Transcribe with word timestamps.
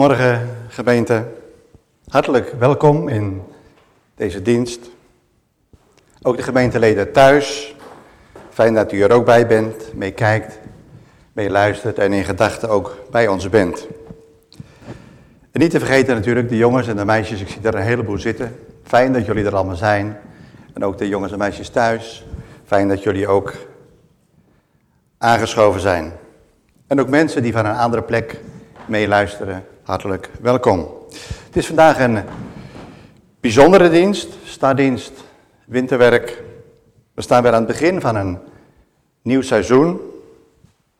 Goedemorgen 0.00 0.48
gemeente. 0.68 1.24
Hartelijk 2.08 2.52
welkom 2.58 3.08
in 3.08 3.42
deze 4.14 4.42
dienst. 4.42 4.90
Ook 6.22 6.36
de 6.36 6.42
gemeenteleden 6.42 7.12
thuis. 7.12 7.76
Fijn 8.50 8.74
dat 8.74 8.92
u 8.92 9.02
er 9.02 9.12
ook 9.12 9.24
bij 9.24 9.46
bent, 9.46 9.94
meekijkt, 9.94 10.58
meeluistert 11.32 11.98
en 11.98 12.12
in 12.12 12.24
gedachten 12.24 12.68
ook 12.68 12.96
bij 13.10 13.28
ons 13.28 13.48
bent. 13.48 13.86
En 15.50 15.60
niet 15.60 15.70
te 15.70 15.78
vergeten 15.78 16.14
natuurlijk 16.14 16.48
de 16.48 16.56
jongens 16.56 16.88
en 16.88 16.96
de 16.96 17.04
meisjes, 17.04 17.40
ik 17.40 17.48
zie 17.48 17.62
er 17.62 17.74
een 17.74 17.82
heleboel 17.82 18.18
zitten. 18.18 18.56
Fijn 18.82 19.12
dat 19.12 19.26
jullie 19.26 19.44
er 19.44 19.54
allemaal 19.54 19.76
zijn. 19.76 20.18
En 20.74 20.84
ook 20.84 20.98
de 20.98 21.08
jongens 21.08 21.32
en 21.32 21.38
meisjes 21.38 21.68
thuis. 21.68 22.26
Fijn 22.64 22.88
dat 22.88 23.02
jullie 23.02 23.28
ook 23.28 23.54
aangeschoven 25.18 25.80
zijn. 25.80 26.12
En 26.86 27.00
ook 27.00 27.08
mensen 27.08 27.42
die 27.42 27.52
van 27.52 27.66
een 27.66 27.76
andere 27.76 28.02
plek 28.02 28.40
meeluisteren, 28.86 29.64
hartelijk 29.82 30.30
welkom. 30.40 30.88
Het 31.46 31.56
is 31.56 31.66
vandaag 31.66 32.00
een 32.00 32.18
bijzondere 33.40 33.90
dienst, 33.90 34.28
startdienst, 34.44 35.12
winterwerk. 35.66 36.42
We 37.14 37.22
staan 37.22 37.42
weer 37.42 37.52
aan 37.52 37.64
het 37.64 37.66
begin 37.66 38.00
van 38.00 38.16
een 38.16 38.38
nieuw 39.22 39.42
seizoen. 39.42 40.00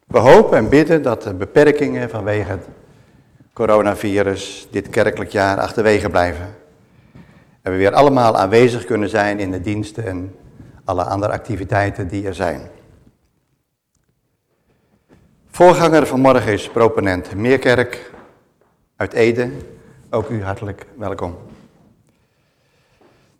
We 0.06 0.18
hopen 0.18 0.58
en 0.58 0.68
bidden 0.68 1.02
dat 1.02 1.22
de 1.22 1.34
beperkingen 1.34 2.10
vanwege 2.10 2.50
het 2.50 2.68
coronavirus 3.52 4.68
dit 4.70 4.88
kerkelijk 4.88 5.30
jaar 5.30 5.58
achterwege 5.58 6.10
blijven. 6.10 6.54
En 7.62 7.72
we 7.72 7.78
weer 7.78 7.92
allemaal 7.92 8.36
aanwezig 8.36 8.84
kunnen 8.84 9.08
zijn 9.08 9.38
in 9.38 9.50
de 9.50 9.60
diensten 9.60 10.06
en 10.06 10.34
alle 10.84 11.04
andere 11.04 11.32
activiteiten 11.32 12.08
die 12.08 12.26
er 12.26 12.34
zijn. 12.34 12.60
Voorganger 15.50 16.06
van 16.06 16.20
morgen 16.20 16.52
is 16.52 16.68
proponent 16.68 17.34
Meerkerk 17.34 18.10
uit 19.00 19.12
Ede. 19.12 19.50
Ook 20.10 20.28
u 20.28 20.42
hartelijk 20.42 20.86
welkom. 20.96 21.36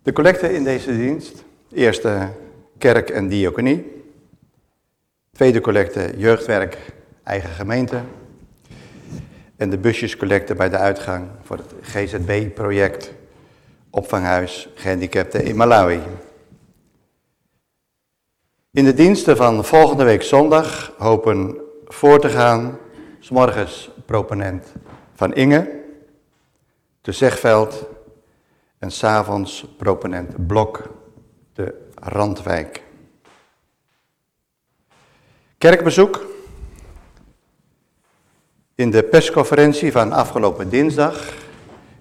De 0.03 0.13
collecte 0.13 0.53
in 0.53 0.65
deze 0.65 0.97
dienst. 0.97 1.45
Eerste 1.73 2.29
kerk 2.79 3.11
en 3.11 3.29
diaconie. 3.29 4.05
Tweede 5.33 5.61
collecte 5.61 6.13
jeugdwerk, 6.17 6.79
eigen 7.23 7.51
gemeente. 7.51 8.01
En 9.57 9.71
de 9.71 9.79
busjescollecte 9.79 10.55
bij 10.55 10.69
de 10.69 10.77
uitgang 10.77 11.29
voor 11.43 11.57
het 11.57 11.73
GZB-project 11.81 13.13
opvanghuis 13.91 14.69
gehandicapten 14.75 15.45
in 15.45 15.57
Malawi. 15.57 16.01
In 18.71 18.85
de 18.85 18.95
diensten 18.95 19.37
van 19.37 19.65
volgende 19.65 20.05
week 20.05 20.23
zondag 20.23 20.95
hopen 20.99 21.57
voor 21.85 22.21
te 22.21 22.29
gaan, 22.29 22.79
s 23.19 23.31
morgens 23.31 23.91
proponent 24.07 24.73
van 25.21 25.35
Inge, 25.35 25.71
de 27.01 27.13
Zegveld 27.13 27.87
en 28.79 28.91
s'avonds 28.91 29.67
proponent 29.77 30.47
Blok, 30.47 30.91
de 31.53 31.75
Randwijk. 31.95 32.83
Kerkbezoek. 35.59 36.27
In 38.75 38.91
de 38.91 39.03
persconferentie 39.03 39.93
van 39.93 40.13
afgelopen 40.13 40.69
dinsdag 40.69 41.35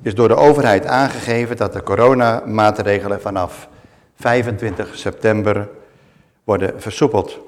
is 0.02 0.16
door 0.16 0.28
de 0.28 0.36
overheid 0.36 0.86
aangegeven 0.86 1.58
dat 1.58 1.74
de 1.74 1.84
coronamaatregelen 1.84 3.22
vanaf 3.22 3.68
25 4.16 4.98
september 4.98 5.70
worden 6.44 6.82
versoepeld. 6.82 7.40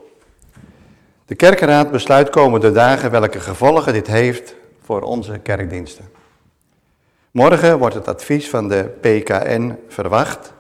De 1.26 1.36
kerkenraad 1.36 1.92
besluit 1.92 2.30
komende 2.30 2.72
dagen 2.72 3.12
welke 3.12 3.40
gevolgen 3.40 3.94
dit 3.94 4.08
heeft 4.08 4.60
voor 4.82 5.02
onze 5.02 5.40
kerkdiensten. 5.40 6.06
Morgen 7.32 7.78
wordt 7.78 7.96
het 7.96 8.08
advies 8.08 8.50
van 8.50 8.68
de 8.68 8.84
PKN 8.84 9.78
verwacht 9.88 10.54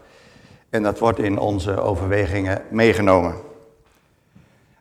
en 0.69 0.83
dat 0.83 0.99
wordt 0.99 1.19
in 1.19 1.39
onze 1.39 1.81
overwegingen 1.81 2.61
meegenomen. 2.69 3.35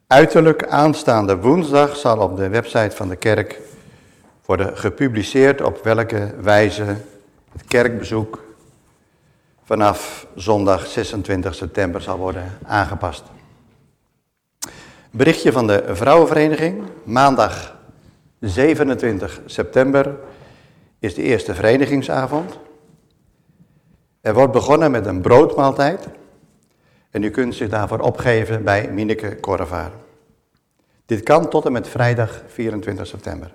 Uiterlijk 0.07 0.67
aanstaande 0.67 1.37
woensdag 1.37 1.97
zal 1.97 2.19
op 2.19 2.37
de 2.37 2.49
website 2.49 2.97
van 2.97 3.09
de 3.09 3.17
kerk 3.17 3.61
worden 4.45 4.77
gepubliceerd 4.77 5.63
op 5.63 5.85
welke 5.85 6.35
wijze 6.41 6.85
het 7.53 7.65
kerkbezoek 7.69 8.45
vanaf 9.65 10.27
zondag 10.35 10.87
26 10.87 11.55
september 11.55 12.03
zal 12.03 12.19
worden 12.19 12.59
aangepast. 12.67 13.23
Berichtje 15.11 15.53
van 15.53 15.67
de 15.67 15.85
Vrouwenvereniging. 15.89 16.83
Maandag 17.05 17.77
27 18.41 19.41
september 19.45 20.19
is 20.99 21.15
de 21.15 21.23
eerste 21.23 21.55
verenigingsavond. 21.55 22.59
Er 24.21 24.35
wordt 24.35 24.53
begonnen 24.53 24.91
met 24.91 25.07
een 25.07 25.21
broodmaaltijd. 25.21 26.09
En 27.11 27.23
u 27.23 27.31
kunt 27.31 27.55
zich 27.55 27.69
daarvoor 27.69 27.99
opgeven 27.99 28.65
bij 28.65 28.91
Mineke 28.93 29.37
Korrevaar. 29.37 29.91
Dit 31.07 31.23
kan 31.23 31.49
tot 31.49 31.65
en 31.65 31.73
met 31.73 31.89
vrijdag 31.89 32.43
24 32.47 33.07
september. 33.07 33.55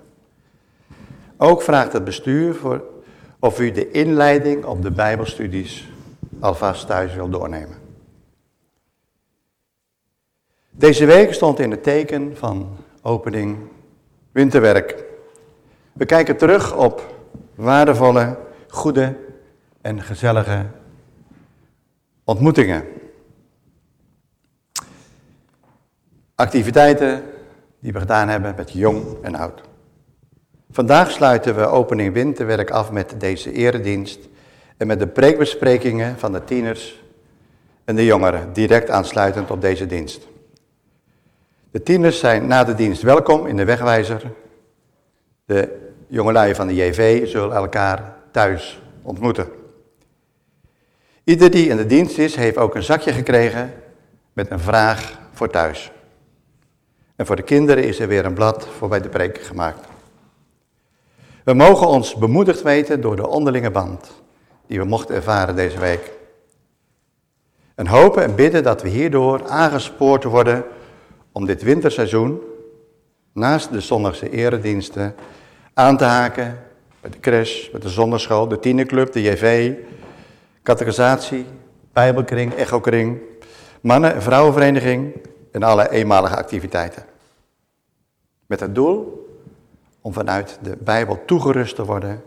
Ook 1.38 1.62
vraagt 1.62 1.94
het 1.94 2.04
bestuur 2.04 2.56
voor 2.56 2.84
of 3.40 3.60
u 3.60 3.72
de 3.72 3.92
inleiding 3.92 4.66
op 4.66 4.82
de 4.82 4.92
Bijbelstudies 4.92 5.90
alvast 6.40 6.88
thuis 6.88 7.14
wil 7.14 7.30
doornemen. 7.30 7.78
Deze 10.70 11.06
week 11.06 11.34
stond 11.34 11.60
in 11.60 11.72
het 11.72 11.84
teken 11.84 12.38
van 12.38 12.78
opening 13.02 13.58
winterwerk. 14.36 15.04
We 15.94 16.06
kijken 16.06 16.38
terug 16.38 16.76
op 16.76 17.16
waardevolle, 17.56 18.38
goede 18.68 19.16
en 19.82 20.02
gezellige 20.02 20.66
ontmoetingen. 22.24 22.84
Activiteiten 26.36 27.24
die 27.80 27.94
we 27.94 28.00
gedaan 28.00 28.28
hebben 28.28 28.54
met 28.58 28.72
jong 28.72 29.04
en 29.22 29.36
oud. 29.36 29.62
Vandaag 30.72 31.12
sluiten 31.12 31.56
we 31.56 31.66
opening 31.66 32.14
winterwerk 32.14 32.70
af 32.70 32.92
met 32.92 33.16
deze 33.18 33.52
eredienst 33.52 34.20
en 34.78 34.88
met 34.88 35.00
de 35.00 35.08
preekbesprekingen 35.08 36.20
van 36.20 36.32
de 36.32 36.44
tieners 36.44 37.04
en 37.86 37.96
de 37.96 38.06
jongeren, 38.06 38.54
direct 38.54 38.90
aansluitend 38.90 39.52
op 39.52 39.62
deze 39.62 39.86
dienst. 39.86 40.28
De 41.76 41.84
tieners 41.84 42.20
zijn 42.20 42.48
na 42.48 42.64
de 42.64 42.76
dienst 42.76 43.02
welkom 43.02 43.46
in 43.46 43.56
de 43.56 43.66
wegwijzer. 43.66 44.32
De 45.46 45.92
jongelui 46.08 46.56
van 46.56 46.68
de 46.68 46.76
JV 46.76 47.28
zullen 47.28 47.56
elkaar 47.56 48.16
thuis 48.32 48.82
ontmoeten. 49.02 49.48
Ieder 51.24 51.52
die 51.52 51.70
in 51.70 51.78
de 51.78 51.86
dienst 51.86 52.18
is, 52.18 52.36
heeft 52.36 52.58
ook 52.58 52.76
een 52.76 52.84
zakje 52.84 53.14
gekregen 53.14 53.74
met 54.34 54.52
een 54.52 54.60
vraag 54.60 55.20
voor 55.32 55.50
thuis. 55.50 55.92
En 57.16 57.26
voor 57.26 57.36
de 57.36 57.44
kinderen 57.44 57.84
is 57.84 58.00
er 58.00 58.08
weer 58.08 58.26
een 58.26 58.34
blad 58.34 58.68
voor 58.78 58.88
bij 58.88 59.02
de 59.02 59.10
preek 59.10 59.38
gemaakt. 59.38 59.88
We 61.44 61.54
mogen 61.54 61.88
ons 61.88 62.16
bemoedigd 62.16 62.62
weten 62.62 63.02
door 63.02 63.16
de 63.16 63.28
onderlinge 63.28 63.72
band 63.72 64.12
die 64.68 64.80
we 64.80 64.86
mochten 64.86 65.16
ervaren 65.16 65.56
deze 65.56 65.80
week. 65.80 66.12
En 67.76 67.88
hopen 67.88 68.24
en 68.24 68.36
bidden 68.36 68.64
dat 68.64 68.82
we 68.82 68.90
hierdoor 68.90 69.48
aangespoord 69.48 70.24
worden 70.24 70.66
om 71.36 71.46
dit 71.46 71.64
winterseizoen, 71.64 72.42
naast 73.34 73.72
de 73.72 73.82
zondagse 73.82 74.30
erediensten, 74.30 75.16
aan 75.74 75.98
te 75.98 76.04
haken 76.04 76.60
bij 77.02 77.12
de 77.12 77.20
crash, 77.20 77.72
met 77.72 77.82
de 77.82 77.90
zonderschool, 77.90 78.48
de 78.48 78.60
tienerclub, 78.60 79.12
de 79.12 79.22
JV, 79.22 79.74
catechisatie, 80.64 81.46
bijbelkring, 81.94 82.54
echokring, 82.54 83.20
mannen- 83.82 84.14
en 84.14 84.22
vrouwenvereniging 84.22 85.16
en 85.52 85.64
alle 85.64 85.92
eenmalige 85.92 86.36
activiteiten. 86.36 87.06
Met 88.46 88.60
het 88.60 88.76
doel 88.76 89.28
om 90.02 90.14
vanuit 90.14 90.60
de 90.62 90.78
Bijbel 90.80 91.26
toegerust 91.26 91.76
te 91.76 91.86
worden 91.86 92.24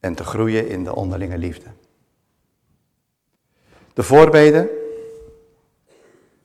en 0.00 0.14
te 0.14 0.24
groeien 0.24 0.68
in 0.68 0.84
de 0.84 0.94
onderlinge 0.94 1.38
liefde. 1.38 1.66
De 3.92 4.02
voorbeden. 4.02 4.68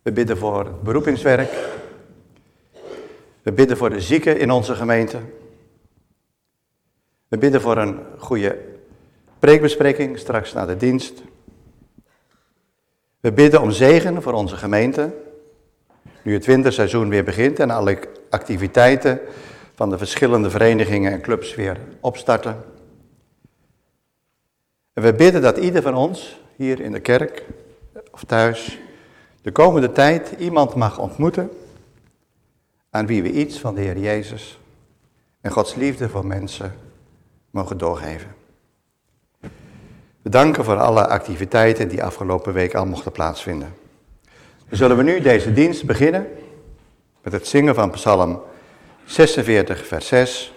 We 0.03 0.12
bidden 0.12 0.38
voor 0.38 0.72
beroepingswerk. 0.83 1.51
We 3.41 3.51
bidden 3.51 3.77
voor 3.77 3.89
de 3.89 4.01
zieken 4.01 4.39
in 4.39 4.51
onze 4.51 4.75
gemeente. 4.75 5.19
We 7.27 7.38
bidden 7.38 7.62
voor 7.62 7.77
een 7.77 8.00
goede 8.17 8.57
preekbespreking 9.39 10.19
straks 10.19 10.53
na 10.53 10.65
de 10.65 10.77
dienst. 10.77 11.22
We 13.19 13.31
bidden 13.31 13.62
om 13.62 13.72
zegen 13.72 14.22
voor 14.22 14.33
onze 14.33 14.55
gemeente. 14.55 15.13
Nu 16.22 16.33
het 16.33 16.45
winterseizoen 16.45 17.10
weer 17.10 17.24
begint 17.24 17.60
en 17.60 17.69
alle 17.69 18.00
activiteiten 18.29 19.19
van 19.75 19.89
de 19.89 19.98
verschillende 19.98 20.50
verenigingen 20.50 21.12
en 21.12 21.22
clubs 21.22 21.55
weer 21.55 21.77
opstarten. 22.00 22.63
En 24.93 25.03
we 25.03 25.13
bidden 25.13 25.41
dat 25.41 25.57
ieder 25.57 25.81
van 25.81 25.95
ons 25.95 26.39
hier 26.55 26.79
in 26.79 26.91
de 26.91 27.00
kerk 27.00 27.45
of 28.12 28.24
thuis 28.24 28.79
de 29.43 29.51
komende 29.51 29.91
tijd 29.91 30.33
iemand 30.38 30.75
mag 30.75 31.00
ontmoeten 31.00 31.50
aan 32.89 33.05
wie 33.05 33.21
we 33.21 33.31
iets 33.31 33.59
van 33.59 33.75
de 33.75 33.81
Heer 33.81 33.97
Jezus 33.97 34.59
en 35.41 35.51
Gods 35.51 35.75
liefde 35.75 36.09
voor 36.09 36.25
mensen 36.25 36.75
mogen 37.50 37.77
doorgeven. 37.77 38.35
We 40.21 40.29
danken 40.29 40.63
voor 40.63 40.79
alle 40.79 41.07
activiteiten 41.07 41.88
die 41.88 42.03
afgelopen 42.03 42.53
week 42.53 42.75
al 42.75 42.85
mochten 42.85 43.12
plaatsvinden. 43.12 43.73
Dan 44.69 44.77
zullen 44.77 44.97
we 44.97 45.03
nu 45.03 45.21
deze 45.21 45.53
dienst 45.53 45.85
beginnen 45.85 46.27
met 47.21 47.33
het 47.33 47.47
zingen 47.47 47.75
van 47.75 47.91
Psalm 47.91 48.41
46, 49.05 49.88
vers 49.88 50.07
6. 50.07 50.53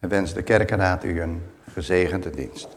En 0.00 0.08
wens 0.08 0.32
de 0.34 0.42
kerkenraad 0.42 1.04
u 1.04 1.20
een 1.20 1.42
gezegende 1.72 2.30
dienst. 2.30 2.68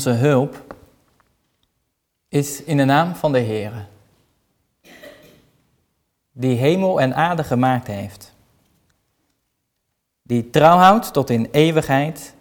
Onze 0.00 0.12
hulp 0.12 0.74
is 2.28 2.62
in 2.62 2.76
de 2.76 2.84
naam 2.84 3.14
van 3.14 3.32
de 3.32 3.38
Heer, 3.38 3.86
die 6.32 6.56
hemel 6.56 7.00
en 7.00 7.14
aarde 7.14 7.44
gemaakt 7.44 7.86
heeft, 7.86 8.34
die 10.22 10.50
trouw 10.50 10.76
houdt 10.76 11.12
tot 11.12 11.30
in 11.30 11.48
eeuwigheid 11.50 12.34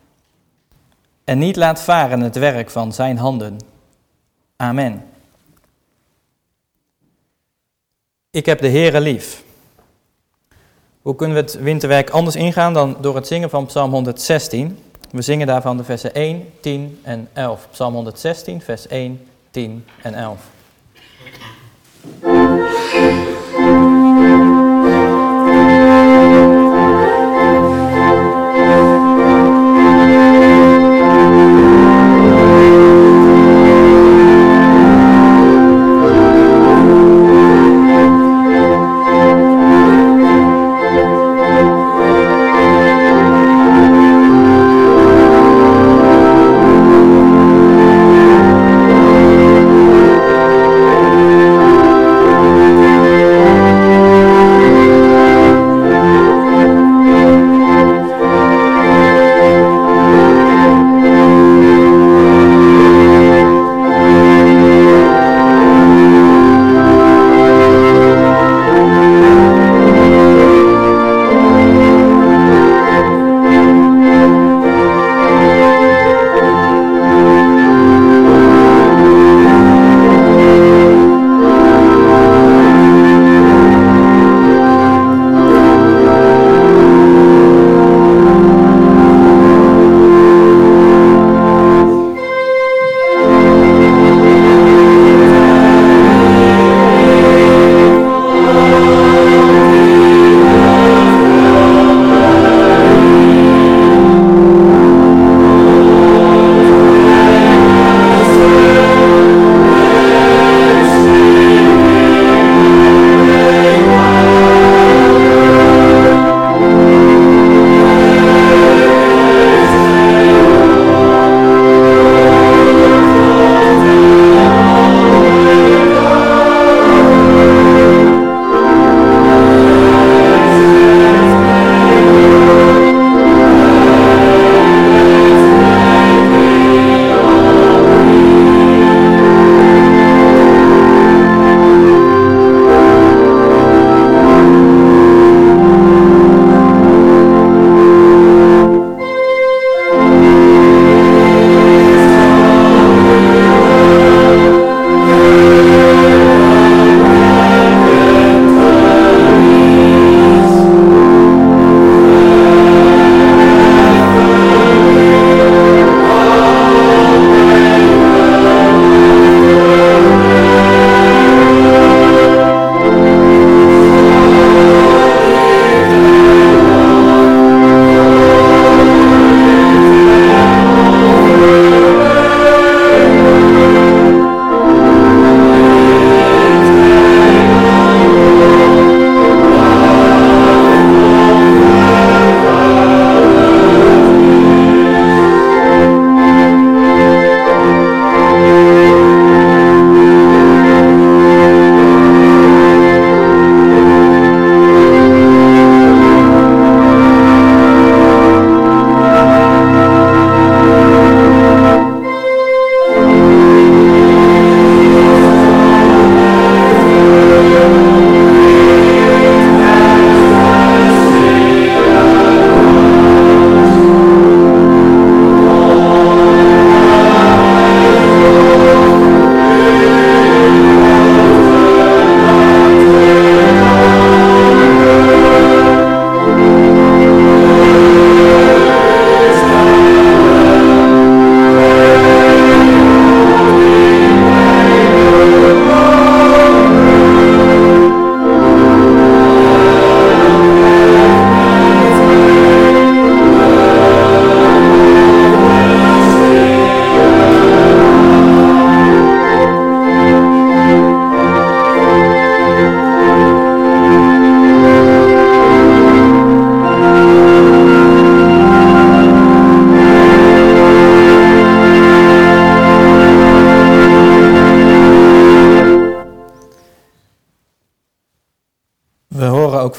en 1.23 1.37
niet 1.37 1.55
laat 1.55 1.81
varen 1.81 2.19
het 2.19 2.35
werk 2.35 2.69
van 2.69 2.93
zijn 2.93 3.17
handen. 3.17 3.57
Amen. 4.55 5.05
Ik 8.29 8.45
heb 8.45 8.59
de 8.59 8.69
Heere 8.69 9.01
lief. 9.01 9.43
Hoe 11.01 11.15
kunnen 11.15 11.35
we 11.35 11.41
het 11.41 11.53
winterwerk 11.53 12.09
anders 12.09 12.35
ingaan 12.35 12.73
dan 12.73 12.97
door 13.01 13.15
het 13.15 13.27
zingen 13.27 13.49
van 13.49 13.65
Psalm 13.65 13.91
116? 13.91 14.77
We 15.11 15.21
zingen 15.21 15.47
daarvan 15.47 15.77
de 15.77 15.83
versen 15.83 16.13
1, 16.13 16.53
10 16.61 16.99
en 17.03 17.27
11. 17.33 17.67
Psalm 17.71 17.93
116, 17.93 18.61
vers 18.61 18.87
1, 18.87 19.27
10 19.51 19.85
en 20.01 20.13
11. 20.13 20.58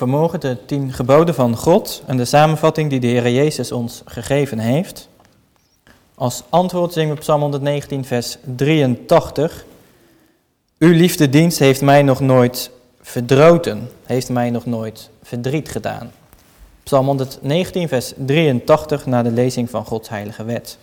Vanmorgen 0.01 0.41
de 0.41 0.57
tien 0.67 0.93
geboden 0.93 1.35
van 1.35 1.57
God 1.57 2.03
en 2.07 2.17
de 2.17 2.25
samenvatting 2.25 2.91
die 2.91 3.01
de 3.01 3.07
Heer 3.07 3.31
Jezus 3.31 3.73
ons 3.73 4.03
gegeven 4.05 4.59
heeft. 4.59 5.09
Als 6.15 6.43
antwoord 6.49 6.93
zingen 6.93 7.15
we 7.15 7.21
Psalm 7.21 7.41
119, 7.41 8.05
vers 8.05 8.39
83. 8.57 9.65
Uw 10.79 10.93
liefdedienst 10.93 11.59
heeft 11.59 11.81
mij 11.81 12.03
nog 12.03 12.21
nooit 12.21 12.71
verdroten, 13.01 13.91
heeft 14.05 14.29
mij 14.29 14.51
nog 14.51 14.67
nooit 14.67 15.11
verdriet 15.23 15.69
gedaan. 15.69 16.13
Psalm 16.83 17.07
119, 17.07 17.89
vers 17.89 18.13
83 18.17 19.07
na 19.07 19.23
de 19.23 19.31
lezing 19.31 19.71
van 19.71 19.85
Gods 19.85 20.09
heilige 20.09 20.45
wet. 20.45 20.79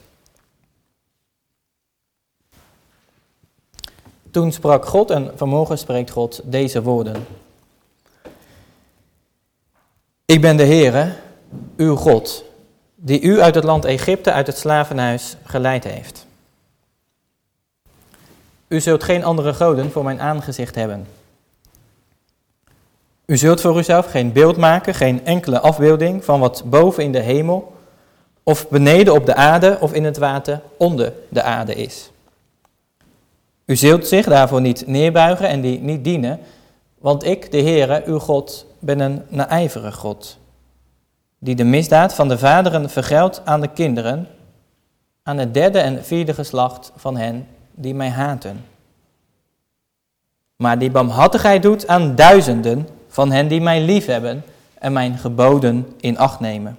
Toen 4.31 4.51
sprak 4.51 4.85
God 4.85 5.11
en 5.11 5.31
vanmorgen 5.35 5.77
spreekt 5.77 6.11
God 6.11 6.41
deze 6.43 6.81
woorden. 6.81 7.45
Ik 10.27 10.41
ben 10.41 10.57
de 10.57 10.65
Heere, 10.65 11.13
uw 11.77 11.95
God, 11.95 12.43
die 12.95 13.21
u 13.21 13.41
uit 13.41 13.55
het 13.55 13.63
land 13.63 13.85
Egypte, 13.85 14.31
uit 14.31 14.47
het 14.47 14.57
slavenhuis, 14.57 15.35
geleid 15.43 15.83
heeft. 15.83 16.25
U 18.67 18.79
zult 18.79 19.03
geen 19.03 19.23
andere 19.23 19.53
goden 19.53 19.91
voor 19.91 20.03
mijn 20.03 20.21
aangezicht 20.21 20.75
hebben. 20.75 21.07
U 23.25 23.37
zult 23.37 23.61
voor 23.61 23.77
uzelf 23.77 24.11
geen 24.11 24.31
beeld 24.31 24.57
maken, 24.57 24.93
geen 24.93 25.25
enkele 25.25 25.59
afbeelding 25.59 26.23
van 26.23 26.39
wat 26.39 26.63
boven 26.65 27.03
in 27.03 27.11
de 27.11 27.19
hemel, 27.19 27.75
of 28.43 28.69
beneden 28.69 29.13
op 29.13 29.25
de 29.25 29.35
aarde, 29.35 29.77
of 29.79 29.93
in 29.93 30.03
het 30.03 30.17
water 30.17 30.61
onder 30.77 31.13
de 31.29 31.41
aarde 31.41 31.75
is. 31.75 32.11
U 33.65 33.75
zult 33.75 34.07
zich 34.07 34.25
daarvoor 34.25 34.61
niet 34.61 34.87
neerbuigen 34.87 35.47
en 35.47 35.61
die 35.61 35.79
niet 35.79 36.03
dienen, 36.03 36.39
want 36.97 37.23
ik, 37.23 37.51
de 37.51 37.61
Heere, 37.61 38.03
uw 38.05 38.19
God, 38.19 38.65
ben 38.79 38.99
een 38.99 39.21
naijverig 39.27 39.95
God, 39.95 40.37
die 41.39 41.55
de 41.55 41.63
misdaad 41.63 42.13
van 42.13 42.27
de 42.27 42.37
vaderen 42.37 42.89
vergeldt 42.89 43.41
aan 43.45 43.61
de 43.61 43.67
kinderen, 43.67 44.27
aan 45.23 45.37
het 45.37 45.53
derde 45.53 45.79
en 45.79 46.05
vierde 46.05 46.33
geslacht 46.33 46.91
van 46.95 47.17
hen 47.17 47.47
die 47.71 47.95
mij 47.95 48.09
haten. 48.09 48.65
Maar 50.55 50.79
die 50.79 50.91
barmhartigheid 50.91 51.61
doet 51.61 51.87
aan 51.87 52.15
duizenden 52.15 52.87
van 53.07 53.31
hen 53.31 53.47
die 53.47 53.61
mij 53.61 53.81
liefhebben 53.81 54.43
en 54.79 54.93
mijn 54.93 55.17
geboden 55.17 55.93
in 55.99 56.17
acht 56.17 56.39
nemen. 56.39 56.77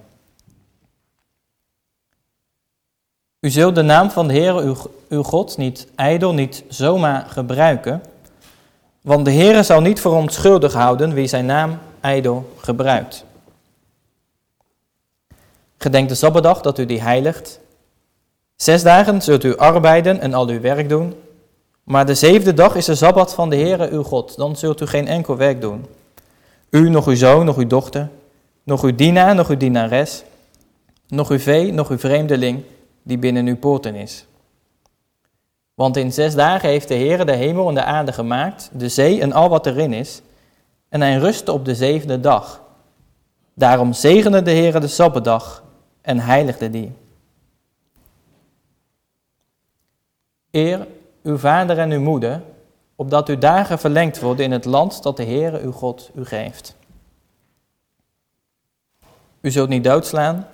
U 3.39 3.49
zult 3.49 3.75
de 3.75 3.81
naam 3.81 4.09
van 4.09 4.27
de 4.27 4.33
Heer 4.33 4.55
uw, 4.55 4.75
uw 5.09 5.23
God 5.23 5.57
niet 5.57 5.87
ijdel, 5.95 6.33
niet 6.33 6.63
zomaar 6.67 7.25
gebruiken, 7.25 8.01
want 9.01 9.25
de 9.25 9.31
Heer 9.31 9.63
zal 9.63 9.81
niet 9.81 9.99
voor 9.99 10.13
onschuldig 10.13 10.73
houden 10.73 11.13
wie 11.13 11.27
zijn 11.27 11.45
naam 11.45 11.79
ijdel 12.01 12.53
gebruikt. 12.57 13.25
Gedenk 15.77 16.09
de 16.09 16.15
Sabbatdag 16.15 16.61
dat 16.61 16.79
u 16.79 16.85
die 16.85 17.01
heiligt. 17.01 17.59
Zes 18.55 18.83
dagen 18.83 19.21
zult 19.21 19.43
u 19.43 19.57
arbeiden 19.57 20.19
en 20.19 20.33
al 20.33 20.47
uw 20.47 20.59
werk 20.59 20.89
doen, 20.89 21.13
maar 21.83 22.05
de 22.05 22.15
zevende 22.15 22.53
dag 22.53 22.75
is 22.75 22.85
de 22.85 22.95
Sabbat 22.95 23.33
van 23.33 23.49
de 23.49 23.55
Heere 23.55 23.89
uw 23.89 24.03
God, 24.03 24.37
dan 24.37 24.55
zult 24.55 24.81
u 24.81 24.85
geen 24.85 25.07
enkel 25.07 25.37
werk 25.37 25.61
doen. 25.61 25.85
U, 26.69 26.89
nog 26.89 27.07
uw 27.07 27.15
zoon, 27.15 27.45
nog 27.45 27.57
uw 27.57 27.67
dochter, 27.67 28.09
nog 28.63 28.83
uw 28.83 28.95
dienaar, 28.95 29.35
nog 29.35 29.49
uw 29.49 29.57
dienares, 29.57 30.23
nog 31.07 31.29
uw 31.29 31.39
vee, 31.39 31.73
nog 31.73 31.89
uw 31.89 31.97
vreemdeling, 31.97 32.63
die 33.03 33.17
binnen 33.17 33.47
uw 33.47 33.57
poorten 33.57 33.95
is. 33.95 34.25
Want 35.79 35.97
in 35.97 36.13
zes 36.13 36.35
dagen 36.35 36.69
heeft 36.69 36.87
de 36.87 36.93
Heer 36.93 37.25
de 37.25 37.35
hemel 37.35 37.67
en 37.69 37.75
de 37.75 37.83
aarde 37.83 38.13
gemaakt, 38.13 38.69
de 38.73 38.89
zee 38.89 39.21
en 39.21 39.31
al 39.31 39.49
wat 39.49 39.65
erin 39.65 39.93
is, 39.93 40.21
en 40.89 41.01
hij 41.01 41.17
rustte 41.17 41.51
op 41.51 41.65
de 41.65 41.75
zevende 41.75 42.19
dag. 42.19 42.61
Daarom 43.53 43.93
zegende 43.93 44.41
de 44.41 44.51
Heer 44.51 44.79
de 44.79 44.87
Sabbatdag 44.87 45.63
en 46.01 46.19
heiligde 46.19 46.69
die. 46.69 46.91
Eer 50.51 50.87
uw 51.23 51.37
vader 51.37 51.77
en 51.77 51.91
uw 51.91 52.01
moeder, 52.01 52.41
opdat 52.95 53.29
uw 53.29 53.37
dagen 53.37 53.79
verlengd 53.79 54.19
worden 54.19 54.45
in 54.45 54.51
het 54.51 54.65
land 54.65 55.03
dat 55.03 55.17
de 55.17 55.25
Heere 55.25 55.59
uw 55.59 55.71
God 55.71 56.11
u 56.15 56.25
geeft. 56.25 56.75
U 59.41 59.51
zult 59.51 59.69
niet 59.69 59.83
doodslaan, 59.83 60.47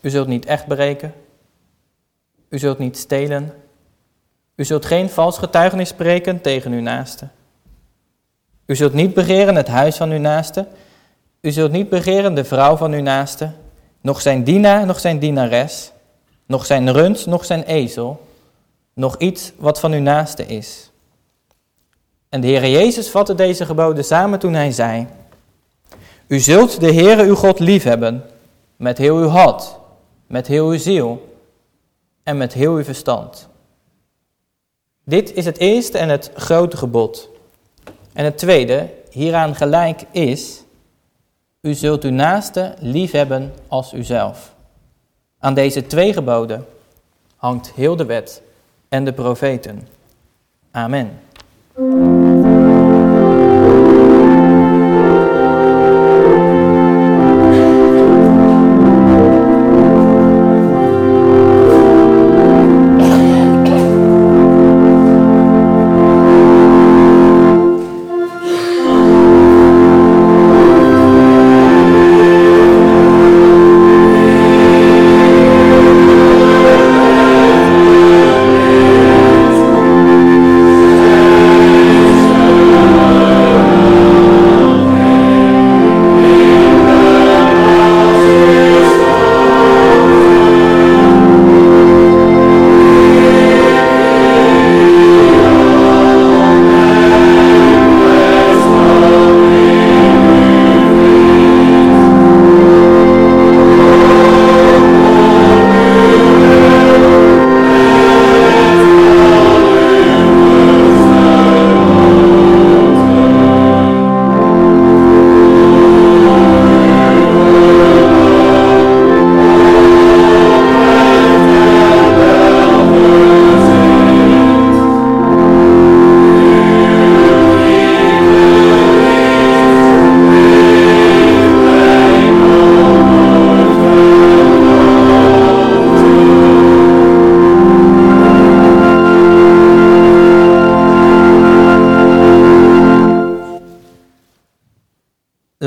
u 0.00 0.10
zult 0.10 0.28
niet 0.28 0.46
echt 0.46 0.66
breken, 0.66 1.14
u 2.48 2.58
zult 2.58 2.78
niet 2.78 2.96
stelen, 2.96 3.64
u 4.56 4.64
zult 4.64 4.84
geen 4.84 5.10
vals 5.10 5.38
getuigenis 5.38 5.88
spreken 5.88 6.40
tegen 6.40 6.72
uw 6.72 6.80
naaste. 6.80 7.28
U 8.66 8.76
zult 8.76 8.92
niet 8.92 9.14
begeren 9.14 9.54
het 9.54 9.68
huis 9.68 9.96
van 9.96 10.10
uw 10.10 10.18
naaste, 10.18 10.66
u 11.40 11.50
zult 11.50 11.72
niet 11.72 11.88
begeren 11.88 12.34
de 12.34 12.44
vrouw 12.44 12.76
van 12.76 12.92
uw 12.92 13.02
naaste, 13.02 13.50
nog 14.00 14.20
zijn 14.20 14.44
dienaar, 14.44 14.86
nog 14.86 15.00
zijn 15.00 15.18
dienares, 15.18 15.92
nog 16.46 16.66
zijn 16.66 16.92
rund, 16.92 17.26
nog 17.26 17.44
zijn 17.44 17.62
ezel, 17.62 18.26
nog 18.94 19.18
iets 19.18 19.52
wat 19.56 19.80
van 19.80 19.92
uw 19.92 20.00
naaste 20.00 20.46
is. 20.46 20.90
En 22.28 22.40
de 22.40 22.46
Heere 22.46 22.70
Jezus 22.70 23.10
vatte 23.10 23.34
deze 23.34 23.66
geboden 23.66 24.04
samen 24.04 24.38
toen 24.38 24.54
hij 24.54 24.72
zei, 24.72 25.06
U 26.26 26.38
zult 26.38 26.80
de 26.80 26.92
Heere 26.92 27.24
uw 27.24 27.34
God 27.34 27.58
liefhebben 27.58 28.24
met 28.76 28.98
heel 28.98 29.16
uw 29.16 29.28
hart, 29.28 29.76
met 30.26 30.46
heel 30.46 30.68
uw 30.68 30.78
ziel 30.78 31.36
en 32.22 32.36
met 32.36 32.52
heel 32.52 32.74
uw 32.74 32.84
verstand. 32.84 33.48
Dit 35.08 35.34
is 35.34 35.44
het 35.44 35.58
eerste 35.58 35.98
en 35.98 36.08
het 36.08 36.30
grote 36.34 36.76
gebod. 36.76 37.28
En 38.12 38.24
het 38.24 38.38
tweede, 38.38 38.90
hieraan 39.10 39.54
gelijk 39.54 40.02
is, 40.10 40.62
u 41.60 41.74
zult 41.74 42.04
uw 42.04 42.10
naaste 42.10 42.74
liefhebben 42.78 43.52
als 43.68 43.92
uzelf. 43.92 44.54
Aan 45.38 45.54
deze 45.54 45.86
twee 45.86 46.12
geboden 46.12 46.66
hangt 47.36 47.72
heel 47.74 47.96
de 47.96 48.04
wet 48.04 48.42
en 48.88 49.04
de 49.04 49.12
profeten. 49.12 49.88
Amen. 50.70 51.20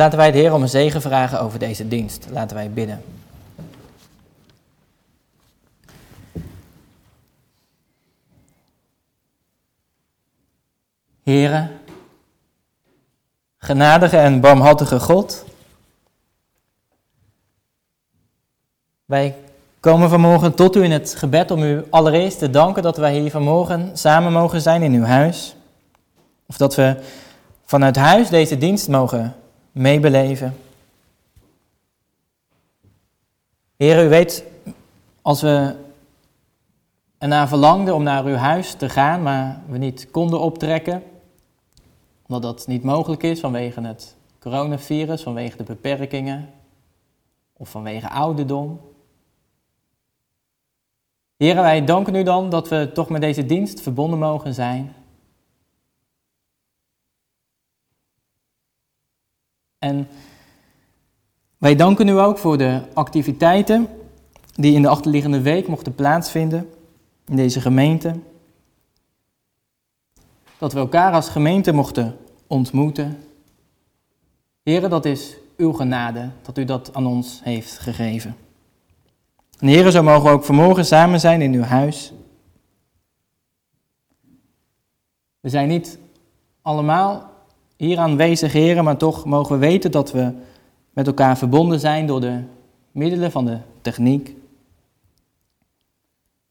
Laten 0.10 0.24
wij 0.24 0.34
de 0.34 0.44
Heer 0.44 0.54
om 0.54 0.62
een 0.62 0.70
zegen 0.70 1.02
vragen 1.02 1.42
over 1.42 1.60
deze 1.60 1.88
dienst. 1.88 2.28
Laten 2.32 2.56
wij 2.56 2.72
bidden. 2.72 3.04
Heren, 11.24 11.72
genadige 13.58 14.18
en 14.18 14.40
barmhartige 14.40 15.00
God. 15.00 15.46
Wij 19.06 19.36
komen 19.80 20.10
vanmorgen 20.10 20.56
tot 20.56 20.76
u 20.76 20.84
in 20.84 20.92
het 20.92 21.16
gebed 21.16 21.52
om 21.52 21.64
u 21.64 21.84
allereerst 21.90 22.40
te 22.40 22.50
danken 22.50 22.84
dat 22.84 22.98
wij 22.98 23.20
hier 23.20 23.32
vanmorgen 23.32 23.98
samen 23.98 24.32
mogen 24.32 24.62
zijn 24.62 24.82
in 24.82 24.94
uw 24.94 25.06
huis. 25.06 25.56
Of 26.46 26.58
dat 26.58 26.76
we 26.76 26.96
vanuit 27.66 27.96
huis 27.96 28.30
deze 28.30 28.58
dienst 28.58 28.88
mogen 28.88 29.36
meebeleven. 29.72 30.58
Heer, 33.78 34.06
u 34.06 34.10
weet, 34.10 34.44
als 35.22 35.42
we 35.42 35.76
ernaar 37.18 37.48
verlangden 37.48 37.96
om 37.96 38.04
naar 38.04 38.26
uw 38.26 38.36
huis 38.36 38.74
te 38.74 38.90
gaan, 38.90 39.24
maar 39.24 39.62
we 39.68 39.78
niet 39.78 40.12
konden 40.12 40.40
optrekken, 40.40 41.04
omdat 42.28 42.42
dat 42.42 42.68
niet 42.68 42.84
mogelijk 42.84 43.24
is 43.24 43.40
vanwege 43.40 43.82
het 43.82 44.16
coronavirus, 44.40 45.24
vanwege 45.24 45.58
de 45.58 45.64
beperkingen 45.64 46.50
of 47.54 47.70
vanwege 47.70 48.10
ouderdom. 48.10 48.80
Heren, 51.38 51.62
wij 51.62 51.86
danken 51.86 52.16
u 52.16 52.24
dan 52.24 52.50
dat 52.50 52.68
we 52.68 52.92
toch 52.94 53.10
met 53.10 53.22
deze 53.22 53.46
dienst 53.46 53.82
verbonden 53.82 54.20
mogen 54.20 54.54
zijn. 54.54 54.94
En 59.80 60.08
wij 61.58 61.76
danken 61.76 62.08
u 62.08 62.20
ook 62.20 62.38
voor 62.38 62.58
de 62.58 62.82
activiteiten 62.94 63.88
die 64.56 64.74
in 64.74 64.82
de 64.82 64.88
achterliggende 64.88 65.42
week 65.42 65.68
mochten 65.68 65.96
plaatsvinden 65.96 66.70
in 67.26 67.36
deze 67.36 67.62
gemeente. 67.62 68.16
Dat 70.58 70.74
we 70.74 70.80
elkaar 70.80 71.14
als 71.14 71.30
gemeente 71.30 71.72
mochten 71.72 72.18
ontmoeten. 72.48 73.24
Heren, 74.64 74.90
dat 74.90 75.06
is 75.06 75.38
uw 75.58 75.74
genade 75.74 76.30
dat 76.42 76.58
u 76.58 76.66
dat 76.66 76.94
aan 76.94 77.06
ons 77.06 77.42
heeft 77.44 77.78
gegeven. 77.78 78.36
En 79.60 79.68
heren, 79.68 79.92
zo 79.92 80.04
mogen 80.04 80.24
we 80.24 80.30
ook 80.30 80.44
vanmorgen 80.44 80.86
samen 80.86 81.20
zijn 81.20 81.42
in 81.42 81.54
uw 81.54 81.64
huis. 81.64 82.14
We 85.40 85.50
zijn 85.50 85.68
niet 85.68 86.00
allemaal 86.62 87.29
hier 87.80 87.98
aanwezig, 87.98 88.54
heren, 88.54 88.84
maar 88.84 88.98
toch 88.98 89.26
mogen 89.26 89.60
we 89.60 89.66
weten 89.68 89.92
dat 89.92 90.12
we 90.12 90.32
met 90.94 91.08
elkaar 91.08 91.38
verbonden 91.38 91.80
zijn 91.80 92.08
door 92.08 92.22
de 92.22 92.42
middelen 92.92 93.32
van 93.32 93.46
de 93.46 93.58
techniek. 93.82 94.36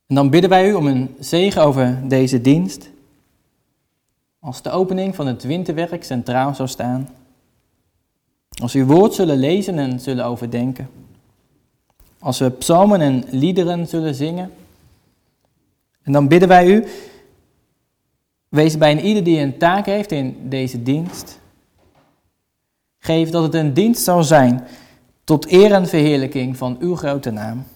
En 0.07 0.15
dan 0.15 0.31
bidden 0.31 0.51
wij 0.51 0.69
u 0.69 0.75
om 0.75 0.87
een 0.87 1.15
zegen 1.19 1.63
over 1.63 2.09
deze 2.09 2.41
dienst. 2.41 2.91
Als 4.41 4.63
de 4.63 4.71
opening 4.71 5.15
van 5.15 5.27
het 5.27 5.43
winterwerk 5.43 6.05
centraal 6.05 6.55
zou 6.55 6.69
staan. 6.69 7.09
Als 8.63 8.73
we 8.73 8.79
uw 8.79 8.87
woord 8.87 9.15
zullen 9.15 9.39
lezen 9.39 9.79
en 9.79 10.01
zullen 10.01 10.25
overdenken. 10.25 10.91
Als 12.19 12.39
we 12.39 12.51
psalmen 12.51 13.01
en 13.01 13.25
liederen 13.31 13.87
zullen 13.87 14.15
zingen. 14.15 14.51
En 16.03 16.13
dan 16.13 16.29
bidden 16.29 16.49
wij 16.49 16.67
u, 16.67 16.85
wees 18.49 18.79
bij 18.79 18.91
een 18.91 19.05
ieder 19.05 19.25
die 19.25 19.41
een 19.41 19.59
taak 19.59 19.87
heeft 19.87 20.13
in 20.13 20.49
deze 20.49 20.83
dienst. 20.83 21.41
Geef 22.99 23.31
dat 23.31 23.43
het 23.43 23.55
een 23.55 23.73
dienst 23.73 24.03
zal 24.03 24.23
zijn 24.23 24.67
tot 25.25 25.53
eer 25.53 25.73
en 25.73 25.87
verheerlijking 25.87 26.57
van 26.57 26.77
uw 26.81 26.97
grote 26.97 27.31
naam. 27.31 27.67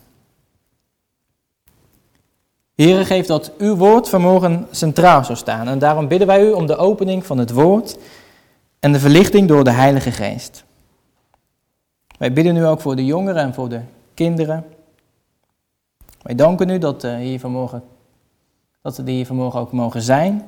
Heere, 2.74 3.04
geef 3.04 3.26
dat 3.26 3.52
uw 3.58 3.76
woord 3.76 4.08
vanmorgen 4.08 4.66
centraal 4.70 5.24
zou 5.24 5.38
staan. 5.38 5.68
En 5.68 5.78
daarom 5.78 6.08
bidden 6.08 6.26
wij 6.26 6.46
u 6.46 6.50
om 6.50 6.66
de 6.66 6.76
opening 6.76 7.26
van 7.26 7.38
het 7.38 7.50
woord 7.50 7.98
en 8.80 8.92
de 8.92 9.00
verlichting 9.00 9.48
door 9.48 9.64
de 9.64 9.70
Heilige 9.70 10.11
Geest. 10.11 10.64
Wij 12.18 12.32
bidden 12.32 12.56
u 12.56 12.66
ook 12.66 12.80
voor 12.80 12.96
de 12.96 13.04
jongeren 13.04 13.42
en 13.42 13.54
voor 13.54 13.68
de 13.68 13.80
kinderen. 14.14 14.64
Wij 16.22 16.35
danken 16.35 16.68
u 16.68 16.78
dat, 16.78 17.04
uh, 17.04 17.16
hier 17.16 17.40
vanmorgen, 17.40 17.82
dat 18.82 18.94
ze 18.94 19.02
hier 19.04 19.26
vanmorgen 19.26 19.61
ook 19.61 19.72
mogen 19.72 20.02
zijn. 20.02 20.44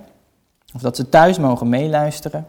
Of 0.75 0.81
dat 0.81 0.97
ze 0.97 1.09
thuis 1.09 1.39
mogen 1.39 1.69
meeluisteren. 1.69 2.47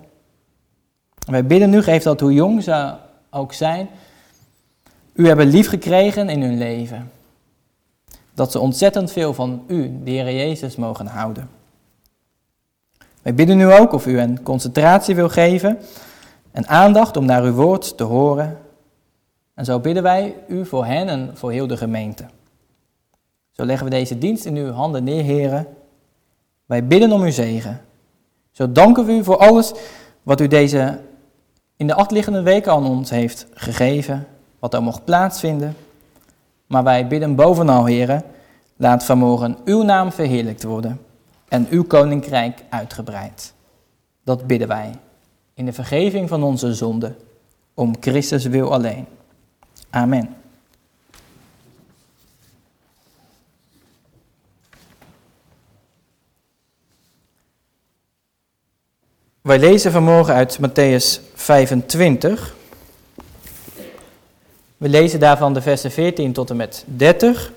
wij 1.25 1.45
bidden 1.45 1.73
u, 1.73 1.81
geef 1.81 2.03
dat 2.03 2.19
hoe 2.19 2.33
jong 2.33 2.63
ze 2.63 2.93
ook 3.29 3.53
zijn, 3.53 3.89
u 5.13 5.27
hebben 5.27 5.47
lief 5.47 5.69
gekregen 5.69 6.29
in 6.29 6.41
hun 6.41 6.57
leven. 6.57 7.11
Dat 8.33 8.51
ze 8.51 8.59
ontzettend 8.59 9.11
veel 9.11 9.33
van 9.33 9.63
u, 9.67 9.99
de 10.03 10.11
Heer 10.11 10.35
Jezus, 10.35 10.75
mogen 10.75 11.07
houden. 11.07 11.49
Wij 13.21 13.33
bidden 13.33 13.59
u 13.59 13.73
ook 13.73 13.93
of 13.93 14.05
u 14.05 14.19
een 14.19 14.43
concentratie 14.43 15.15
wil 15.15 15.29
geven 15.29 15.77
en 16.51 16.67
aandacht 16.67 17.17
om 17.17 17.25
naar 17.25 17.43
uw 17.43 17.53
woord 17.53 17.97
te 17.97 18.03
horen 18.03 18.57
en 19.53 19.65
zo 19.65 19.79
bidden 19.79 20.03
wij 20.03 20.35
u 20.47 20.65
voor 20.65 20.85
hen 20.85 21.07
en 21.07 21.31
voor 21.33 21.51
heel 21.51 21.67
de 21.67 21.77
gemeente. 21.77 22.25
Zo 23.51 23.65
leggen 23.65 23.85
we 23.85 23.91
deze 23.91 24.17
dienst 24.17 24.45
in 24.45 24.55
uw 24.55 24.71
handen 24.71 25.03
neer, 25.03 25.23
heren. 25.23 25.67
Wij 26.65 26.87
bidden 26.87 27.11
om 27.11 27.21
uw 27.21 27.31
zegen. 27.31 27.81
Zo 28.55 28.71
danken 28.71 29.05
we 29.05 29.11
u 29.11 29.23
voor 29.23 29.37
alles 29.37 29.73
wat 30.23 30.41
u 30.41 30.47
deze 30.47 30.99
in 31.75 31.87
de 31.87 31.93
achtliggende 31.93 32.41
weken 32.41 32.71
aan 32.71 32.85
ons 32.85 33.09
heeft 33.09 33.47
gegeven, 33.53 34.27
wat 34.59 34.73
er 34.73 34.83
mocht 34.83 35.05
plaatsvinden. 35.05 35.75
Maar 36.67 36.83
wij 36.83 37.07
bidden 37.07 37.35
bovenal, 37.35 37.85
heren, 37.85 38.23
laat 38.75 39.03
vanmorgen 39.03 39.57
uw 39.65 39.83
naam 39.83 40.11
verheerlijkt 40.11 40.63
worden 40.63 41.01
en 41.47 41.67
uw 41.69 41.83
koninkrijk 41.83 42.63
uitgebreid. 42.69 43.53
Dat 44.23 44.47
bidden 44.47 44.67
wij 44.67 44.91
in 45.53 45.65
de 45.65 45.73
vergeving 45.73 46.29
van 46.29 46.43
onze 46.43 46.73
zonden, 46.73 47.15
om 47.73 47.95
Christus 47.99 48.45
wil 48.45 48.73
alleen. 48.73 49.05
Amen. 49.89 50.44
Wij 59.45 59.59
lezen 59.59 59.91
vanmorgen 59.91 60.33
uit 60.33 60.59
Matthäus 60.59 61.21
25. 61.33 62.55
We 64.77 64.89
lezen 64.89 65.19
daarvan 65.19 65.53
de 65.53 65.61
versen 65.61 65.91
14 65.91 66.33
tot 66.33 66.49
en 66.49 66.55
met 66.55 66.83
30. 66.87 67.51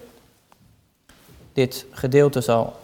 Dit 1.53 1.87
gedeelte 1.91 2.41
zal 2.41 2.77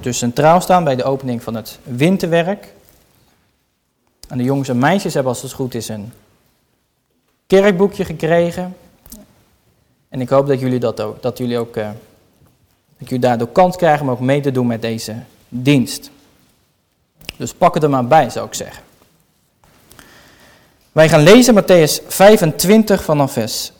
dus 0.00 0.18
centraal 0.18 0.60
staan 0.60 0.84
bij 0.84 0.96
de 0.96 1.04
opening 1.04 1.42
van 1.42 1.54
het 1.54 1.78
winterwerk. 1.82 2.72
En 4.28 4.38
de 4.38 4.44
jongens 4.44 4.68
en 4.68 4.78
meisjes 4.78 5.14
hebben 5.14 5.32
als 5.32 5.42
het 5.42 5.52
goed 5.52 5.74
is 5.74 5.88
een 5.88 6.12
kerkboekje 7.46 8.04
gekregen. 8.04 8.76
En 10.08 10.20
ik 10.20 10.28
hoop 10.28 10.46
dat 10.46 10.60
jullie, 10.60 10.80
dat 10.80 11.00
ook, 11.00 11.22
dat 11.22 11.38
jullie 11.38 11.58
ook 11.58 11.76
uh, 11.76 11.90
dat 12.98 13.08
jullie 13.08 13.24
daardoor 13.24 13.48
kans 13.48 13.76
krijgen 13.76 14.06
om 14.06 14.10
ook 14.10 14.20
mee 14.20 14.40
te 14.40 14.50
doen 14.52 14.66
met 14.66 14.82
deze 14.82 15.16
dienst. 15.48 16.10
Dus 17.38 17.54
pak 17.54 17.74
het 17.74 17.82
er 17.82 17.90
maar 17.90 18.06
bij, 18.06 18.30
zou 18.30 18.46
ik 18.46 18.54
zeggen. 18.54 18.82
Wij 20.92 21.08
gaan 21.08 21.22
lezen 21.22 21.62
Matthäus 21.62 22.06
25 22.06 23.04
vanaf 23.04 23.32
vers 23.32 23.72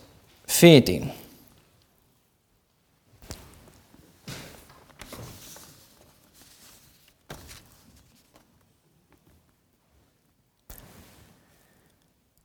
14. 0.45 1.11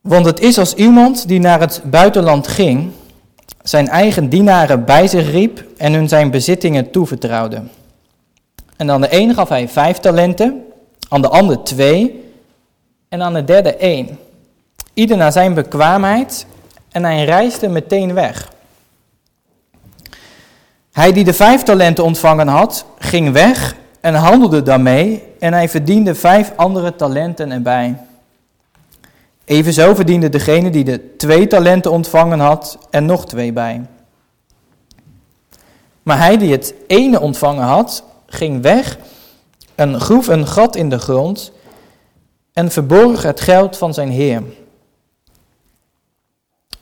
Want 0.02 0.26
het 0.26 0.40
is 0.40 0.58
als 0.58 0.74
iemand 0.74 1.28
die 1.28 1.40
naar 1.40 1.60
het 1.60 1.82
buitenland 1.86 2.48
ging, 2.48 2.92
zijn 3.62 3.88
eigen 3.88 4.30
dienaren 4.30 4.86
bij 4.86 5.08
zich 5.08 5.32
riep 5.32 5.66
en 5.78 5.94
hun 5.94 6.08
zijn 6.08 6.32
bezittingen 6.32 6.92
toevertrouwde. 6.92 7.64
En 8.78 8.92
aan 8.92 9.02
de 9.02 9.08
een 9.10 9.34
gaf 9.34 9.50
hij 9.50 9.70
vijf 9.70 9.98
talenten, 9.98 10.63
aan 11.14 11.22
de 11.22 11.30
ander 11.30 11.64
twee 11.64 12.32
en 13.10 13.22
aan 13.22 13.34
de 13.34 13.44
derde 13.44 13.76
één. 13.76 14.20
Ieder 14.94 15.18
naar 15.18 15.32
zijn 15.32 15.54
bekwaamheid 15.54 16.46
en 16.92 17.04
hij 17.04 17.26
reisde 17.26 17.68
meteen 17.68 18.14
weg. 18.14 18.52
Hij 20.92 21.12
die 21.12 21.24
de 21.24 21.34
vijf 21.34 21.64
talenten 21.64 22.04
ontvangen 22.04 22.48
had, 22.48 22.86
ging 23.00 23.32
weg 23.32 23.76
en 24.02 24.14
handelde 24.14 24.64
daarmee 24.64 25.24
en 25.40 25.54
hij 25.54 25.70
verdiende 25.70 26.16
vijf 26.16 26.52
andere 26.56 26.96
talenten 26.96 27.52
erbij. 27.52 27.98
Evenzo 29.46 29.94
verdiende 29.96 30.30
degene 30.30 30.70
die 30.70 30.84
de 30.84 31.16
twee 31.16 31.48
talenten 31.48 31.92
ontvangen 31.92 32.40
had 32.40 32.78
er 32.90 33.02
nog 33.02 33.26
twee 33.26 33.54
bij. 33.54 33.82
Maar 36.04 36.18
hij 36.18 36.38
die 36.38 36.52
het 36.52 36.74
ene 36.88 37.20
ontvangen 37.20 37.64
had, 37.64 38.04
ging 38.26 38.62
weg 38.62 38.98
en 39.76 40.02
groef 40.02 40.28
een 40.28 40.48
gat 40.48 40.76
in 40.76 40.90
de 40.90 41.00
grond 41.00 41.52
en 42.54 42.72
verborg 42.72 43.24
het 43.24 43.42
geld 43.42 43.78
van 43.78 43.94
zijn 43.94 44.10
heer. 44.10 44.44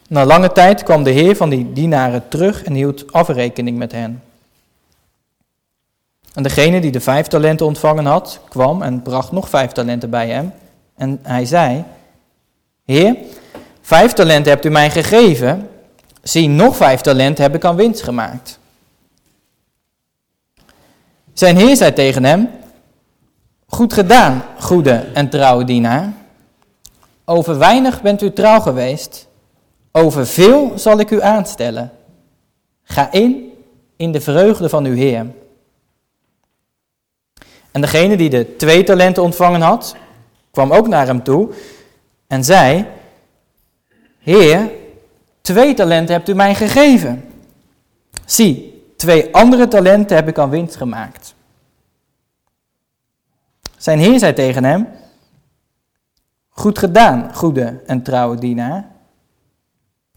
Na 0.08 0.26
lange 0.26 0.52
tijd 0.52 0.84
kwam 0.84 1.04
de 1.04 1.12
heer 1.12 1.36
van 1.36 1.50
die 1.50 1.74
dienaren 1.74 2.28
terug 2.28 2.64
en 2.64 2.74
hield 2.74 3.14
afrekening 3.14 3.78
met 3.78 3.92
hen. 3.92 4.24
En 6.34 6.44
degene 6.44 6.82
die 6.82 6.92
de 6.92 7.00
vijf 7.00 7.28
talenten 7.28 7.66
ontvangen 7.66 8.06
had, 8.06 8.40
kwam 8.50 8.82
en 8.82 9.02
bracht 9.02 9.32
nog 9.32 9.50
vijf 9.50 9.72
talenten 9.72 10.10
bij 10.10 10.30
hem 10.30 10.54
En 10.96 11.20
hij 11.24 11.46
zei, 11.46 11.84
Heer, 12.86 13.16
vijf 13.82 14.14
talenten 14.14 14.52
hebt 14.52 14.66
u 14.66 14.70
mij 14.70 14.92
gegeven, 14.92 15.70
zie 16.22 16.50
nog 16.50 16.76
vijf 16.76 17.02
talenten 17.02 17.44
heb 17.44 17.56
ik 17.56 17.66
aan 17.66 17.76
winst 17.76 18.04
gemaakt. 18.04 18.60
Zijn 21.34 21.58
heer 21.58 21.76
zei 21.76 21.94
tegen 21.94 22.24
hem, 22.24 22.50
goed 23.72 23.94
gedaan, 23.94 24.44
goede 24.60 25.10
en 25.14 25.30
trouwe 25.30 25.64
dienaar. 25.64 26.14
Over 27.26 27.58
weinig 27.58 28.02
bent 28.02 28.22
u 28.22 28.34
trouw 28.34 28.60
geweest, 28.60 29.28
over 29.92 30.28
veel 30.28 30.72
zal 30.76 31.00
ik 31.00 31.12
u 31.12 31.22
aanstellen. 31.22 31.92
Ga 32.84 33.12
in, 33.12 33.54
in 33.96 34.12
de 34.12 34.22
vreugde 34.22 34.70
van 34.70 34.86
uw 34.86 34.96
Heer. 34.96 35.26
En 37.72 37.82
degene 37.82 38.18
die 38.18 38.30
de 38.30 38.56
twee 38.56 38.84
talenten 38.84 39.24
ontvangen 39.24 39.62
had, 39.62 39.96
kwam 40.52 40.72
ook 40.72 40.88
naar 40.88 41.06
hem 41.06 41.24
toe 41.24 41.50
en 42.28 42.44
zei, 42.44 42.86
Heer, 44.20 44.72
twee 45.42 45.74
talenten 45.74 46.16
hebt 46.16 46.30
u 46.30 46.34
mij 46.34 46.56
gegeven. 46.56 47.26
Zie, 48.26 48.84
twee 48.98 49.36
andere 49.36 49.68
talenten 49.68 50.16
heb 50.16 50.28
ik 50.28 50.38
aan 50.38 50.50
winst 50.50 50.76
gemaakt. 50.76 51.34
Zijn 53.82 54.00
heer 54.00 54.20
zei 54.20 54.34
tegen 54.34 54.64
hem, 54.64 54.88
goed 56.50 56.80
gedaan, 56.80 57.36
goede 57.36 57.82
en 57.86 58.04
trouwe 58.04 58.38
dienaar. 58.38 58.92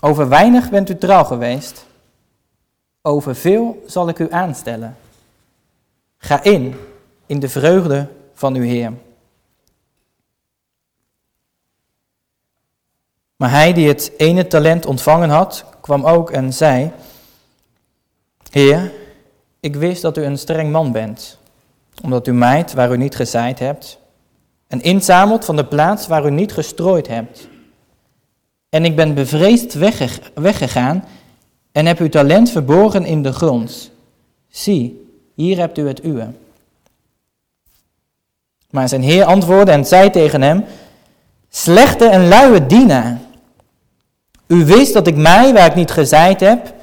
Over 0.01 0.29
weinig 0.29 0.71
bent 0.71 0.91
u 0.91 0.97
trouw 0.97 1.25
geweest, 1.25 1.87
over 3.03 3.37
veel 3.37 3.83
zal 3.87 4.09
ik 4.09 4.19
u 4.19 4.33
aanstellen. 4.33 4.97
Ga 6.19 6.43
in, 6.43 6.75
in 7.27 7.41
de 7.41 7.49
vreugde 7.49 8.09
van 8.35 8.55
uw 8.55 8.63
Heer. 8.63 8.93
Maar 13.37 13.51
hij 13.51 13.73
die 13.73 13.89
het 13.89 14.13
ene 14.17 14.47
talent 14.47 14.87
ontvangen 14.87 15.31
had, 15.31 15.65
kwam 15.81 16.07
ook 16.07 16.31
en 16.31 16.53
zei, 16.53 16.93
Heer, 18.51 18.93
ik 19.61 19.77
wist 19.77 20.03
dat 20.03 20.19
u 20.19 20.23
een 20.23 20.39
streng 20.39 20.73
man 20.73 20.93
bent, 20.93 21.39
omdat 22.03 22.27
u 22.27 22.33
maait 22.33 22.73
waar 22.73 22.93
u 22.93 22.97
niet 22.97 23.17
gezaaid 23.17 23.59
hebt 23.59 23.99
en 24.67 24.83
inzamelt 24.83 25.45
van 25.45 25.57
de 25.57 25.65
plaats 25.65 26.07
waar 26.07 26.27
u 26.27 26.31
niet 26.31 26.53
gestrooid 26.53 27.09
hebt. 27.09 27.49
En 28.69 28.85
ik 28.85 28.97
ben 28.97 29.15
bevreesd 29.15 29.75
weggegaan 30.35 31.05
en 31.73 31.87
heb 31.87 31.99
uw 31.99 32.09
talent 32.09 32.51
verborgen 32.51 33.05
in 33.05 33.23
de 33.23 33.33
grond. 33.33 33.91
Zie, 34.49 35.07
hier 35.35 35.59
hebt 35.59 35.79
u 35.79 35.89
het 35.89 36.05
uwe. 36.05 36.29
Maar 38.71 38.89
zijn 38.89 39.03
heer 39.03 39.25
antwoordde 39.25 39.73
en 39.73 39.85
zei 39.85 40.11
tegen 40.11 40.43
hem, 40.43 40.65
slechte 41.49 42.05
en 42.05 42.29
luie 42.29 42.67
dienaar. 42.67 43.21
U 44.47 44.65
wist 44.65 44.93
dat 44.93 45.07
ik 45.07 45.17
mij, 45.17 45.53
waar 45.53 45.67
ik 45.67 45.75
niet 45.75 45.91
gezaaid 45.91 46.41
heb, 46.41 46.75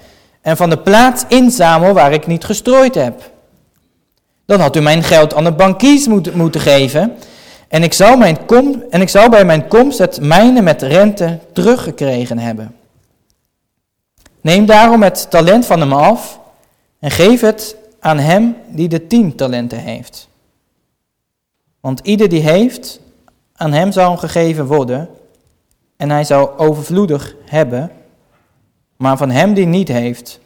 en 0.41 0.58
van 0.58 0.69
de 0.69 0.78
plaats 0.78 1.24
inzamel 1.28 1.93
waar 1.93 2.13
ik 2.13 2.28
niet 2.28 2.43
gestrooid 2.43 2.95
heb. 2.95 3.31
Dan 4.52 4.60
had 4.60 4.76
u 4.76 4.82
mijn 4.82 5.04
geld 5.04 5.34
aan 5.34 5.44
de 5.44 5.52
bankiers 5.52 6.08
moeten, 6.08 6.38
moeten 6.38 6.62
geven, 6.62 7.18
en 7.68 7.84
ik, 7.84 7.94
zou 7.94 8.18
mijn 8.18 8.46
kom, 8.46 8.84
en 8.90 9.02
ik 9.02 9.10
zou 9.10 9.30
bij 9.30 9.46
mijn 9.46 9.68
komst 9.68 9.98
het 9.98 10.22
mijne 10.22 10.62
met 10.62 10.82
rente 10.82 11.40
teruggekregen 11.54 12.38
hebben. 12.38 12.76
Neem 14.42 14.66
daarom 14.66 15.04
het 15.04 15.30
talent 15.30 15.66
van 15.66 15.80
hem 15.80 15.94
af 15.94 16.40
en 17.00 17.12
geef 17.12 17.42
het 17.42 17.76
aan 18.00 18.18
hem 18.18 18.56
die 18.68 18.88
de 18.88 19.08
tien 19.08 19.36
talenten 19.36 19.78
heeft. 19.78 20.28
Want 21.80 22.00
ieder 22.04 22.30
die 22.30 22.42
heeft, 22.42 23.00
aan 23.56 23.74
hem 23.74 23.92
zal 23.92 24.18
gegeven 24.18 24.66
worden 24.66 25.10
en 25.98 26.10
hij 26.10 26.24
zal 26.24 26.58
overvloedig 26.58 27.36
hebben. 27.46 27.92
Maar 28.98 29.18
van 29.18 29.30
hem 29.30 29.54
die 29.54 29.66
niet 29.66 29.88
heeft, 29.88 30.40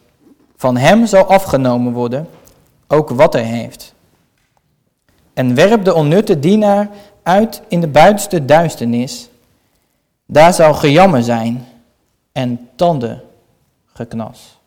van 0.56 0.76
hem 0.76 1.06
zal 1.06 1.24
afgenomen 1.24 1.92
worden, 1.92 2.28
ook 2.86 3.10
wat 3.10 3.32
hij 3.32 3.44
heeft. 3.44 3.94
En 5.36 5.54
werp 5.54 5.84
de 5.84 5.94
onnutte 5.94 6.38
dienaar 6.38 6.88
uit 7.22 7.62
in 7.68 7.80
de 7.80 7.86
buitenste 7.86 8.44
duisternis. 8.44 9.28
Daar 10.26 10.54
zal 10.54 10.74
gejammer 10.74 11.22
zijn 11.22 11.66
en 12.32 12.68
tanden 12.74 13.22
geknas. 13.92 14.58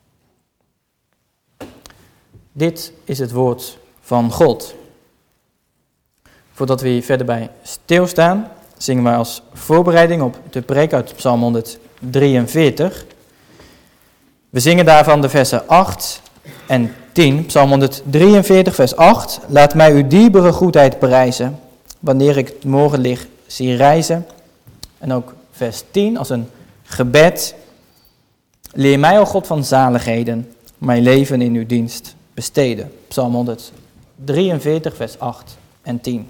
Dit 2.52 2.92
is 3.04 3.18
het 3.18 3.30
woord 3.30 3.78
van 4.00 4.32
God. 4.32 4.74
Voordat 6.52 6.80
we 6.80 6.88
hier 6.88 7.02
verder 7.02 7.26
bij 7.26 7.50
stilstaan, 7.62 8.48
zingen 8.76 9.04
wij 9.04 9.16
als 9.16 9.42
voorbereiding 9.52 10.22
op 10.22 10.38
de 10.50 10.62
preek 10.62 10.92
uit 10.92 11.16
Psalm 11.16 11.40
143. 11.40 13.04
We 14.50 14.60
zingen 14.60 14.84
daarvan 14.84 15.20
de 15.20 15.28
versen 15.28 15.68
8 15.68 16.22
en 16.66 16.94
10. 17.12 17.46
Psalm 17.46 17.68
143, 17.68 18.74
vers 18.74 18.96
8. 18.96 19.40
Laat 19.48 19.74
mij 19.74 19.92
uw 19.92 20.06
dierbare 20.06 20.52
goedheid 20.52 20.98
prijzen, 20.98 21.58
wanneer 22.00 22.36
ik 22.36 22.48
het 22.48 22.64
morgenlicht 22.64 23.26
zie 23.46 23.76
reizen. 23.76 24.26
En 24.98 25.12
ook 25.12 25.34
vers 25.50 25.82
10 25.90 26.16
als 26.18 26.30
een 26.30 26.48
gebed. 26.82 27.54
Leer 28.72 28.98
mij, 28.98 29.20
o 29.20 29.24
God 29.24 29.46
van 29.46 29.64
zaligheden, 29.64 30.52
mijn 30.78 31.02
leven 31.02 31.42
in 31.42 31.54
uw 31.54 31.66
dienst 31.66 32.14
besteden. 32.34 32.92
Psalm 33.08 33.34
143, 33.34 34.96
vers 34.96 35.18
8 35.18 35.56
en 35.82 36.00
10. 36.00 36.28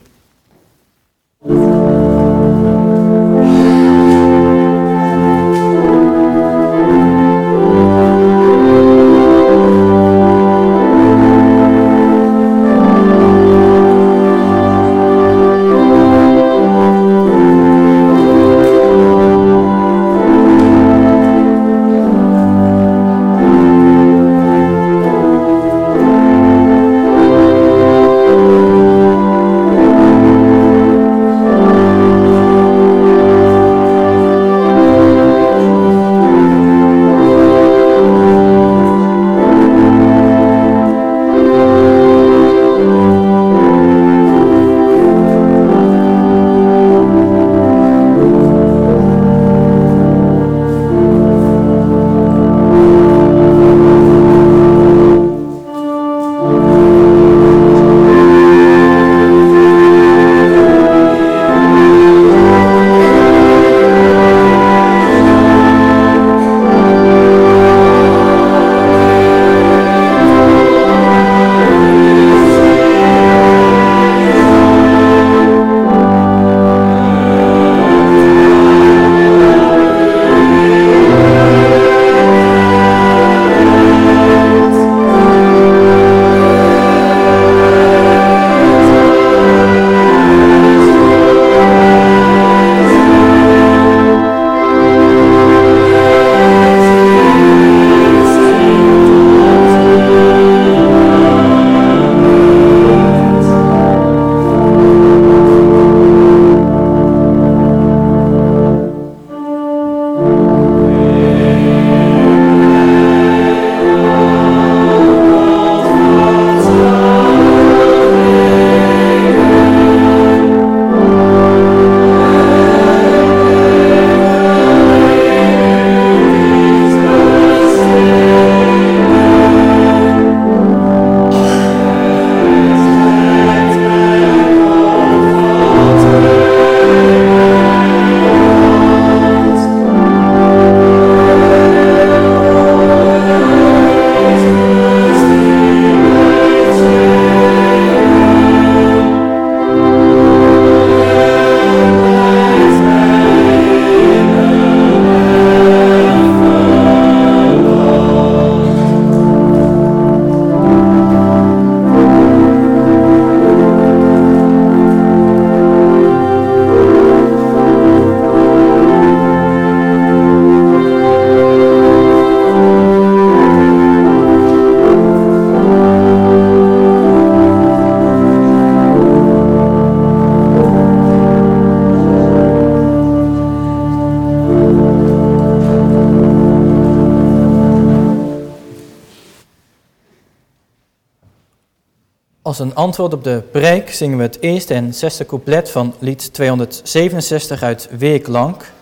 Een 192.60 192.74
antwoord 192.74 193.12
op 193.12 193.24
de 193.24 193.42
preek 193.50 193.92
zingen 193.92 194.16
we 194.16 194.22
het 194.22 194.40
eerste 194.40 194.74
en 194.74 194.94
zesde 194.94 195.26
couplet 195.26 195.70
van 195.70 195.94
lied 195.98 196.32
267 196.32 197.62
uit 197.62 197.88
Weerklank. 197.98 198.72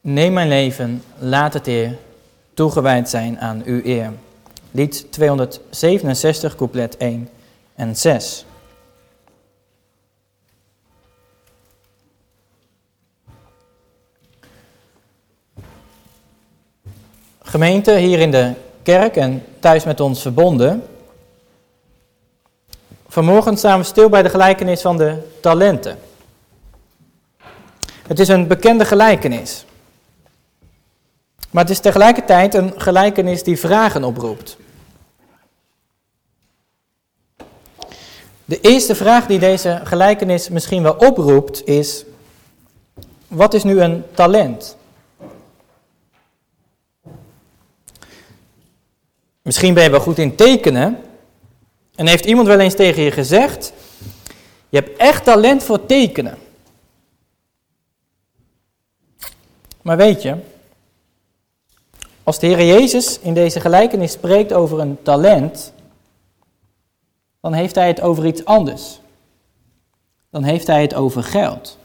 Neem 0.00 0.32
mijn 0.32 0.48
leven, 0.48 1.02
laat 1.18 1.54
het 1.54 1.66
eer, 1.66 1.96
toegewijd 2.54 3.08
zijn 3.08 3.40
aan 3.40 3.62
uw 3.64 3.80
eer. 3.84 4.12
Lied 4.70 5.06
267, 5.12 6.56
couplet 6.56 6.96
1 6.96 7.28
en 7.74 7.96
6. 7.96 8.44
Gemeente 17.42 17.96
hier 17.96 18.18
in 18.18 18.30
de 18.30 18.52
kerk 18.82 19.16
en 19.16 19.42
thuis 19.60 19.84
met 19.84 20.00
ons 20.00 20.22
verbonden. 20.22 20.82
Vanmorgen 23.14 23.56
staan 23.56 23.78
we 23.78 23.84
stil 23.84 24.08
bij 24.08 24.22
de 24.22 24.28
gelijkenis 24.28 24.80
van 24.80 24.96
de 24.96 25.18
talenten. 25.40 25.98
Het 28.06 28.18
is 28.18 28.28
een 28.28 28.46
bekende 28.46 28.84
gelijkenis. 28.84 29.64
Maar 31.50 31.62
het 31.62 31.72
is 31.72 31.80
tegelijkertijd 31.80 32.54
een 32.54 32.72
gelijkenis 32.76 33.42
die 33.42 33.58
vragen 33.58 34.04
oproept. 34.04 34.56
De 38.44 38.60
eerste 38.60 38.94
vraag 38.94 39.26
die 39.26 39.38
deze 39.38 39.80
gelijkenis 39.84 40.48
misschien 40.48 40.82
wel 40.82 40.94
oproept 40.94 41.66
is: 41.66 42.04
wat 43.28 43.54
is 43.54 43.62
nu 43.62 43.80
een 43.80 44.04
talent? 44.14 44.76
Misschien 49.42 49.74
ben 49.74 49.82
je 49.82 49.90
wel 49.90 50.00
goed 50.00 50.18
in 50.18 50.36
tekenen. 50.36 50.98
En 51.94 52.06
heeft 52.06 52.24
iemand 52.24 52.46
wel 52.46 52.60
eens 52.60 52.74
tegen 52.74 53.02
je 53.02 53.10
gezegd: 53.10 53.72
Je 54.68 54.78
hebt 54.78 54.98
echt 54.98 55.24
talent 55.24 55.62
voor 55.62 55.86
tekenen. 55.86 56.38
Maar 59.82 59.96
weet 59.96 60.22
je, 60.22 60.36
als 62.22 62.38
de 62.38 62.46
Heer 62.46 62.66
Jezus 62.66 63.18
in 63.18 63.34
deze 63.34 63.60
gelijkenis 63.60 64.12
spreekt 64.12 64.52
over 64.52 64.80
een 64.80 65.02
talent, 65.02 65.72
dan 67.40 67.52
heeft 67.52 67.74
hij 67.74 67.88
het 67.88 68.00
over 68.00 68.26
iets 68.26 68.44
anders. 68.44 69.00
Dan 70.30 70.42
heeft 70.42 70.66
hij 70.66 70.82
het 70.82 70.94
over 70.94 71.22
geld. 71.22 71.78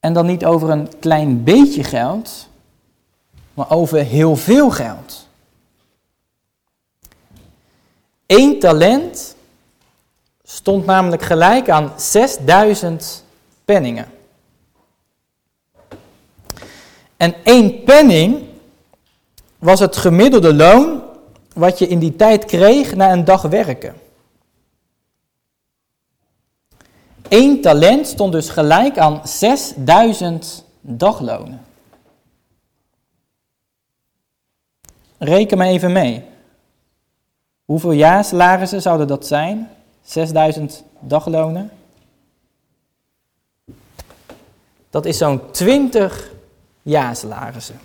En 0.00 0.12
dan 0.12 0.26
niet 0.26 0.44
over 0.44 0.70
een 0.70 0.98
klein 0.98 1.44
beetje 1.44 1.84
geld, 1.84 2.48
maar 3.54 3.70
over 3.70 3.98
heel 3.98 4.36
veel 4.36 4.70
geld. 4.70 5.28
Eén 8.32 8.58
talent 8.58 9.36
stond 10.42 10.86
namelijk 10.86 11.22
gelijk 11.22 11.70
aan 11.70 11.92
6000 11.96 13.24
penningen. 13.64 14.06
En 17.16 17.34
één 17.42 17.82
penning 17.82 18.44
was 19.58 19.80
het 19.80 19.96
gemiddelde 19.96 20.54
loon 20.54 21.02
wat 21.54 21.78
je 21.78 21.86
in 21.86 21.98
die 21.98 22.16
tijd 22.16 22.44
kreeg 22.44 22.94
na 22.94 23.12
een 23.12 23.24
dag 23.24 23.42
werken. 23.42 23.94
Eén 27.28 27.60
talent 27.60 28.06
stond 28.06 28.32
dus 28.32 28.48
gelijk 28.48 28.98
aan 28.98 29.20
6000 29.28 30.64
daglonen. 30.80 31.64
Reken 35.18 35.58
me 35.58 35.64
even 35.64 35.92
mee. 35.92 36.30
Hoeveel 37.64 37.92
jaarsalarissen 37.92 38.82
zouden 38.82 39.06
dat 39.06 39.26
zijn? 39.26 39.70
6000 40.02 40.84
daglonen? 41.00 41.70
Dat 44.90 45.04
is 45.04 45.18
zo'n 45.18 45.50
20 45.50 46.30
jaarsalarissen. 46.82 47.80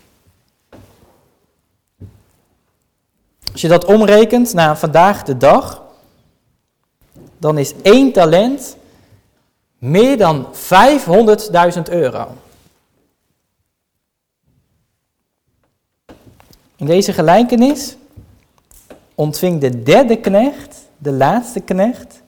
Als 3.51 3.61
je 3.61 3.67
dat 3.67 3.85
omrekent 3.85 4.53
naar 4.53 4.77
vandaag 4.77 5.23
de 5.23 5.37
dag, 5.37 5.83
dan 7.37 7.57
is 7.57 7.73
één 7.81 8.11
talent 8.11 8.77
meer 9.77 10.17
dan 10.17 10.47
500.000 10.55 11.81
euro. 11.89 12.27
In 16.75 16.85
deze 16.85 17.13
gelijkenis 17.13 17.95
ontving 19.17 19.61
de 19.61 19.83
derde 19.83 20.17
knecht, 20.17 20.77
de 20.97 21.11
laatste 21.11 21.59
knecht, 21.59 22.21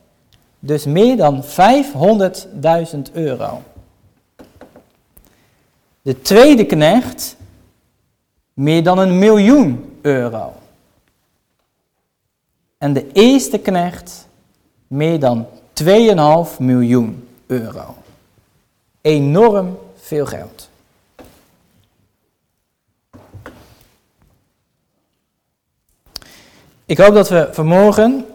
dus 0.59 0.85
meer 0.85 1.17
dan 1.17 1.43
500.000 1.43 2.99
euro. 3.13 3.61
De 6.01 6.21
tweede 6.21 6.65
knecht 6.65 7.35
meer 8.53 8.83
dan 8.83 8.97
een 8.97 9.19
miljoen 9.19 9.97
euro. 10.01 10.53
En 12.77 12.93
de 12.93 13.11
eerste 13.11 13.57
knecht 13.57 14.27
meer 14.87 15.19
dan 15.19 15.47
2,5 15.83 16.57
miljoen 16.59 17.27
euro. 17.45 17.95
Enorm 19.01 19.77
veel 19.95 20.25
geld. 20.25 20.68
Ik 26.89 26.97
hoop 26.97 27.13
dat 27.13 27.29
we 27.29 27.49
vanmorgen 27.51 28.25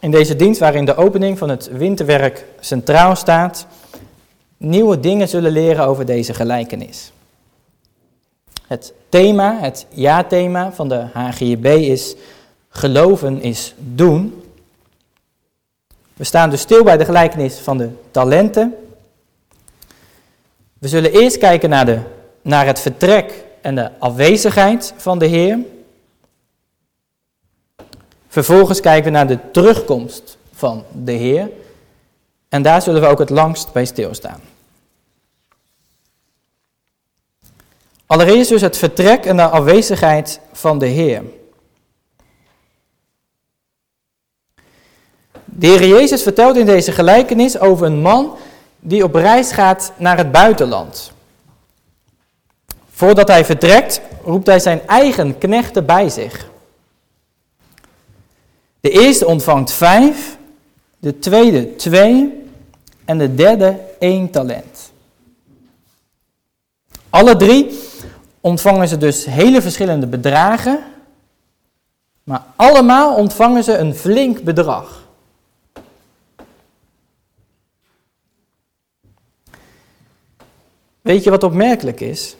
in 0.00 0.10
deze 0.10 0.36
dienst 0.36 0.60
waarin 0.60 0.84
de 0.84 0.94
opening 0.94 1.38
van 1.38 1.48
het 1.48 1.70
winterwerk 1.72 2.44
centraal 2.60 3.16
staat, 3.16 3.66
nieuwe 4.56 5.00
dingen 5.00 5.28
zullen 5.28 5.52
leren 5.52 5.86
over 5.86 6.06
deze 6.06 6.34
gelijkenis. 6.34 7.12
Het 8.66 8.92
thema, 9.08 9.58
het 9.60 9.86
ja-thema 9.88 10.72
van 10.72 10.88
de 10.88 11.06
HGB 11.12 11.66
is 11.66 12.14
geloven 12.68 13.42
is 13.42 13.74
doen. 13.78 14.42
We 16.14 16.24
staan 16.24 16.50
dus 16.50 16.60
stil 16.60 16.84
bij 16.84 16.96
de 16.96 17.04
gelijkenis 17.04 17.58
van 17.58 17.78
de 17.78 17.88
talenten. 18.10 18.74
We 20.78 20.88
zullen 20.88 21.12
eerst 21.12 21.38
kijken 21.38 21.70
naar, 21.70 21.86
de, 21.86 21.98
naar 22.42 22.66
het 22.66 22.80
vertrek 22.80 23.44
en 23.60 23.74
de 23.74 23.90
afwezigheid 23.98 24.94
van 24.96 25.18
de 25.18 25.26
Heer. 25.26 25.58
Vervolgens 28.30 28.80
kijken 28.80 29.04
we 29.04 29.10
naar 29.10 29.26
de 29.26 29.50
terugkomst 29.50 30.36
van 30.52 30.84
de 30.92 31.12
Heer. 31.12 31.50
En 32.48 32.62
daar 32.62 32.82
zullen 32.82 33.00
we 33.00 33.06
ook 33.06 33.18
het 33.18 33.30
langst 33.30 33.72
bij 33.72 33.84
stilstaan. 33.84 34.40
Allereerst 38.06 38.48
dus 38.48 38.60
het 38.60 38.76
vertrek 38.76 39.24
en 39.24 39.36
de 39.36 39.48
afwezigheid 39.48 40.40
van 40.52 40.78
de 40.78 40.86
Heer. 40.86 41.22
De 45.44 45.66
Heer 45.66 45.86
Jezus 45.86 46.22
vertelt 46.22 46.56
in 46.56 46.66
deze 46.66 46.92
gelijkenis 46.92 47.58
over 47.58 47.86
een 47.86 48.00
man 48.00 48.36
die 48.80 49.04
op 49.04 49.14
reis 49.14 49.52
gaat 49.52 49.92
naar 49.96 50.16
het 50.16 50.32
buitenland. 50.32 51.12
Voordat 52.90 53.28
hij 53.28 53.44
vertrekt, 53.44 54.00
roept 54.24 54.46
hij 54.46 54.58
zijn 54.58 54.86
eigen 54.86 55.38
knechten 55.38 55.86
bij 55.86 56.08
zich. 56.08 56.48
De 58.80 58.90
eerste 58.90 59.26
ontvangt 59.26 59.72
vijf, 59.72 60.38
de 60.98 61.18
tweede 61.18 61.76
twee 61.76 62.44
en 63.04 63.18
de 63.18 63.34
derde 63.34 63.80
één 63.98 64.30
talent. 64.30 64.92
Alle 67.10 67.36
drie 67.36 67.78
ontvangen 68.40 68.88
ze 68.88 68.96
dus 68.96 69.24
hele 69.24 69.62
verschillende 69.62 70.06
bedragen, 70.06 70.84
maar 72.22 72.44
allemaal 72.56 73.16
ontvangen 73.16 73.64
ze 73.64 73.76
een 73.76 73.94
flink 73.94 74.42
bedrag. 74.42 75.08
Weet 81.00 81.24
je 81.24 81.30
wat 81.30 81.42
opmerkelijk 81.42 82.00
is? 82.00 82.36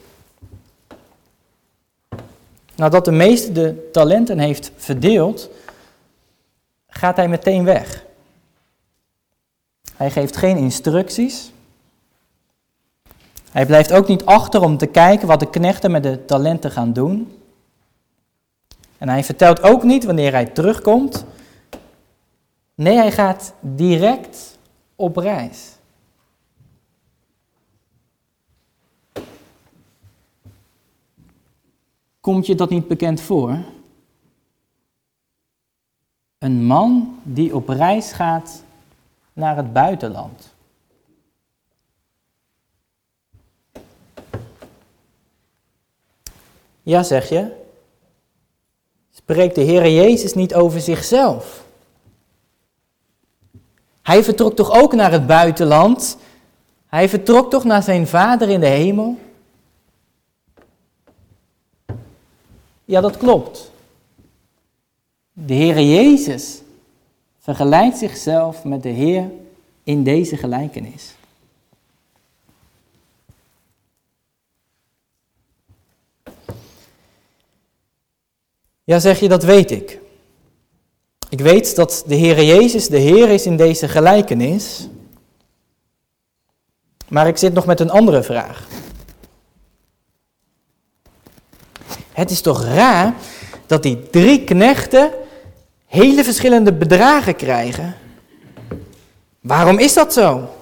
Nadat 2.74 3.04
de 3.04 3.10
meeste 3.10 3.52
de 3.52 3.88
talenten 3.92 4.38
heeft 4.38 4.70
verdeeld, 4.76 5.50
gaat 6.90 7.16
hij 7.16 7.28
meteen 7.28 7.64
weg. 7.64 8.04
Hij 9.96 10.10
geeft 10.10 10.36
geen 10.36 10.56
instructies. 10.56 11.52
Hij 13.50 13.66
blijft 13.66 13.92
ook 13.92 14.08
niet 14.08 14.24
achter 14.24 14.62
om 14.62 14.76
te 14.76 14.86
kijken 14.86 15.28
wat 15.28 15.40
de 15.40 15.50
knechten 15.50 15.90
met 15.90 16.02
de 16.02 16.24
talenten 16.24 16.70
gaan 16.70 16.92
doen. 16.92 17.38
En 18.98 19.08
hij 19.08 19.24
vertelt 19.24 19.62
ook 19.62 19.82
niet 19.82 20.04
wanneer 20.04 20.32
hij 20.32 20.46
terugkomt. 20.46 21.24
Nee, 22.74 22.96
hij 22.96 23.12
gaat 23.12 23.52
direct 23.60 24.58
op 24.96 25.16
reis. 25.16 25.78
Komt 32.20 32.46
je 32.46 32.54
dat 32.54 32.70
niet 32.70 32.88
bekend 32.88 33.20
voor? 33.20 33.58
Een 36.40 36.64
man 36.64 37.18
die 37.22 37.54
op 37.54 37.68
reis 37.68 38.12
gaat 38.12 38.62
naar 39.32 39.56
het 39.56 39.72
buitenland. 39.72 40.52
Ja, 46.82 47.02
zeg 47.02 47.28
je. 47.28 47.56
Spreekt 49.10 49.54
de 49.54 49.60
Heer 49.60 49.90
Jezus 49.90 50.34
niet 50.34 50.54
over 50.54 50.80
zichzelf? 50.80 51.64
Hij 54.02 54.24
vertrok 54.24 54.56
toch 54.56 54.72
ook 54.72 54.94
naar 54.94 55.12
het 55.12 55.26
buitenland? 55.26 56.16
Hij 56.86 57.08
vertrok 57.08 57.50
toch 57.50 57.64
naar 57.64 57.82
zijn 57.82 58.06
Vader 58.06 58.48
in 58.48 58.60
de 58.60 58.66
hemel? 58.66 59.18
Ja, 62.84 63.00
dat 63.00 63.16
klopt. 63.16 63.70
De 65.46 65.54
Heer 65.54 65.80
Jezus 65.80 66.62
vergelijkt 67.38 67.98
zichzelf 67.98 68.64
met 68.64 68.82
de 68.82 68.88
Heer 68.88 69.30
in 69.84 70.04
deze 70.04 70.36
gelijkenis. 70.36 71.14
Ja, 78.84 78.98
zeg 78.98 79.20
je, 79.20 79.28
dat 79.28 79.42
weet 79.42 79.70
ik. 79.70 79.98
Ik 81.28 81.40
weet 81.40 81.76
dat 81.76 82.04
de 82.06 82.14
Heer 82.14 82.44
Jezus 82.44 82.88
de 82.88 82.98
Heer 82.98 83.28
is 83.28 83.46
in 83.46 83.56
deze 83.56 83.88
gelijkenis. 83.88 84.88
Maar 87.08 87.28
ik 87.28 87.36
zit 87.36 87.52
nog 87.52 87.66
met 87.66 87.80
een 87.80 87.90
andere 87.90 88.22
vraag. 88.22 88.68
Het 92.12 92.30
is 92.30 92.40
toch 92.40 92.64
raar 92.64 93.14
dat 93.66 93.82
die 93.82 94.10
drie 94.10 94.44
knechten 94.44 95.12
hele 95.90 96.24
verschillende 96.24 96.72
bedragen 96.72 97.36
krijgen? 97.36 97.96
Waarom 99.40 99.78
is 99.78 99.94
dat 99.94 100.12
zo? 100.12 100.54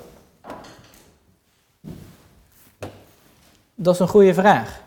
Dat 3.74 3.94
is 3.94 4.00
een 4.00 4.08
goede 4.08 4.34
vraag. 4.34 4.80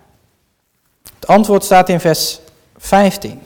Het 1.15 1.27
antwoord 1.27 1.63
staat 1.63 1.89
in 1.89 1.99
vers 1.99 2.39
15. 2.77 3.41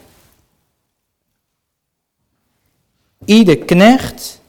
Ieder 3.26 3.58
knecht 3.58 4.42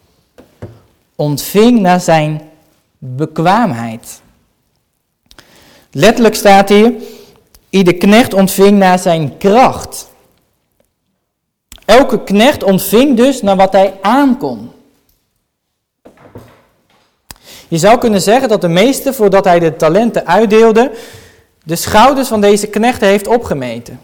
ontving 1.14 1.80
naar 1.80 2.00
zijn 2.00 2.50
bekwaamheid. 2.98 4.20
Letterlijk 5.90 6.34
staat 6.34 6.68
hier, 6.68 6.92
ieder 7.68 7.94
knecht 7.94 8.34
ontving 8.34 8.78
naar 8.78 8.98
zijn 8.98 9.36
kracht. 9.36 10.14
Elke 11.86 12.24
knecht 12.24 12.62
ontving 12.62 13.16
dus 13.16 13.42
naar 13.42 13.56
wat 13.56 13.72
hij 13.72 13.98
aankon. 14.02 14.70
Je 17.68 17.78
zou 17.78 17.98
kunnen 17.98 18.20
zeggen 18.20 18.48
dat 18.48 18.60
de 18.60 18.68
meester, 18.68 19.14
voordat 19.14 19.44
hij 19.44 19.58
de 19.58 19.76
talenten 19.76 20.26
uitdeelde, 20.26 20.92
de 21.64 21.76
schouders 21.76 22.28
van 22.28 22.40
deze 22.40 22.66
knechten 22.66 23.08
heeft 23.08 23.26
opgemeten. 23.26 24.00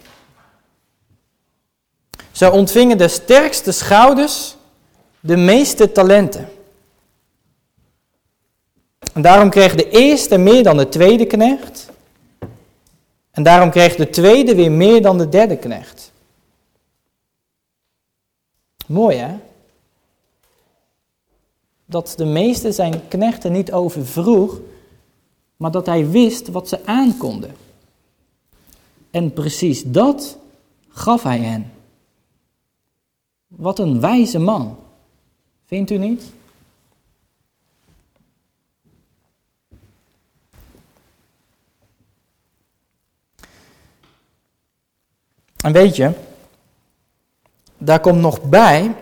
Zo 2.31 2.51
ontvingen 2.51 2.97
de 2.97 3.07
sterkste 3.07 3.71
schouders 3.71 4.55
de 5.19 5.37
meeste 5.37 5.91
talenten. 5.91 6.49
En 9.13 9.21
daarom 9.21 9.49
kreeg 9.49 9.75
de 9.75 9.89
eerste 9.89 10.37
meer 10.37 10.63
dan 10.63 10.77
de 10.77 10.89
tweede 10.89 11.25
knecht. 11.25 11.89
En 13.31 13.43
daarom 13.43 13.69
kreeg 13.69 13.95
de 13.95 14.09
tweede 14.09 14.55
weer 14.55 14.71
meer 14.71 15.01
dan 15.01 15.17
de 15.17 15.29
derde 15.29 15.57
knecht. 15.57 16.11
Mooi 18.93 19.17
hè? 19.17 19.35
Dat 21.85 22.13
de 22.17 22.25
meeste 22.25 22.71
zijn 22.71 23.07
knechten 23.07 23.51
niet 23.51 23.71
overvroeg, 23.71 24.59
maar 25.57 25.71
dat 25.71 25.85
hij 25.85 26.09
wist 26.09 26.47
wat 26.47 26.67
ze 26.67 26.85
aankonden. 26.85 27.55
En 29.11 29.33
precies 29.33 29.83
dat 29.83 30.37
gaf 30.89 31.23
hij 31.23 31.39
hen. 31.39 31.71
Wat 33.47 33.79
een 33.79 33.99
wijze 33.99 34.39
man. 34.39 34.77
Vindt 35.65 35.91
u 35.91 35.97
niet? 35.97 36.23
En 45.57 45.71
weet 45.71 45.95
je, 45.95 46.11
daar 47.83 47.99
komt 47.99 48.19
nog 48.19 48.41
bij 48.41 48.95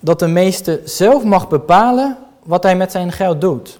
dat 0.00 0.18
de 0.18 0.26
meeste 0.26 0.80
zelf 0.84 1.24
mag 1.24 1.48
bepalen 1.48 2.16
wat 2.42 2.62
hij 2.62 2.76
met 2.76 2.92
zijn 2.92 3.12
geld 3.12 3.40
doet. 3.40 3.78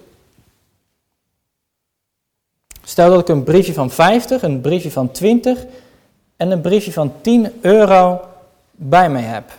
Stel 2.83 3.09
dat 3.09 3.19
ik 3.19 3.27
een 3.27 3.43
briefje 3.43 3.73
van 3.73 3.91
50, 3.91 4.41
een 4.41 4.61
briefje 4.61 4.91
van 4.91 5.11
20 5.11 5.65
en 6.37 6.51
een 6.51 6.61
briefje 6.61 6.91
van 6.91 7.13
10 7.21 7.57
euro 7.61 8.21
bij 8.71 9.09
mij 9.09 9.21
heb. 9.21 9.51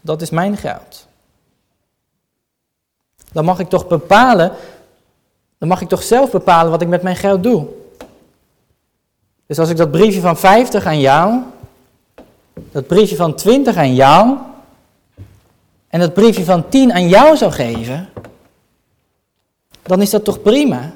Dat 0.00 0.22
is 0.22 0.30
mijn 0.30 0.56
geld. 0.56 1.06
Dan 3.32 3.44
mag 3.44 3.58
ik 3.58 3.68
toch 3.68 3.86
bepalen, 3.86 4.52
dan 5.58 5.68
mag 5.68 5.80
ik 5.80 5.88
toch 5.88 6.02
zelf 6.02 6.30
bepalen 6.30 6.70
wat 6.70 6.82
ik 6.82 6.88
met 6.88 7.02
mijn 7.02 7.16
geld 7.16 7.42
doe. 7.42 7.66
Dus 9.46 9.58
als 9.58 9.70
ik 9.70 9.76
dat 9.76 9.90
briefje 9.90 10.20
van 10.20 10.36
50 10.36 10.86
aan 10.86 11.00
jou, 11.00 11.42
dat 12.54 12.86
briefje 12.86 13.16
van 13.16 13.34
20 13.34 13.76
aan 13.76 13.94
jou 13.94 14.36
en 15.88 16.00
dat 16.00 16.14
briefje 16.14 16.44
van 16.44 16.68
10 16.68 16.92
aan 16.92 17.08
jou 17.08 17.36
zou 17.36 17.52
geven, 17.52 18.08
dan 19.82 20.02
is 20.02 20.10
dat 20.10 20.24
toch 20.24 20.42
prima? 20.42 20.92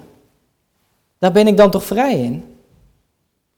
Daar 1.18 1.32
ben 1.32 1.46
ik 1.46 1.56
dan 1.56 1.70
toch 1.70 1.84
vrij 1.84 2.20
in? 2.20 2.56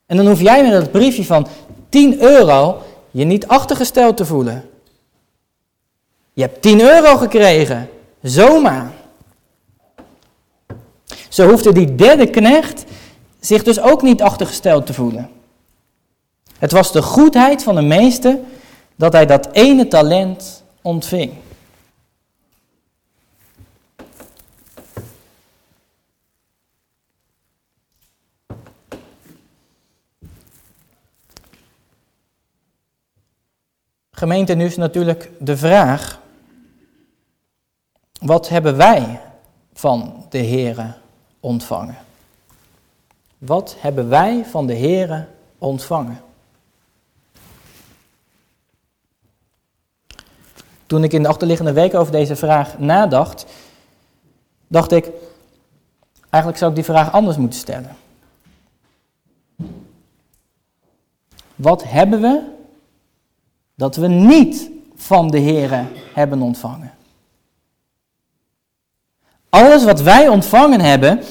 En 0.05 0.17
dan 0.17 0.27
hoef 0.27 0.41
jij 0.41 0.63
met 0.63 0.71
dat 0.71 0.91
briefje 0.91 1.25
van 1.25 1.47
10 1.89 2.21
euro 2.21 2.81
je 3.11 3.25
niet 3.25 3.47
achtergesteld 3.47 4.17
te 4.17 4.25
voelen. 4.25 4.69
Je 6.33 6.41
hebt 6.41 6.61
10 6.61 6.81
euro 6.81 7.17
gekregen, 7.17 7.89
zomaar. 8.21 8.91
Zo 11.29 11.49
hoefde 11.49 11.73
die 11.73 11.95
derde 11.95 12.29
knecht 12.29 12.83
zich 13.39 13.63
dus 13.63 13.79
ook 13.81 14.01
niet 14.01 14.21
achtergesteld 14.21 14.85
te 14.85 14.93
voelen. 14.93 15.29
Het 16.59 16.71
was 16.71 16.91
de 16.91 17.01
goedheid 17.01 17.63
van 17.63 17.75
de 17.75 17.81
meester 17.81 18.37
dat 18.95 19.13
hij 19.13 19.25
dat 19.25 19.51
ene 19.51 19.87
talent 19.87 20.63
ontving. 20.81 21.33
Gemeente, 34.11 34.53
nu 34.53 34.65
is 34.65 34.77
natuurlijk 34.77 35.31
de 35.39 35.57
vraag, 35.57 36.19
wat 38.19 38.49
hebben 38.49 38.77
wij 38.77 39.21
van 39.73 40.25
de 40.29 40.43
Here 40.43 40.93
ontvangen? 41.39 41.97
Wat 43.37 43.75
hebben 43.79 44.09
wij 44.09 44.45
van 44.45 44.67
de 44.67 44.75
Here 44.75 45.27
ontvangen? 45.57 46.27
Toen 50.89 51.03
ik 51.03 51.13
in 51.13 51.21
de 51.21 51.27
achterliggende 51.27 51.73
weken 51.73 51.99
over 51.99 52.11
deze 52.11 52.35
vraag 52.35 52.79
nadacht, 52.79 53.45
dacht 54.67 54.91
ik, 54.91 55.09
eigenlijk 56.29 56.57
zou 56.57 56.69
ik 56.69 56.75
die 56.75 56.85
vraag 56.85 57.11
anders 57.11 57.37
moeten 57.37 57.59
stellen. 57.59 57.95
Wat 61.55 61.83
hebben 61.83 62.21
we 62.21 62.41
dat 63.75 63.95
we 63.95 64.07
niet 64.07 64.69
van 64.95 65.29
de 65.29 65.39
Here 65.39 65.85
hebben 66.13 66.41
ontvangen? 66.41 66.93
Alles 69.49 69.83
wat 69.83 70.01
wij 70.01 70.27
ontvangen 70.27 70.81
hebben, 70.81 71.23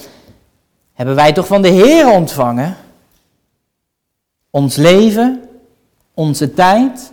hebben 0.93 1.15
wij 1.15 1.33
toch 1.33 1.47
van 1.47 1.63
de 1.63 1.69
Heer 1.69 2.11
ontvangen? 2.11 2.77
Ons 4.51 4.77
leven, 4.77 5.49
onze 6.15 6.55
tijd, 6.55 7.13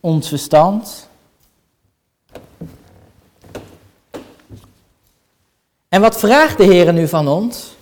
ons 0.00 0.28
verstand. 0.28 1.05
En 5.88 6.00
wat 6.00 6.18
vraagt 6.18 6.56
de 6.56 6.64
Heer 6.64 6.92
nu 6.92 7.08
van 7.08 7.28
ons? 7.28 7.76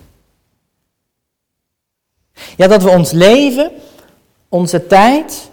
Ja, 2.57 2.67
dat 2.67 2.83
we 2.83 2.91
ons 2.91 3.11
leven, 3.11 3.73
onze 4.49 4.87
tijd, 4.87 5.51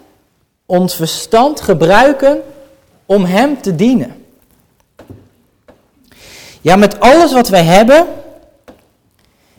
ons 0.66 0.94
verstand 0.94 1.60
gebruiken 1.60 2.42
om 3.06 3.24
Hem 3.24 3.60
te 3.60 3.74
dienen. 3.74 4.24
Ja, 6.60 6.76
met 6.76 7.00
alles 7.00 7.32
wat 7.32 7.48
wij 7.48 7.64
hebben, 7.64 8.06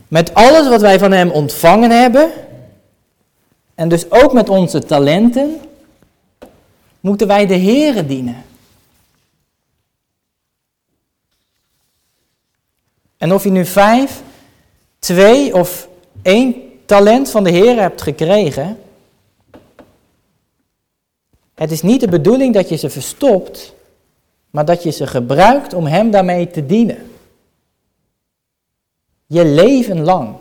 met 0.07 0.33
alles 0.33 0.67
wat 0.67 0.81
wij 0.81 0.99
van 0.99 1.11
Hem 1.11 1.29
ontvangen 1.29 1.91
hebben, 1.91 2.31
en 3.75 3.89
dus 3.89 4.11
ook 4.11 4.33
met 4.33 4.49
onze 4.49 4.83
talenten, 4.83 5.59
moeten 6.99 7.27
wij 7.27 7.45
de 7.45 7.57
Here 7.57 8.05
dienen. 8.05 8.43
En 13.23 13.33
of 13.33 13.43
je 13.43 13.49
nu 13.49 13.65
vijf, 13.65 14.23
twee 14.99 15.53
of 15.53 15.89
één 16.21 16.55
talent 16.85 17.29
van 17.29 17.43
de 17.43 17.49
Heer 17.49 17.79
hebt 17.79 18.01
gekregen, 18.01 18.79
het 21.53 21.71
is 21.71 21.81
niet 21.81 21.99
de 21.99 22.07
bedoeling 22.07 22.53
dat 22.53 22.69
je 22.69 22.75
ze 22.75 22.89
verstopt, 22.89 23.73
maar 24.49 24.65
dat 24.65 24.83
je 24.83 24.91
ze 24.91 25.07
gebruikt 25.07 25.73
om 25.73 25.85
Hem 25.85 26.11
daarmee 26.11 26.51
te 26.51 26.65
dienen. 26.65 27.11
Je 29.25 29.45
leven 29.45 30.01
lang. 30.01 30.35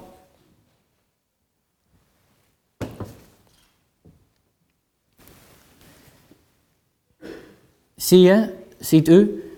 Zie 7.97 8.21
je, 8.21 8.55
ziet 8.79 9.09
u, 9.09 9.51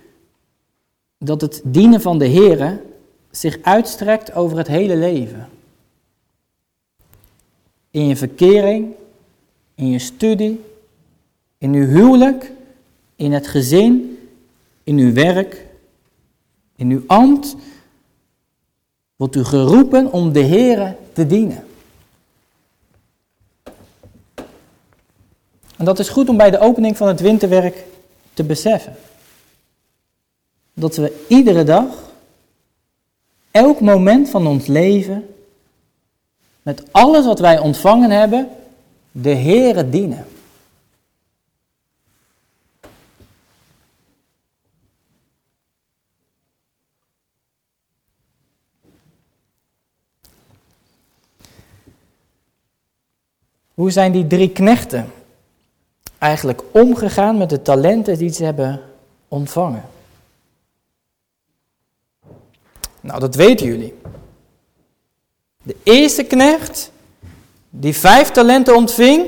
dat 1.19 1.41
het 1.41 1.61
dienen 1.65 2.01
van 2.01 2.19
de 2.19 2.29
Here 2.29 2.93
zich 3.37 3.59
uitstrekt 3.63 4.35
over 4.35 4.59
het 4.59 4.67
hele 4.67 4.97
leven. 4.97 5.49
In 7.91 8.07
je 8.07 8.17
verkering, 8.17 8.95
in 9.75 9.91
je 9.91 9.99
studie, 9.99 10.65
in 11.59 11.75
uw 11.75 11.87
huwelijk, 11.87 12.53
in 13.17 13.33
het 13.33 13.47
gezin, 13.47 14.19
in 14.83 14.99
uw 14.99 15.13
werk, 15.13 15.67
in 16.77 16.91
uw 16.91 17.03
ambt, 17.07 17.57
wordt 19.17 19.37
u 19.37 19.45
geroepen 19.45 20.13
om 20.13 20.33
de 20.33 20.45
Here 20.45 20.97
te 21.13 21.27
dienen. 21.27 21.67
En 25.77 25.85
dat 25.85 25.99
is 25.99 26.09
goed 26.09 26.29
om 26.29 26.37
bij 26.37 26.51
de 26.51 26.59
opening 26.59 26.97
van 26.97 27.09
het 27.09 27.21
winterwerk 27.21 27.85
te 28.35 28.45
beseffen. 28.45 28.97
Dat 30.75 30.97
we 30.97 31.25
iedere 31.29 31.65
dag, 31.65 32.04
elk 33.55 33.81
moment 33.81 34.31
van 34.31 34.47
ons 34.47 34.67
leven, 34.67 35.35
met 36.63 36.83
alles 36.91 37.25
wat 37.25 37.39
wij 37.39 37.59
ontvangen 37.59 38.11
hebben, 38.11 38.49
de 39.11 39.35
Heere 39.35 39.89
dienen. 39.89 40.27
Hoe 53.75 53.91
zijn 53.91 54.13
die 54.13 54.27
drie 54.27 54.51
knechten 54.51 55.13
eigenlijk 56.19 56.63
omgegaan 56.71 57.39
met 57.39 57.51
de 57.51 57.63
talenten 57.63 58.19
die 58.19 58.33
ze 58.33 58.45
hebben 58.45 58.81
ontvangen? 59.29 59.94
Nou, 63.05 63.21
dat 63.21 63.35
weten 63.35 63.67
jullie. 63.67 63.95
De 65.63 65.77
eerste 65.83 66.25
knecht, 66.25 66.91
die 67.71 67.95
vijf 67.95 68.31
talenten 68.31 68.77
ontving, 68.77 69.27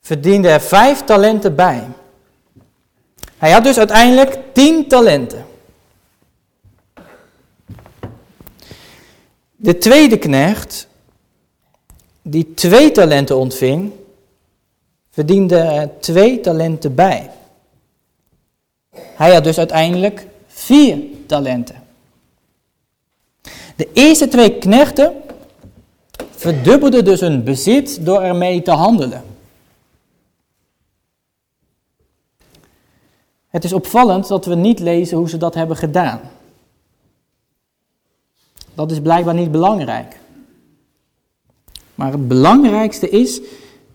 verdiende 0.00 0.48
er 0.48 0.60
vijf 0.60 1.04
talenten 1.04 1.54
bij. 1.54 1.88
Hij 3.36 3.50
had 3.50 3.64
dus 3.64 3.78
uiteindelijk 3.78 4.38
tien 4.52 4.88
talenten. 4.88 5.46
De 9.56 9.78
tweede 9.78 10.18
knecht, 10.18 10.88
die 12.22 12.54
twee 12.54 12.90
talenten 12.90 13.36
ontving, 13.36 13.92
verdiende 15.10 15.58
er 15.58 16.00
twee 16.00 16.40
talenten 16.40 16.94
bij. 16.94 17.30
Hij 18.94 19.34
had 19.34 19.44
dus 19.44 19.58
uiteindelijk 19.58 20.26
vier 20.46 21.11
De 23.76 23.88
eerste 23.92 24.28
twee 24.28 24.58
knechten 24.58 25.12
verdubbelden 26.30 27.04
dus 27.04 27.20
hun 27.20 27.44
bezit 27.44 28.04
door 28.04 28.20
ermee 28.20 28.62
te 28.62 28.70
handelen. 28.70 29.24
Het 33.48 33.64
is 33.64 33.72
opvallend 33.72 34.28
dat 34.28 34.46
we 34.46 34.54
niet 34.54 34.78
lezen 34.78 35.16
hoe 35.16 35.28
ze 35.28 35.36
dat 35.36 35.54
hebben 35.54 35.76
gedaan. 35.76 36.20
Dat 38.74 38.90
is 38.90 39.00
blijkbaar 39.00 39.34
niet 39.34 39.50
belangrijk. 39.50 40.20
Maar 41.94 42.12
het 42.12 42.28
belangrijkste 42.28 43.08
is 43.08 43.40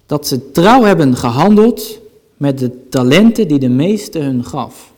dat 0.05 0.27
ze 0.27 0.51
trouw 0.51 0.83
hebben 0.83 1.15
gehandeld 1.15 1.99
met 2.37 2.59
de 2.59 2.87
talenten 2.89 3.47
die 3.47 3.59
de 3.59 3.69
meeste 3.69 4.19
hun 4.19 4.43
gaf. 4.43 4.91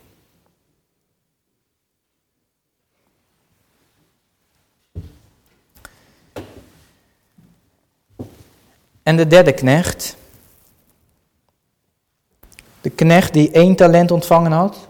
En 9.09 9.17
de 9.17 9.27
derde 9.27 9.53
knecht, 9.53 10.17
de 12.81 12.89
knecht 12.89 13.33
die 13.33 13.51
één 13.51 13.75
talent 13.75 14.11
ontvangen 14.11 14.51
had. 14.51 14.87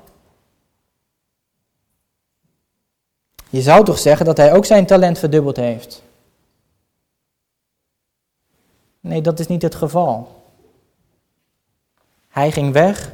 Je 3.49 3.61
zou 3.61 3.85
toch 3.85 3.99
zeggen 3.99 4.25
dat 4.25 4.37
hij 4.37 4.53
ook 4.53 4.65
zijn 4.65 4.85
talent 4.85 5.19
verdubbeld 5.19 5.55
heeft? 5.55 6.03
Nee, 8.99 9.21
dat 9.21 9.39
is 9.39 9.47
niet 9.47 9.61
het 9.61 9.75
geval. 9.75 10.43
Hij 12.27 12.51
ging 12.51 12.73
weg, 12.73 13.11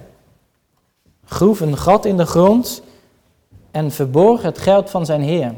groef 1.25 1.59
een 1.59 1.77
gat 1.77 2.05
in 2.05 2.17
de 2.17 2.25
grond 2.25 2.81
en 3.71 3.91
verborg 3.91 4.41
het 4.41 4.57
geld 4.57 4.89
van 4.89 5.05
zijn 5.05 5.21
heer. 5.21 5.53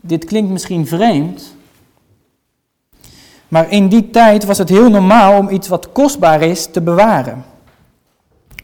Dit 0.00 0.24
klinkt 0.24 0.50
misschien 0.50 0.86
vreemd, 0.86 1.54
maar 3.48 3.70
in 3.70 3.88
die 3.88 4.10
tijd 4.10 4.44
was 4.44 4.58
het 4.58 4.68
heel 4.68 4.90
normaal 4.90 5.38
om 5.38 5.48
iets 5.48 5.68
wat 5.68 5.92
kostbaar 5.92 6.42
is 6.42 6.66
te 6.66 6.80
bewaren, 6.80 7.44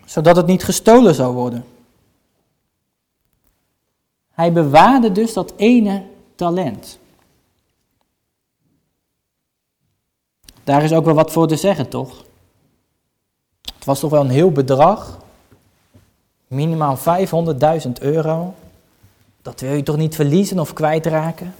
zodat 0.04 0.36
het 0.36 0.46
niet 0.46 0.64
gestolen 0.64 1.14
zou 1.14 1.34
worden. 1.34 1.64
Hij 4.32 4.52
bewaarde 4.52 5.12
dus 5.12 5.32
dat 5.32 5.52
ene 5.56 6.02
talent. 6.34 6.98
Daar 10.64 10.82
is 10.82 10.92
ook 10.92 11.04
wel 11.04 11.14
wat 11.14 11.32
voor 11.32 11.48
te 11.48 11.56
zeggen, 11.56 11.88
toch? 11.88 12.24
Het 13.74 13.84
was 13.84 14.00
toch 14.00 14.10
wel 14.10 14.20
een 14.20 14.30
heel 14.30 14.52
bedrag. 14.52 15.18
Minimaal 16.46 16.98
500.000 17.86 17.92
euro. 18.00 18.54
Dat 19.46 19.60
wil 19.60 19.72
je 19.72 19.82
toch 19.82 19.96
niet 19.96 20.14
verliezen 20.14 20.58
of 20.58 20.72
kwijtraken? 20.72 21.54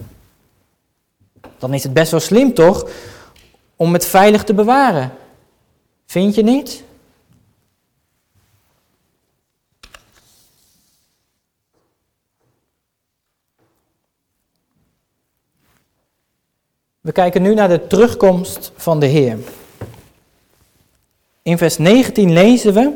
Dan 1.57 1.73
is 1.73 1.83
het 1.83 1.93
best 1.93 2.11
wel 2.11 2.19
slim 2.19 2.53
toch 2.53 2.89
om 3.75 3.93
het 3.93 4.05
veilig 4.05 4.43
te 4.43 4.53
bewaren. 4.53 5.11
Vind 6.05 6.35
je 6.35 6.43
niet? 6.43 6.83
We 17.01 17.11
kijken 17.11 17.41
nu 17.41 17.53
naar 17.53 17.69
de 17.69 17.87
terugkomst 17.87 18.71
van 18.75 18.99
de 18.99 19.05
Heer. 19.05 19.37
In 21.41 21.57
vers 21.57 21.77
19 21.77 22.33
lezen 22.33 22.73
we: 22.73 22.91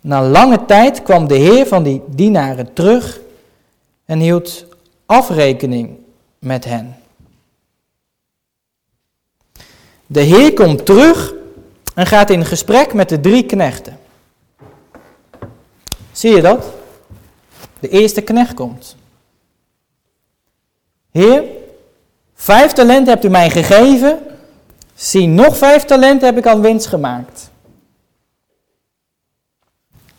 Na 0.00 0.22
lange 0.22 0.64
tijd 0.64 1.02
kwam 1.02 1.26
de 1.26 1.36
Heer 1.36 1.66
van 1.66 1.82
die 1.82 2.02
dienaren 2.06 2.72
terug 2.72 3.20
en 4.12 4.18
hield 4.18 4.64
afrekening 5.06 5.98
met 6.38 6.64
hen. 6.64 6.96
De 10.06 10.20
Heer 10.20 10.54
komt 10.54 10.86
terug 10.86 11.32
en 11.94 12.06
gaat 12.06 12.30
in 12.30 12.44
gesprek 12.44 12.94
met 12.94 13.08
de 13.08 13.20
drie 13.20 13.46
knechten. 13.46 13.98
Zie 16.12 16.34
je 16.34 16.42
dat? 16.42 16.72
De 17.80 17.88
eerste 17.88 18.20
knecht 18.20 18.54
komt. 18.54 18.96
Heer, 21.10 21.44
vijf 22.34 22.72
talenten 22.72 23.12
hebt 23.12 23.24
u 23.24 23.28
mij 23.28 23.50
gegeven. 23.50 24.18
Zie, 24.94 25.26
nog 25.26 25.56
vijf 25.56 25.84
talenten 25.84 26.28
heb 26.28 26.38
ik 26.38 26.46
aan 26.46 26.60
winst 26.60 26.86
gemaakt. 26.86 27.50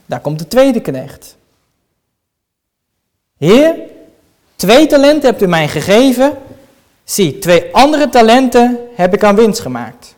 Daar 0.06 0.22
komt 0.22 0.40
de 0.40 0.48
tweede 0.48 0.82
knecht. 0.82 1.38
Heer, 3.44 3.76
twee 4.56 4.88
talenten 4.88 5.30
hebt 5.30 5.42
u 5.42 5.48
mij 5.48 5.68
gegeven. 5.68 6.38
Zie, 7.04 7.40
twee 7.40 7.76
andere 7.76 8.10
talenten 8.10 8.80
heb 8.96 9.14
ik 9.14 9.24
aan 9.24 9.36
winst 9.36 9.60
gemaakt. 9.60 10.16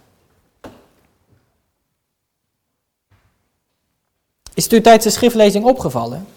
Is 4.54 4.68
u 4.72 4.82
tijdens 4.82 5.04
de 5.04 5.10
schriftlezing 5.10 5.66
opgevallen? 5.66 6.28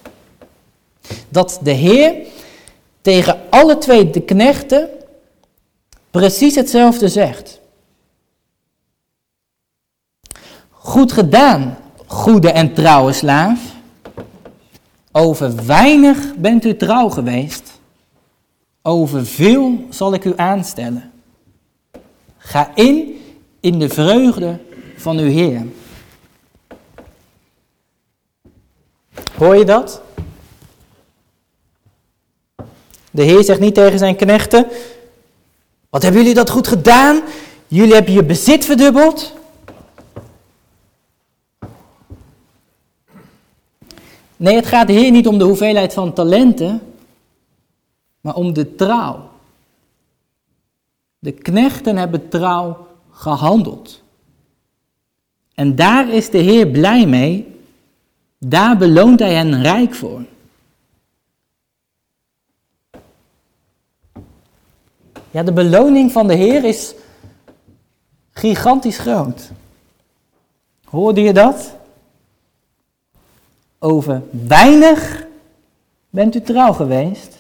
Dat 1.29 1.59
de 1.63 1.71
Heer 1.71 2.15
tegen 3.01 3.41
alle 3.51 3.79
twee 3.79 4.11
de 4.11 4.21
knechten 4.23 4.89
precies 6.11 6.55
hetzelfde 6.55 7.09
zegt. 7.09 7.61
Goed 10.71 11.13
gedaan, 11.13 11.79
goede 12.07 12.51
en 12.51 12.75
trouwe 12.75 13.13
slaaf. 13.13 13.77
Over 15.19 15.67
weinig 15.67 16.35
bent 16.37 16.65
u 16.65 16.77
trouw 16.77 17.09
geweest. 17.09 17.81
Over 18.83 19.27
veel 19.27 19.87
zal 19.91 20.15
ik 20.15 20.25
u 20.25 20.33
aanstellen. 20.37 21.13
Ga 22.37 22.71
in 22.75 23.21
in 23.61 23.79
de 23.79 23.89
vreugde 23.89 24.59
van 24.97 25.19
uw 25.19 25.31
Heer. 25.31 25.67
Hoor 29.37 29.57
je 29.57 29.65
dat? 29.65 30.03
De 33.11 33.23
Heer 33.23 33.45
zegt 33.45 33.61
niet 33.61 33.75
tegen 33.75 33.99
zijn 33.99 34.17
knechten: 34.17 34.67
Wat 35.91 36.03
hebben 36.03 36.21
jullie 36.21 36.37
dat 36.37 36.51
goed 36.51 36.69
gedaan? 36.69 37.23
Jullie 37.67 37.95
hebben 37.95 38.13
je 38.13 38.25
bezit 38.25 38.65
verdubbeld. 38.65 39.38
Nee, 44.39 44.55
het 44.55 44.67
gaat 44.67 44.87
de 44.87 44.93
Heer 44.93 45.11
niet 45.11 45.27
om 45.27 45.39
de 45.39 45.45
hoeveelheid 45.45 45.95
van 45.95 46.13
talenten, 46.13 46.81
maar 48.21 48.35
om 48.35 48.53
de 48.53 48.75
trouw. 48.75 49.31
De 51.19 51.33
knechten 51.33 51.97
hebben 51.97 52.29
trouw 52.29 52.87
gehandeld. 53.11 54.03
En 55.55 55.75
daar 55.75 56.09
is 56.09 56.31
de 56.31 56.39
Heer 56.39 56.67
blij 56.67 57.07
mee. 57.07 57.57
Daar 58.39 58.77
beloont 58.77 59.19
Hij 59.19 59.35
hen 59.35 59.63
rijk 59.63 59.95
voor. 59.95 60.23
Ja, 65.31 65.43
de 65.43 65.53
beloning 65.53 66.13
van 66.13 66.27
de 66.27 66.35
Heer 66.35 66.65
is 66.65 66.95
gigantisch 68.31 68.99
groot. 68.99 69.51
Hoorde 70.85 71.21
je 71.21 71.33
dat? 71.33 71.78
Over 73.79 74.23
weinig 74.31 75.27
bent 76.11 76.35
u 76.35 76.41
trouw 76.41 76.73
geweest. 76.73 77.37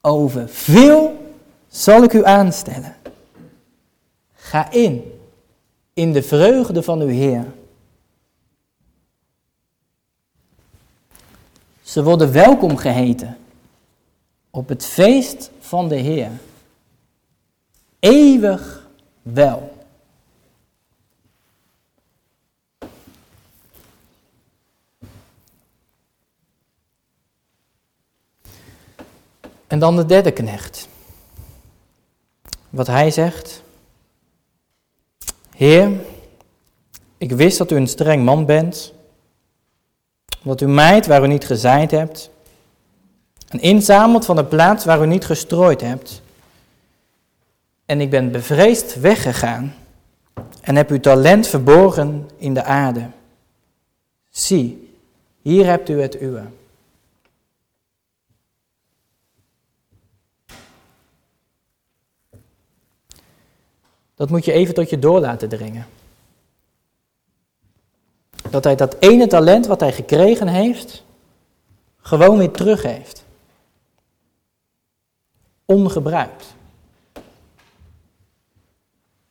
Over 0.00 0.48
veel 0.48 1.32
zal 1.68 2.02
ik 2.02 2.12
u 2.12 2.24
aanstellen. 2.24 2.96
Ga 4.34 4.70
in, 4.70 5.20
in 5.92 6.12
de 6.12 6.22
vreugde 6.22 6.82
van 6.82 7.00
uw 7.00 7.08
Heer. 7.08 7.46
Ze 11.82 12.02
worden 12.02 12.32
welkom 12.32 12.76
geheten 12.76 13.36
op 14.50 14.68
het 14.68 14.84
feest 14.84 15.50
van 15.60 15.88
de 15.88 15.96
Heer. 15.96 16.30
Eeuwig 17.98 18.88
wel. 19.22 19.77
En 29.68 29.78
dan 29.78 29.96
de 29.96 30.06
derde 30.06 30.30
knecht. 30.30 30.88
Wat 32.70 32.86
hij 32.86 33.10
zegt. 33.10 33.62
Heer, 35.56 35.90
ik 37.18 37.32
wist 37.32 37.58
dat 37.58 37.70
u 37.70 37.76
een 37.76 37.88
streng 37.88 38.24
man 38.24 38.46
bent, 38.46 38.92
omdat 40.42 40.60
u 40.60 40.66
mijt 40.66 41.06
waar 41.06 41.24
u 41.24 41.26
niet 41.26 41.46
gezaaid 41.46 41.90
hebt, 41.90 42.30
en 43.48 43.60
inzamelt 43.60 44.24
van 44.24 44.36
de 44.36 44.44
plaats 44.44 44.84
waar 44.84 45.02
u 45.02 45.06
niet 45.06 45.24
gestrooid 45.24 45.80
hebt. 45.80 46.22
En 47.86 48.00
ik 48.00 48.10
ben 48.10 48.30
bevreesd 48.30 49.00
weggegaan 49.00 49.74
en 50.60 50.76
heb 50.76 50.90
uw 50.90 51.00
talent 51.00 51.46
verborgen 51.46 52.28
in 52.36 52.54
de 52.54 52.64
aarde. 52.64 53.06
Zie, 54.30 54.92
hier 55.42 55.66
hebt 55.66 55.88
u 55.88 56.00
het 56.00 56.20
uwe. 56.20 56.42
Dat 64.18 64.30
moet 64.30 64.44
je 64.44 64.52
even 64.52 64.74
tot 64.74 64.90
je 64.90 64.98
door 64.98 65.20
laten 65.20 65.48
dringen. 65.48 65.86
Dat 68.50 68.64
hij 68.64 68.76
dat 68.76 68.96
ene 68.98 69.26
talent 69.26 69.66
wat 69.66 69.80
hij 69.80 69.92
gekregen 69.92 70.48
heeft, 70.48 71.04
gewoon 72.00 72.38
weer 72.38 72.50
teruggeeft. 72.50 73.24
Ongebruikt. 75.64 76.54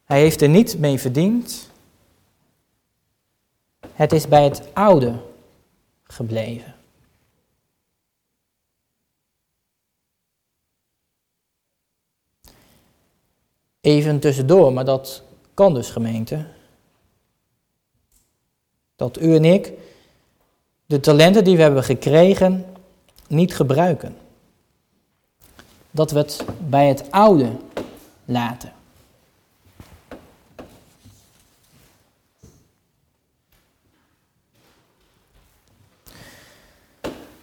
Hij 0.05 0.19
heeft 0.19 0.41
er 0.41 0.49
niet 0.49 0.79
mee 0.79 0.99
verdiend. 0.99 1.69
Het 3.93 4.11
is 4.11 4.27
bij 4.27 4.43
het 4.43 4.61
oude 4.73 5.19
gebleven. 6.03 6.75
Even 13.81 14.19
tussendoor, 14.19 14.73
maar 14.73 14.85
dat 14.85 15.23
kan 15.53 15.73
dus 15.73 15.89
gemeente. 15.89 16.45
Dat 18.95 19.21
u 19.21 19.35
en 19.35 19.45
ik 19.45 19.73
de 20.85 20.99
talenten 20.99 21.43
die 21.43 21.55
we 21.55 21.61
hebben 21.61 21.83
gekregen 21.83 22.65
niet 23.27 23.55
gebruiken. 23.55 24.17
Dat 25.91 26.11
we 26.11 26.17
het 26.17 26.45
bij 26.69 26.87
het 26.87 27.11
oude 27.11 27.51
laten. 28.25 28.71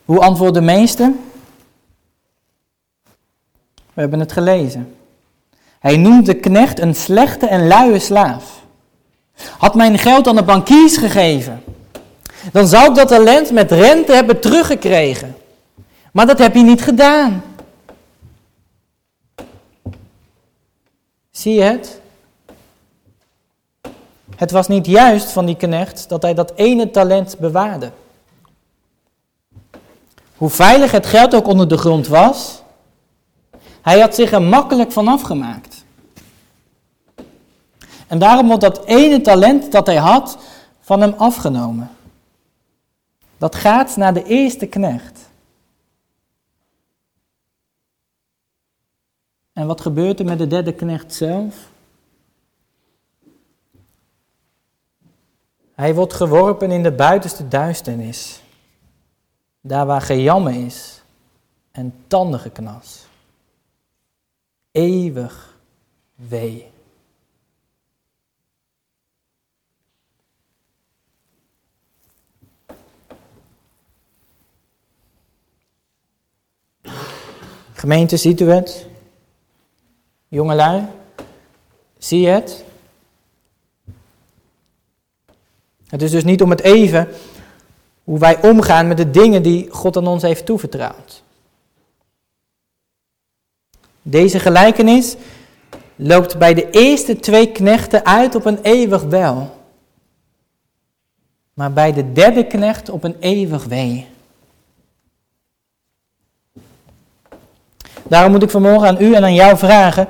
Hoe 0.04 0.20
antwoorden 0.20 0.66
de 0.66 0.72
meesten? 0.72 1.20
We 3.74 4.00
hebben 4.00 4.20
het 4.20 4.32
gelezen. 4.32 4.96
Hij 5.84 5.96
noemt 5.96 6.26
de 6.26 6.34
knecht 6.34 6.80
een 6.80 6.94
slechte 6.94 7.46
en 7.46 7.66
luie 7.66 7.98
slaaf. 7.98 8.62
Had 9.58 9.74
mijn 9.74 9.98
geld 9.98 10.26
aan 10.26 10.36
de 10.36 10.42
bankiers 10.42 10.96
gegeven, 10.96 11.64
dan 12.52 12.66
zou 12.66 12.88
ik 12.88 12.94
dat 12.94 13.08
talent 13.08 13.50
met 13.50 13.72
rente 13.72 14.12
hebben 14.12 14.40
teruggekregen. 14.40 15.36
Maar 16.12 16.26
dat 16.26 16.38
heb 16.38 16.54
je 16.54 16.62
niet 16.62 16.82
gedaan. 16.82 17.44
Zie 21.30 21.54
je 21.54 21.62
het? 21.62 22.00
Het 24.36 24.50
was 24.50 24.68
niet 24.68 24.86
juist 24.86 25.30
van 25.30 25.46
die 25.46 25.56
knecht 25.56 26.08
dat 26.08 26.22
hij 26.22 26.34
dat 26.34 26.52
ene 26.54 26.90
talent 26.90 27.38
bewaarde. 27.38 27.90
Hoe 30.36 30.50
veilig 30.50 30.90
het 30.90 31.06
geld 31.06 31.34
ook 31.34 31.46
onder 31.46 31.68
de 31.68 31.78
grond 31.78 32.08
was, 32.08 32.62
hij 33.82 34.00
had 34.00 34.14
zich 34.14 34.32
er 34.32 34.42
makkelijk 34.42 34.92
van 34.92 35.08
afgemaakt. 35.08 35.73
En 38.06 38.18
daarom 38.18 38.46
wordt 38.46 38.62
dat 38.62 38.84
ene 38.84 39.20
talent 39.20 39.72
dat 39.72 39.86
hij 39.86 39.96
had 39.96 40.38
van 40.80 41.00
hem 41.00 41.12
afgenomen. 41.12 41.90
Dat 43.38 43.54
gaat 43.54 43.96
naar 43.96 44.14
de 44.14 44.24
eerste 44.24 44.66
knecht. 44.66 45.20
En 49.52 49.66
wat 49.66 49.80
gebeurt 49.80 50.18
er 50.18 50.24
met 50.24 50.38
de 50.38 50.46
derde 50.46 50.72
knecht 50.72 51.14
zelf? 51.14 51.54
Hij 55.74 55.94
wordt 55.94 56.12
geworpen 56.12 56.70
in 56.70 56.82
de 56.82 56.92
buitenste 56.92 57.48
duisternis. 57.48 58.42
Daar 59.60 59.86
waar 59.86 60.00
gejammer 60.00 60.66
is 60.66 61.02
en 61.70 61.94
tandengeknas 62.06 63.06
eeuwig 64.74 65.56
wee. 66.14 66.72
Gemeente, 77.84 78.16
ziet 78.16 78.40
u 78.40 78.50
het? 78.50 78.86
Jongelui, 80.28 80.86
zie 81.98 82.20
je 82.20 82.28
het? 82.28 82.64
Het 85.86 86.02
is 86.02 86.10
dus 86.10 86.24
niet 86.24 86.42
om 86.42 86.50
het 86.50 86.60
even 86.60 87.08
hoe 88.04 88.18
wij 88.18 88.42
omgaan 88.42 88.88
met 88.88 88.96
de 88.96 89.10
dingen 89.10 89.42
die 89.42 89.70
God 89.70 89.96
aan 89.96 90.06
ons 90.06 90.22
heeft 90.22 90.46
toevertrouwd. 90.46 91.22
Deze 94.02 94.38
gelijkenis 94.38 95.16
loopt 95.96 96.38
bij 96.38 96.54
de 96.54 96.70
eerste 96.70 97.16
twee 97.16 97.52
knechten 97.52 98.04
uit 98.04 98.34
op 98.34 98.44
een 98.44 98.58
eeuwig 98.62 99.02
wel. 99.02 99.56
Maar 101.54 101.72
bij 101.72 101.92
de 101.92 102.12
derde 102.12 102.46
knecht 102.46 102.88
op 102.88 103.04
een 103.04 103.16
eeuwig 103.20 103.64
wee. 103.64 104.12
Daarom 108.08 108.32
moet 108.32 108.42
ik 108.42 108.50
vanmorgen 108.50 108.88
aan 108.88 109.02
u 109.02 109.14
en 109.14 109.22
aan 109.22 109.34
jou 109.34 109.56
vragen, 109.56 110.08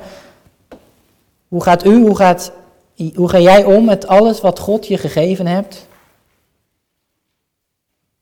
Hoe 1.47 1.63
gaat 1.63 1.85
u, 1.85 2.01
hoe, 2.01 2.15
gaat, 2.15 2.51
hoe 3.15 3.29
ga 3.29 3.39
jij 3.39 3.63
om 3.63 3.85
met 3.85 4.07
alles 4.07 4.41
wat 4.41 4.59
God 4.59 4.87
je 4.87 4.97
gegeven 4.97 5.47
hebt? 5.47 5.87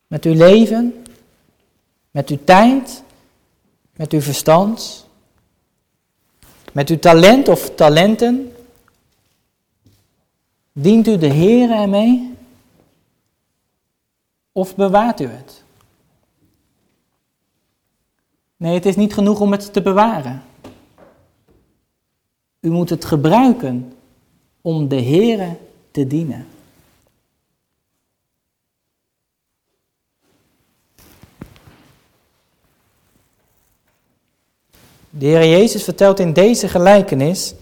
Met 0.07 0.25
uw 0.25 0.33
leven, 0.33 1.05
met 2.11 2.29
uw 2.29 2.39
tijd, 2.43 3.03
met 3.95 4.11
uw 4.11 4.21
verstand, 4.21 5.07
met 6.71 6.89
uw 6.89 6.99
talent 6.99 7.47
of 7.47 7.75
talenten. 7.75 8.55
Dient 10.71 11.07
u 11.07 11.17
de 11.17 11.27
Heer 11.27 11.71
ermee? 11.71 12.35
Of 14.51 14.75
bewaart 14.75 15.19
u 15.19 15.27
het? 15.27 15.62
Nee, 18.63 18.73
het 18.73 18.85
is 18.85 18.95
niet 18.95 19.13
genoeg 19.13 19.39
om 19.39 19.51
het 19.51 19.73
te 19.73 19.81
bewaren. 19.81 20.43
U 22.59 22.69
moet 22.69 22.89
het 22.89 23.05
gebruiken 23.05 23.93
om 24.61 24.87
de 24.87 25.01
Heere 25.01 25.55
te 25.91 26.07
dienen. 26.07 26.47
De 35.09 35.25
Heer 35.25 35.49
Jezus 35.49 35.83
vertelt 35.83 36.19
in 36.19 36.33
deze 36.33 36.67
gelijkenis, 36.67 37.53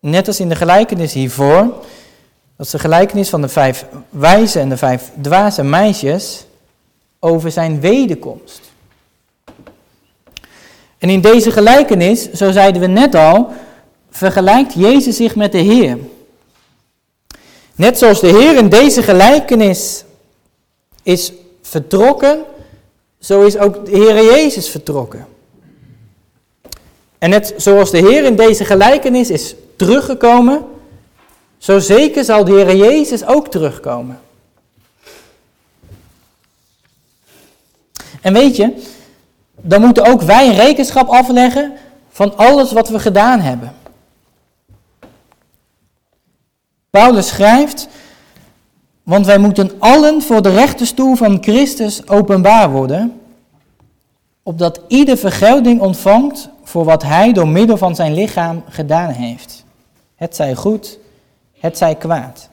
net 0.00 0.26
als 0.26 0.40
in 0.40 0.48
de 0.48 0.56
gelijkenis 0.56 1.12
hiervoor, 1.12 1.62
dat 2.56 2.66
is 2.66 2.70
de 2.70 2.78
gelijkenis 2.78 3.28
van 3.28 3.40
de 3.40 3.48
vijf 3.48 3.86
wijze 4.10 4.60
en 4.60 4.68
de 4.68 4.76
vijf 4.76 5.12
dwaze 5.20 5.62
meisjes 5.62 6.46
over 7.18 7.50
zijn 7.50 7.80
wederkomst. 7.80 8.71
En 11.02 11.08
in 11.08 11.20
deze 11.20 11.50
gelijkenis, 11.50 12.30
zo 12.30 12.50
zeiden 12.50 12.80
we 12.80 12.86
net 12.86 13.14
al, 13.14 13.52
vergelijkt 14.10 14.74
Jezus 14.74 15.16
zich 15.16 15.36
met 15.36 15.52
de 15.52 15.58
Heer. 15.58 15.98
Net 17.74 17.98
zoals 17.98 18.20
de 18.20 18.26
Heer 18.26 18.56
in 18.56 18.68
deze 18.68 19.02
gelijkenis 19.02 20.04
is 21.02 21.32
vertrokken, 21.62 22.44
zo 23.20 23.42
is 23.42 23.56
ook 23.56 23.86
de 23.86 23.90
Heer 23.90 24.24
Jezus 24.24 24.68
vertrokken. 24.68 25.26
En 27.18 27.30
net 27.30 27.54
zoals 27.56 27.90
de 27.90 27.98
Heer 27.98 28.24
in 28.24 28.36
deze 28.36 28.64
gelijkenis 28.64 29.30
is 29.30 29.54
teruggekomen, 29.76 30.64
zo 31.58 31.78
zeker 31.78 32.24
zal 32.24 32.44
de 32.44 32.52
Heer 32.52 32.76
Jezus 32.76 33.26
ook 33.26 33.48
terugkomen. 33.48 34.20
En 38.20 38.32
weet 38.32 38.56
je, 38.56 38.82
dan 39.62 39.80
moeten 39.80 40.04
ook 40.04 40.22
wij 40.22 40.54
rekenschap 40.54 41.08
afleggen 41.08 41.72
van 42.08 42.36
alles 42.36 42.72
wat 42.72 42.88
we 42.88 42.98
gedaan 42.98 43.40
hebben. 43.40 43.72
Paulus 46.90 47.28
schrijft, 47.28 47.88
want 49.02 49.26
wij 49.26 49.38
moeten 49.38 49.72
allen 49.78 50.22
voor 50.22 50.42
de 50.42 50.50
rechterstoel 50.50 51.14
van 51.14 51.38
Christus 51.40 52.08
openbaar 52.08 52.70
worden, 52.70 53.20
opdat 54.42 54.80
ieder 54.88 55.16
vergelding 55.16 55.80
ontvangt 55.80 56.48
voor 56.62 56.84
wat 56.84 57.02
hij 57.02 57.32
door 57.32 57.48
middel 57.48 57.76
van 57.76 57.94
zijn 57.94 58.14
lichaam 58.14 58.62
gedaan 58.68 59.10
heeft. 59.10 59.64
Het 60.14 60.36
zij 60.36 60.54
goed, 60.54 60.98
het 61.58 61.78
zij 61.78 61.94
kwaad. 61.94 62.50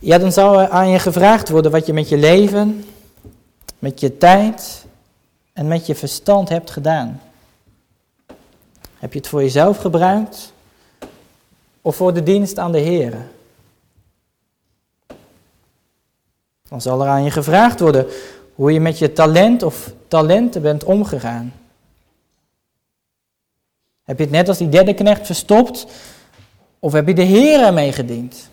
Ja, 0.00 0.18
dan 0.18 0.32
zou 0.32 0.62
er 0.62 0.68
aan 0.68 0.88
je 0.88 0.98
gevraagd 0.98 1.48
worden 1.48 1.70
wat 1.70 1.86
je 1.86 1.92
met 1.92 2.08
je 2.08 2.16
leven, 2.16 2.84
met 3.78 4.00
je 4.00 4.18
tijd 4.18 4.84
en 5.52 5.68
met 5.68 5.86
je 5.86 5.94
verstand 5.94 6.48
hebt 6.48 6.70
gedaan. 6.70 7.20
Heb 8.98 9.12
je 9.12 9.18
het 9.18 9.28
voor 9.28 9.42
jezelf 9.42 9.78
gebruikt 9.78 10.52
of 11.82 11.96
voor 11.96 12.14
de 12.14 12.22
dienst 12.22 12.58
aan 12.58 12.72
de 12.72 12.78
Heer? 12.78 13.14
Dan 16.68 16.80
zal 16.80 17.02
er 17.02 17.08
aan 17.08 17.24
je 17.24 17.30
gevraagd 17.30 17.80
worden 17.80 18.06
hoe 18.54 18.72
je 18.72 18.80
met 18.80 18.98
je 18.98 19.12
talent 19.12 19.62
of 19.62 19.92
talenten 20.08 20.62
bent 20.62 20.84
omgegaan. 20.84 21.52
Heb 24.04 24.18
je 24.18 24.24
het 24.24 24.32
net 24.32 24.48
als 24.48 24.58
die 24.58 24.68
derde 24.68 24.94
knecht 24.94 25.26
verstopt 25.26 25.86
of 26.78 26.92
heb 26.92 27.06
je 27.06 27.14
de 27.14 27.22
Heer 27.22 27.60
ermee 27.60 27.92
gediend? 27.92 28.48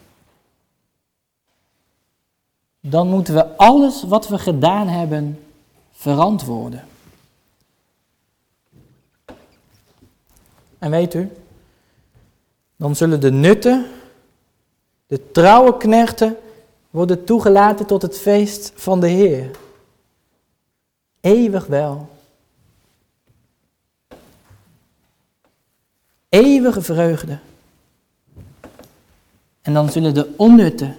Dan 2.88 3.08
moeten 3.08 3.34
we 3.34 3.58
alles 3.58 4.04
wat 4.04 4.28
we 4.28 4.40
gedaan 4.40 4.88
hebben 4.88 5.40
verantwoorden. 5.92 6.88
En 10.78 10.92
weet 10.92 11.14
u, 11.14 11.32
dan 12.76 12.96
zullen 12.96 13.22
de 13.22 13.32
nutten, 13.32 13.86
de 15.08 15.32
trouwe 15.32 15.78
knechten, 15.78 16.38
worden 16.90 17.24
toegelaten 17.24 17.86
tot 17.86 18.02
het 18.02 18.18
feest 18.18 18.72
van 18.76 19.00
de 19.00 19.08
Heer. 19.08 19.52
Eeuwig 21.22 21.66
wel. 21.66 22.10
Eeuwige 26.30 26.82
vreugde. 26.82 27.40
En 29.62 29.74
dan 29.74 29.90
zullen 29.90 30.14
de 30.14 30.34
onnutte, 30.38 30.96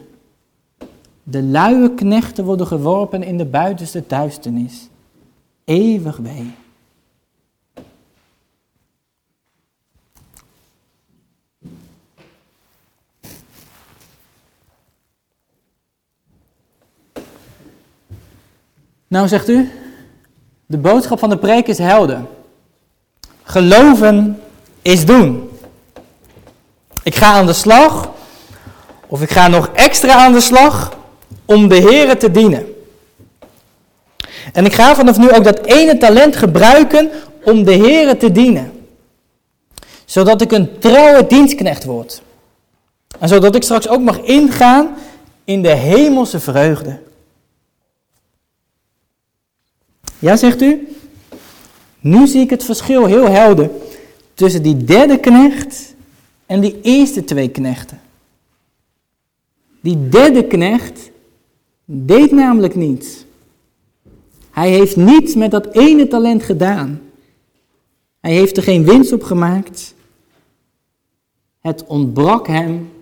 de 1.29 1.43
luie 1.43 1.95
knechten 1.95 2.45
worden 2.45 2.67
geworpen 2.67 3.23
in 3.23 3.39
de 3.39 3.45
buitenste 3.45 4.05
duisternis. 4.07 4.89
Eeuwig 5.65 6.17
wee. 6.17 6.55
Nou 19.09 19.29
zegt 19.29 19.49
u, 19.49 19.71
de 20.67 20.79
boodschap 20.79 21.19
van 21.19 21.29
de 21.29 21.39
preek 21.39 21.67
is 21.67 21.79
helder. 21.79 22.25
Geloven 23.43 24.43
is 24.83 25.07
doen. 25.07 25.51
Ik 27.03 27.15
ga 27.15 27.33
aan 27.33 27.47
de 27.47 27.53
slag, 27.53 28.11
of 29.07 29.23
ik 29.23 29.31
ga 29.31 29.49
nog 29.49 29.69
extra 29.69 30.15
aan 30.15 30.33
de 30.33 30.41
slag 30.41 30.96
om 31.45 31.69
de 31.69 31.75
Heer 31.75 32.19
te 32.19 32.31
dienen. 32.31 32.75
En 34.53 34.65
ik 34.65 34.73
ga 34.73 34.95
vanaf 34.95 35.19
nu 35.19 35.33
ook 35.33 35.45
dat 35.45 35.65
ene 35.65 35.99
talent 35.99 36.37
gebruiken 36.37 37.11
om 37.45 37.65
de 37.65 37.73
Heer 37.73 38.19
te 38.19 38.33
dienen. 38.33 38.73
Zodat 40.05 40.41
ik 40.41 40.53
een 40.53 40.79
trouwe 40.79 41.27
dienstknecht 41.27 41.85
word. 41.85 42.23
En 43.19 43.29
zodat 43.29 43.55
ik 43.55 43.63
straks 43.63 43.89
ook 43.89 44.01
mag 44.01 44.21
ingaan 44.21 44.95
in 45.45 45.63
de 45.63 45.75
hemelse 45.75 46.41
vreugde. 46.41 46.99
Ja, 50.19 50.37
zegt 50.37 50.63
u? 50.63 50.89
Nu 52.01 52.27
zie 52.27 52.41
ik 52.41 52.51
het 52.51 52.65
verschil 52.65 53.07
heel 53.07 53.29
helder 53.29 53.71
tussen 54.35 54.63
die 54.63 54.85
derde 54.85 55.19
knecht 55.19 55.95
en 56.47 56.61
die 56.61 56.81
eerste 56.83 57.25
twee 57.25 57.49
knechten. 57.49 58.01
Die 59.81 60.09
derde 60.09 60.45
knecht 60.45 61.11
deed 61.87 62.31
namelijk 62.31 62.75
niets. 62.75 63.25
Hij 64.51 64.71
heeft 64.71 64.97
niets 64.97 65.35
met 65.35 65.51
dat 65.51 65.67
ene 65.67 66.09
talent 66.09 66.43
gedaan. 66.43 67.01
Hij 68.21 68.33
heeft 68.33 68.57
er 68.57 68.63
geen 68.63 68.85
winst 68.85 69.13
op 69.13 69.23
gemaakt. 69.23 69.95
Het 71.61 71.85
ontbrak 71.87 72.47
hem 72.47 72.93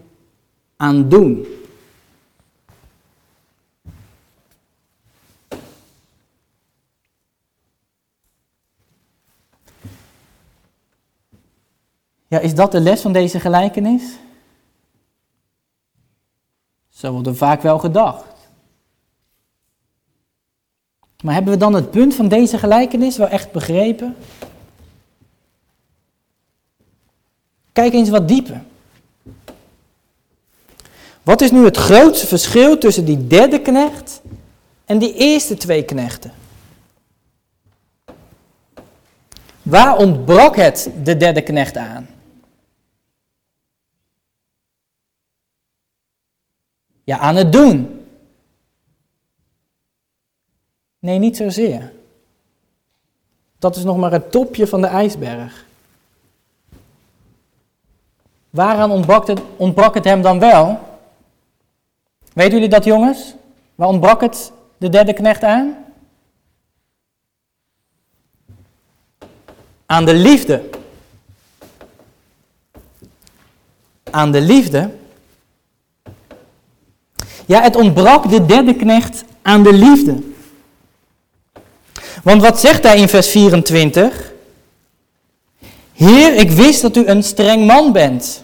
aan 0.77 1.09
doen. 1.09 1.47
Ja, 12.27 12.41
is 12.41 12.55
dat 12.55 12.73
de 12.73 12.81
les 12.81 13.01
van 13.01 13.13
deze 13.13 13.41
gelijkenis? 13.41 14.03
Zo 16.89 17.13
wordt 17.13 17.27
er 17.27 17.37
vaak 17.37 17.63
wel 17.63 17.79
gedacht. 17.79 18.34
Maar 21.25 21.35
hebben 21.35 21.53
we 21.53 21.59
dan 21.59 21.75
het 21.75 21.91
punt 21.91 22.15
van 22.15 22.29
deze 22.29 22.59
gelijkenis 22.59 23.17
wel 23.17 23.29
echt 23.29 23.53
begrepen? 23.53 24.17
Kijk 27.73 27.93
eens 27.93 28.09
wat 28.09 28.29
dieper. 28.29 28.63
Wat 31.23 31.41
is 31.41 31.51
nu 31.51 31.65
het 31.65 31.77
grootste 31.77 32.27
verschil 32.27 32.79
tussen 32.79 33.05
die 33.05 33.27
derde 33.27 33.61
knecht 33.61 34.21
en 34.85 34.99
die 34.99 35.15
eerste 35.15 35.57
twee 35.57 35.85
knechten? 35.85 36.33
Waar 39.63 39.97
ontbrak 39.97 40.57
het 40.57 40.91
de 41.03 41.17
derde 41.17 41.43
knecht 41.43 41.77
aan? 41.77 42.09
Ja, 47.05 47.19
aan 47.19 47.37
het 47.37 47.53
doen. 47.53 47.94
Nee, 51.05 51.19
niet 51.19 51.37
zozeer. 51.37 51.93
dat 53.59 53.77
is 53.77 53.85
nog 53.85 53.97
maar 53.97 54.13
het 54.13 54.31
topje 54.31 54.67
van 54.67 54.81
de 54.81 54.87
ijsberg. 54.87 55.65
Waaraan 58.51 58.91
ontbrak 58.91 59.27
het, 59.27 59.41
ontbrak 59.57 59.95
het 59.95 60.05
hem 60.05 60.23
dan 60.23 60.39
wel? 60.39 60.79
Weten 62.33 62.53
jullie 62.53 62.69
dat, 62.69 62.85
jongens? 62.85 63.35
Waar 63.75 63.89
ontbrak 63.89 64.21
het 64.21 64.53
de 64.77 64.89
derde 64.89 65.13
knecht 65.13 65.43
aan? 65.43 65.77
Aan 69.87 70.05
de 70.05 70.15
liefde. 70.15 70.71
Aan 74.11 74.33
de 74.33 74.41
liefde. 74.41 74.91
Ja, 77.47 77.63
het 77.63 77.77
ontbrak 77.77 78.31
de 78.31 78.47
derde 78.47 78.77
knecht 78.77 79.25
aan 79.43 79.63
de 79.63 79.73
liefde. 79.73 80.33
Want 82.25 82.43
wat 82.43 82.61
zegt 82.61 82.83
hij 82.83 82.99
in 82.99 83.09
vers 83.09 83.29
24? 83.29 84.33
Heer, 85.93 86.35
ik 86.35 86.51
wist 86.51 86.83
dat 86.83 86.97
u 86.97 87.07
een 87.07 87.23
streng 87.23 87.67
man 87.67 87.93
bent. 87.93 88.43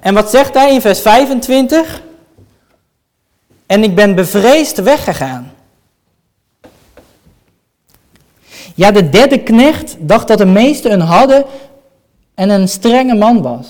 En 0.00 0.14
wat 0.14 0.30
zegt 0.30 0.54
hij 0.54 0.72
in 0.72 0.80
vers 0.80 1.00
25? 1.00 2.02
En 3.66 3.82
ik 3.82 3.94
ben 3.94 4.14
bevreesd 4.14 4.82
weggegaan. 4.82 5.52
Ja, 8.74 8.90
de 8.90 9.08
derde 9.08 9.42
knecht 9.42 9.96
dacht 9.98 10.28
dat 10.28 10.38
de 10.38 10.46
meesten 10.46 10.92
een 10.92 11.00
hadden 11.00 11.44
en 12.34 12.50
een 12.50 12.68
strenge 12.68 13.14
man 13.14 13.42
was. 13.42 13.66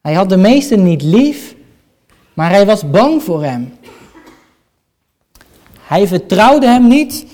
Hij 0.00 0.14
had 0.14 0.28
de 0.28 0.36
meesten 0.36 0.82
niet 0.82 1.02
lief, 1.02 1.54
maar 2.34 2.50
hij 2.50 2.66
was 2.66 2.90
bang 2.90 3.22
voor 3.22 3.42
hem. 3.44 3.78
Hij 5.90 6.06
vertrouwde 6.06 6.66
hem 6.66 6.88
niet 6.88 7.26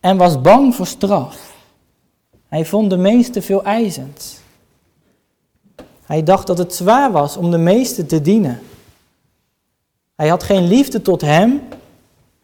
en 0.00 0.16
was 0.16 0.40
bang 0.40 0.74
voor 0.74 0.86
straf. 0.86 1.54
Hij 2.48 2.64
vond 2.64 2.90
de 2.90 2.96
meesten 2.96 3.42
veel 3.42 3.64
eisend. 3.64 4.40
Hij 6.04 6.22
dacht 6.22 6.46
dat 6.46 6.58
het 6.58 6.74
zwaar 6.74 7.12
was 7.12 7.36
om 7.36 7.50
de 7.50 7.58
meesten 7.58 8.06
te 8.06 8.20
dienen. 8.20 8.62
Hij 10.14 10.28
had 10.28 10.42
geen 10.42 10.66
liefde 10.66 11.02
tot 11.02 11.20
hem 11.20 11.62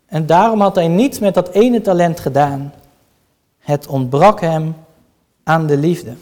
en 0.07 0.27
daarom 0.27 0.61
had 0.61 0.75
hij 0.75 0.89
niets 0.89 1.19
met 1.19 1.35
dat 1.35 1.49
ene 1.49 1.81
talent 1.81 2.21
gedaan. 2.21 2.73
Het 3.59 3.87
ontbrak 3.87 4.41
hem 4.41 4.77
aan 5.43 5.67
de 5.67 5.77
liefde. 5.77 6.15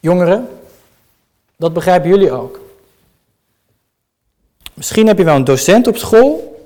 Jongeren, 0.00 0.48
dat 1.56 1.72
begrijpen 1.72 2.08
jullie 2.08 2.30
ook. 2.30 2.60
Misschien 4.74 5.06
heb 5.06 5.18
je 5.18 5.24
wel 5.24 5.36
een 5.36 5.44
docent 5.44 5.86
op 5.86 5.96
school 5.96 6.62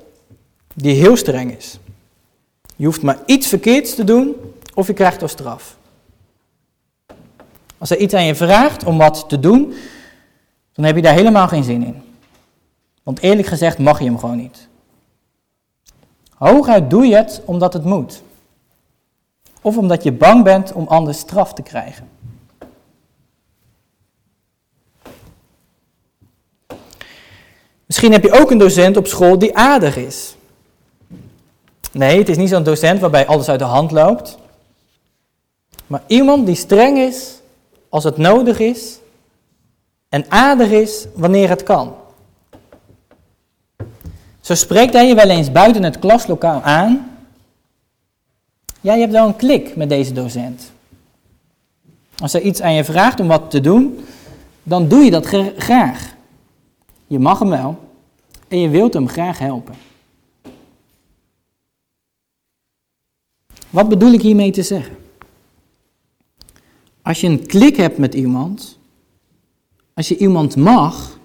die 0.75 0.95
heel 0.95 1.17
streng 1.17 1.57
is. 1.57 1.79
Je 2.75 2.85
hoeft 2.85 3.01
maar 3.01 3.19
iets 3.25 3.47
verkeerds 3.47 3.95
te 3.95 4.03
doen 4.03 4.35
of 4.73 4.87
je 4.87 4.93
krijgt 4.93 5.21
er 5.21 5.29
straf. 5.29 5.77
Als 7.77 7.89
hij 7.89 7.97
iets 7.97 8.13
aan 8.13 8.25
je 8.25 8.35
vraagt 8.35 8.83
om 8.83 8.97
wat 8.97 9.29
te 9.29 9.39
doen, 9.39 9.73
dan 10.73 10.85
heb 10.85 10.95
je 10.95 11.01
daar 11.01 11.13
helemaal 11.13 11.47
geen 11.47 11.63
zin 11.63 11.83
in. 11.83 12.01
Want 13.03 13.19
eerlijk 13.19 13.47
gezegd 13.47 13.77
mag 13.77 13.99
je 13.99 14.05
hem 14.05 14.19
gewoon 14.19 14.37
niet. 14.37 14.67
Hooguit 16.35 16.89
doe 16.89 17.05
je 17.05 17.15
het 17.15 17.41
omdat 17.45 17.73
het 17.73 17.83
moet. 17.83 18.21
Of 19.61 19.77
omdat 19.77 20.03
je 20.03 20.11
bang 20.11 20.43
bent 20.43 20.71
om 20.73 20.87
anders 20.87 21.19
straf 21.19 21.53
te 21.53 21.61
krijgen. 21.61 22.07
Misschien 27.89 28.11
heb 28.11 28.23
je 28.23 28.31
ook 28.31 28.51
een 28.51 28.57
docent 28.57 28.97
op 28.97 29.07
school 29.07 29.39
die 29.39 29.57
aardig 29.57 29.97
is. 29.97 30.35
Nee, 31.91 32.17
het 32.17 32.29
is 32.29 32.37
niet 32.37 32.49
zo'n 32.49 32.63
docent 32.63 32.99
waarbij 32.99 33.27
alles 33.27 33.49
uit 33.49 33.59
de 33.59 33.65
hand 33.65 33.91
loopt. 33.91 34.37
Maar 35.87 36.01
iemand 36.07 36.45
die 36.45 36.55
streng 36.55 36.97
is 36.97 37.39
als 37.89 38.03
het 38.03 38.17
nodig 38.17 38.59
is 38.59 38.99
en 40.09 40.25
aardig 40.27 40.69
is 40.69 41.05
wanneer 41.13 41.49
het 41.49 41.63
kan. 41.63 41.95
Zo 44.41 44.55
spreekt 44.55 44.93
hij 44.93 45.07
je 45.07 45.15
wel 45.15 45.29
eens 45.29 45.51
buiten 45.51 45.83
het 45.83 45.99
klaslokaal 45.99 46.61
aan. 46.61 47.19
Ja, 48.81 48.93
je 48.93 48.99
hebt 48.99 49.13
wel 49.13 49.27
een 49.27 49.35
klik 49.35 49.75
met 49.75 49.89
deze 49.89 50.13
docent. 50.13 50.71
Als 52.17 52.33
hij 52.33 52.41
iets 52.41 52.61
aan 52.61 52.73
je 52.73 52.83
vraagt 52.83 53.19
om 53.19 53.27
wat 53.27 53.49
te 53.49 53.61
doen, 53.61 54.05
dan 54.63 54.87
doe 54.87 55.03
je 55.03 55.11
dat 55.11 55.25
graag. 55.57 56.17
Je 57.09 57.19
mag 57.19 57.39
hem 57.39 57.49
wel 57.49 57.79
en 58.47 58.59
je 58.59 58.69
wilt 58.69 58.93
hem 58.93 59.07
graag 59.07 59.39
helpen. 59.39 59.75
Wat 63.69 63.89
bedoel 63.89 64.11
ik 64.11 64.21
hiermee 64.21 64.51
te 64.51 64.63
zeggen? 64.63 64.97
Als 67.01 67.21
je 67.21 67.27
een 67.27 67.45
klik 67.45 67.75
hebt 67.75 67.97
met 67.97 68.13
iemand, 68.13 68.77
als 69.93 70.07
je 70.07 70.17
iemand 70.17 70.55
mag, 70.55 71.19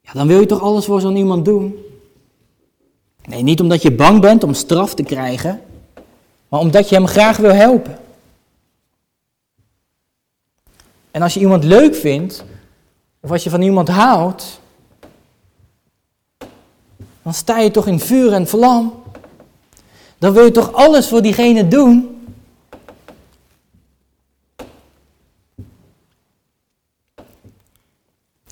ja, 0.00 0.12
dan 0.12 0.26
wil 0.26 0.40
je 0.40 0.46
toch 0.46 0.60
alles 0.60 0.84
voor 0.84 1.00
zo'n 1.00 1.16
iemand 1.16 1.44
doen? 1.44 1.76
Nee, 3.24 3.42
niet 3.42 3.60
omdat 3.60 3.82
je 3.82 3.92
bang 3.92 4.20
bent 4.20 4.44
om 4.44 4.54
straf 4.54 4.94
te 4.94 5.02
krijgen, 5.02 5.62
maar 6.48 6.60
omdat 6.60 6.88
je 6.88 6.94
hem 6.94 7.06
graag 7.06 7.36
wil 7.36 7.52
helpen. 7.52 7.98
En 11.10 11.22
als 11.22 11.34
je 11.34 11.40
iemand 11.40 11.64
leuk 11.64 11.94
vindt, 11.94 12.44
of 13.20 13.30
als 13.30 13.44
je 13.44 13.50
van 13.50 13.62
iemand 13.62 13.88
houdt, 13.88 14.60
dan 17.22 17.34
sta 17.34 17.58
je 17.58 17.70
toch 17.70 17.86
in 17.86 18.00
vuur 18.00 18.32
en 18.32 18.46
vlam. 18.46 19.02
Dan 20.18 20.32
wil 20.32 20.44
je 20.44 20.50
toch 20.50 20.72
alles 20.72 21.08
voor 21.08 21.22
diegene 21.22 21.68
doen. 21.68 22.18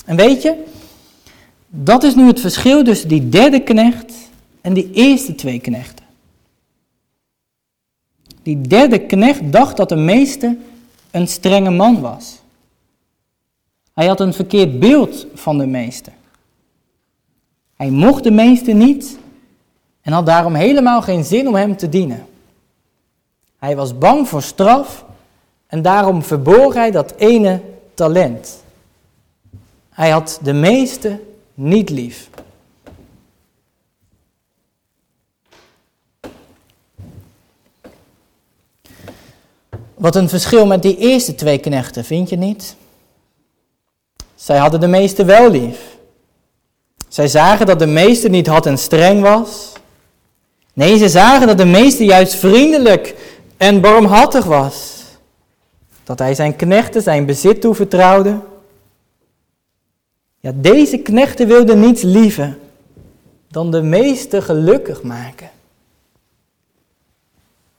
En 0.05 0.17
weet 0.17 0.43
je, 0.43 0.65
dat 1.69 2.03
is 2.03 2.15
nu 2.15 2.27
het 2.27 2.41
verschil 2.41 2.85
tussen 2.85 3.09
die 3.09 3.29
derde 3.29 3.61
knecht 3.61 4.13
en 4.61 4.73
die 4.73 4.91
eerste 4.93 5.35
twee 5.35 5.61
knechten. 5.61 6.05
Die 8.43 8.61
derde 8.61 8.99
knecht 8.99 9.53
dacht 9.53 9.77
dat 9.77 9.89
de 9.89 9.97
meeste 9.97 10.57
een 11.11 11.29
strenge 11.29 11.71
man 11.71 12.01
was. 12.01 12.39
Hij 13.99 14.07
had 14.07 14.21
een 14.21 14.35
verkeerd 14.35 14.81
beeld 14.81 15.27
van 15.35 15.59
de 15.59 15.67
meeste. 15.67 16.11
Hij 17.77 17.91
mocht 17.91 18.25
de 18.25 18.31
meeste 18.31 18.73
niet 18.73 19.19
en 20.01 20.13
had 20.13 20.27
daarom 20.27 20.55
helemaal 20.55 21.03
geen 21.03 21.25
zin 21.25 21.49
om 21.49 21.55
hem 21.55 21.77
te 21.77 21.89
dienen. 21.89 22.27
Hij 23.57 23.77
was 23.77 23.99
bang 23.99 24.29
voor 24.29 24.43
straf 24.43 25.05
en 25.67 25.83
daarom 25.83 26.23
verborg 26.23 26.75
hij 26.75 26.91
dat 26.91 27.15
ene 27.17 27.61
talent. 27.95 28.63
Hij 29.91 30.11
had 30.11 30.39
de 30.43 30.53
meeste 30.53 31.21
niet 31.55 31.91
lief. 31.91 32.31
Wat 39.95 40.17
een 40.17 40.29
verschil 40.29 40.67
met 40.67 40.83
die 40.83 40.97
eerste 40.97 41.35
twee 41.35 41.59
knechten, 41.59 42.05
vind 42.05 42.29
je 42.29 42.37
niet? 42.37 42.77
Zij 44.39 44.59
hadden 44.59 44.81
de 44.81 44.87
meeste 44.87 45.25
wel 45.25 45.51
lief. 45.51 45.97
Zij 47.09 47.29
zagen 47.29 47.67
dat 47.67 47.79
de 47.79 47.87
meester 47.87 48.31
niet 48.31 48.47
had 48.47 48.67
en 48.67 48.79
streng 48.79 49.23
was. 49.23 49.73
Nee, 50.73 50.97
ze 50.97 51.09
zagen 51.09 51.47
dat 51.47 51.59
de 51.59 51.65
meester 51.65 52.07
juist 52.07 52.35
vriendelijk 52.35 53.15
en 53.57 53.81
barmhartig 53.81 54.45
was. 54.45 55.03
Dat 56.05 56.19
hij 56.19 56.35
zijn 56.35 56.57
knechten 56.57 57.03
zijn 57.03 57.27
bezit 57.27 57.61
toevertrouwde. 57.61 58.39
Ja, 60.41 60.53
deze 60.55 60.99
knechten 60.99 61.47
wilden 61.47 61.81
niets 61.81 62.03
liever 62.03 62.59
dan 63.49 63.71
de 63.71 63.83
meester 63.83 64.43
gelukkig 64.43 65.03
maken. 65.03 65.51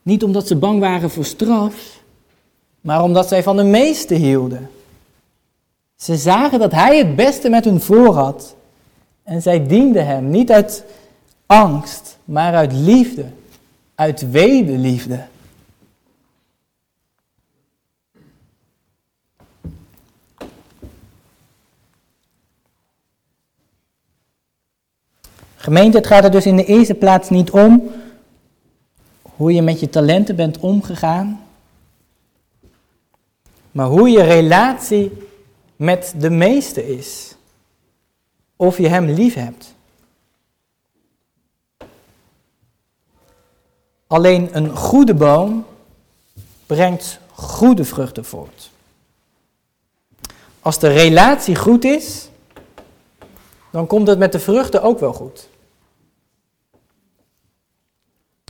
Niet 0.02 0.24
omdat 0.24 0.48
ze 0.48 0.56
bang 0.56 0.80
waren 0.80 1.10
voor 1.10 1.26
straf, 1.26 1.74
maar 2.82 3.04
omdat 3.04 3.28
zij 3.28 3.44
van 3.44 3.58
de 3.58 3.64
meeste 3.64 4.14
hielden. 4.14 4.70
Ze 6.02 6.16
zagen 6.18 6.60
dat 6.60 6.72
hij 6.72 6.98
het 6.98 7.16
beste 7.16 7.50
met 7.50 7.66
hun 7.66 7.82
voor 7.82 8.14
had 8.14 8.56
en 9.24 9.42
zij 9.42 9.68
dienden 9.68 10.06
hem 10.06 10.30
niet 10.30 10.52
uit 10.52 10.84
angst, 11.46 12.18
maar 12.26 12.54
uit 12.54 12.74
liefde, 12.74 13.26
uit 13.96 14.32
wederliefde. 14.32 15.26
Gemeente, 25.56 25.98
het 25.98 26.08
gaat 26.08 26.24
er 26.24 26.32
dus 26.32 26.46
in 26.46 26.56
de 26.56 26.66
eerste 26.66 26.96
plaats 26.96 27.30
niet 27.30 27.52
om 27.52 27.92
hoe 29.22 29.54
je 29.54 29.62
met 29.62 29.80
je 29.80 29.90
talenten 29.90 30.36
bent 30.36 30.60
omgegaan, 30.60 31.42
maar 33.72 33.88
hoe 33.88 34.10
je 34.10 34.22
relatie 34.22 35.28
met 35.80 36.14
de 36.18 36.30
meeste 36.30 36.98
is. 36.98 37.36
of 38.56 38.78
je 38.78 38.88
hem 38.88 39.06
lief 39.06 39.34
hebt. 39.34 39.74
Alleen 44.08 44.56
een 44.58 44.76
goede 44.76 45.14
boom 45.14 45.66
brengt 46.66 47.20
goede 47.34 47.86
vruchten 47.86 48.26
voort. 48.26 48.72
Als 50.60 50.80
de 50.80 50.88
relatie 50.88 51.56
goed 51.56 51.84
is, 51.84 52.30
dan 53.70 53.88
komt 53.88 54.08
het 54.08 54.20
met 54.20 54.32
de 54.32 54.40
vruchten 54.40 54.82
ook 54.82 55.00
wel 55.00 55.14
goed. 55.14 55.50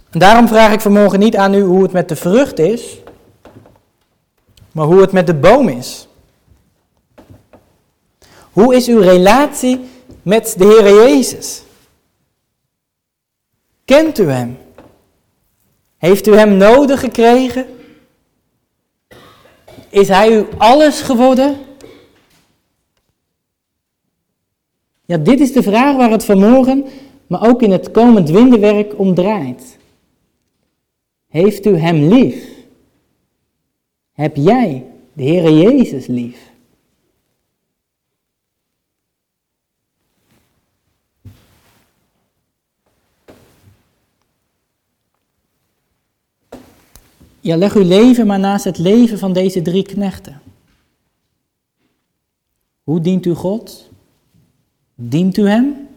En 0.10 0.20
daarom 0.20 0.48
vraag 0.48 0.72
ik 0.72 0.82
vanmorgen 0.82 1.20
niet 1.20 1.36
aan 1.36 1.54
u 1.54 1.62
hoe 1.62 1.84
het 1.84 1.92
met 1.92 2.10
de 2.10 2.16
vrucht 2.16 2.60
is, 2.60 2.98
maar 4.72 4.86
hoe 4.86 5.02
het 5.02 5.12
met 5.12 5.28
de 5.28 5.36
boom 5.36 5.68
is. 5.68 6.09
Hoe 8.60 8.76
is 8.76 8.88
uw 8.88 9.00
relatie 9.00 9.80
met 10.22 10.56
de 10.58 10.66
Heer 10.66 11.08
Jezus? 11.08 11.64
Kent 13.86 14.20
u 14.20 14.30
Hem? 14.30 14.58
Heeft 15.98 16.28
u 16.28 16.36
Hem 16.36 16.58
nodig 16.58 17.00
gekregen? 17.00 17.66
Is 19.90 20.08
Hij 20.08 20.38
u 20.38 20.46
alles 20.58 21.02
geworden? 21.02 21.58
Ja, 25.06 25.18
dit 25.18 25.40
is 25.40 25.54
de 25.54 25.64
vraag 25.64 25.96
waar 25.96 26.12
het 26.12 26.26
vanmorgen, 26.26 26.86
maar 27.28 27.48
ook 27.48 27.62
in 27.62 27.72
het 27.72 27.92
komend 27.92 28.30
winterwerk 28.30 29.00
om 29.00 29.14
draait. 29.14 29.78
Heeft 31.28 31.66
u 31.66 31.78
Hem 31.78 32.04
lief? 32.04 32.50
Heb 34.12 34.36
jij 34.36 34.86
de 35.14 35.24
Heere 35.24 35.58
Jezus 35.58 36.08
lief? 36.08 36.49
Ja, 47.40 47.58
leg 47.58 47.76
uw 47.76 47.84
leven 47.84 48.28
maar 48.28 48.40
naast 48.40 48.64
het 48.64 48.78
leven 48.78 49.20
van 49.20 49.34
deze 49.34 49.62
drie 49.62 49.84
knechten. 49.84 50.42
Hoe 52.84 53.02
dient 53.02 53.26
u 53.26 53.34
God? 53.34 53.90
Dient 54.96 55.38
u 55.38 55.48
Hem? 55.48 55.88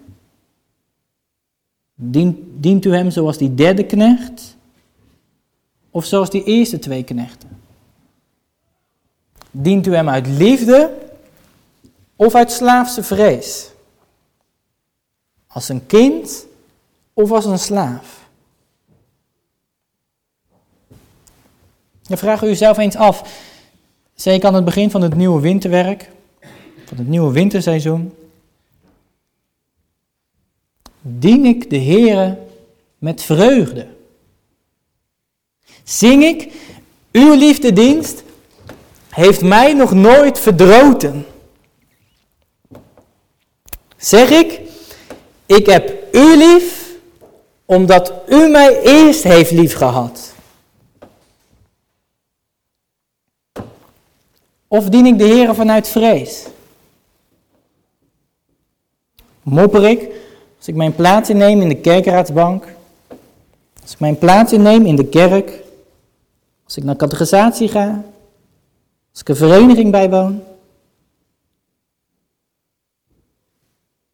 Dient, 1.95 2.39
dient 2.55 2.85
u 2.85 2.95
Hem 2.95 3.11
zoals 3.11 3.39
die 3.39 3.55
derde 3.55 3.87
knecht? 3.87 4.57
Of 5.91 6.05
zoals 6.05 6.31
die 6.31 6.45
eerste 6.45 6.79
twee 6.79 7.05
knechten? 7.05 7.49
Dient 9.51 9.87
u 9.87 9.95
Hem 9.95 10.09
uit 10.09 10.27
liefde 10.27 10.99
of 12.17 12.35
uit 12.35 12.53
slaafse 12.53 13.03
vrees? 13.03 13.71
Als 15.47 15.69
een 15.69 15.87
kind 15.87 16.47
of 17.13 17.31
als 17.31 17.45
een 17.45 17.59
slaaf? 17.59 18.22
Dan 22.13 22.21
vraag 22.21 22.43
u 22.43 22.47
uzelf 22.47 22.79
eens 22.79 22.97
af, 22.97 23.23
zeker 24.15 24.49
aan 24.49 24.55
het 24.55 24.65
begin 24.65 24.91
van 24.91 25.03
het 25.03 25.15
nieuwe 25.15 25.41
winterwerk, 25.41 26.09
van 26.85 26.97
het 26.97 27.09
nieuwe 27.09 27.33
winterseizoen, 27.33 28.15
dien 31.01 31.45
ik 31.45 31.71
de 31.71 31.79
Heere 31.79 32.39
met 32.99 33.23
vreugde? 33.23 33.87
Zing 35.85 36.25
ik, 36.25 36.53
uw 37.13 37.35
liefdedienst 37.35 38.23
heeft 39.09 39.43
mij 39.43 39.73
nog 39.73 39.93
nooit 39.93 40.39
verdroten? 40.39 41.27
Zeg 43.97 44.31
ik, 44.31 44.61
ik 45.47 45.67
heb 45.67 46.15
u 46.15 46.37
lief, 46.37 46.91
omdat 47.65 48.13
u 48.29 48.49
mij 48.49 48.83
eerst 48.83 49.23
heeft 49.23 49.51
lief 49.51 49.75
Of 54.73 54.89
dien 54.89 55.07
ik 55.07 55.19
de 55.19 55.25
Heer 55.25 55.55
vanuit 55.55 55.89
vrees? 55.89 56.47
Mopper 59.43 59.89
ik 59.89 60.11
als 60.57 60.69
ik 60.69 60.75
mijn 60.75 60.95
plaats 60.95 61.31
inneem 61.31 61.61
in 61.61 61.69
de 61.69 61.81
kerkraadsbank? 61.81 62.65
Als 63.83 63.93
ik 63.93 64.01
mijn 64.01 64.19
plaats 64.19 64.53
inneem 64.53 64.87
in 64.87 64.97
de 64.97 65.07
kerk? 65.07 65.63
Als 66.65 66.77
ik 66.77 66.85
naar 66.85 66.97
catechisatie 66.97 67.69
ga? 67.69 68.05
Als 69.11 69.21
ik 69.21 69.29
een 69.29 69.37
vereniging 69.37 69.91
bijwoon? 69.91 70.43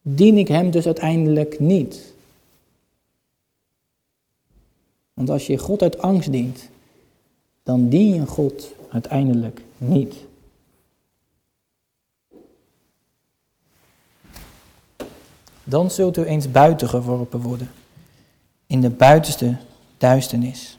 Dien 0.03 0.39
ik 0.39 0.49
hem 0.49 0.71
dus 0.71 0.87
uiteindelijk 0.87 1.61
niet? 1.61 2.13
Want 5.15 5.31
als 5.31 5.47
je 5.47 5.59
God 5.59 5.83
uit 5.83 5.99
angst 5.99 6.33
dient, 6.33 6.69
dan 7.63 7.89
dien 7.89 8.15
je 8.15 8.27
God 8.27 8.73
uiteindelijk 8.91 9.61
niet. 9.77 10.27
Dan 15.69 15.91
zult 15.91 16.17
u 16.17 16.25
eens 16.25 16.51
buiten 16.51 16.89
geworpen 16.89 17.41
worden, 17.41 17.71
in 18.67 18.81
de 18.81 18.91
buitenste 18.91 19.57
duisternis. 19.99 20.79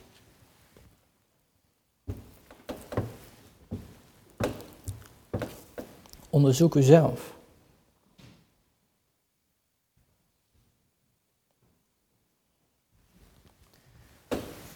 Onderzoek 6.29 6.75
uzelf. 6.75 7.33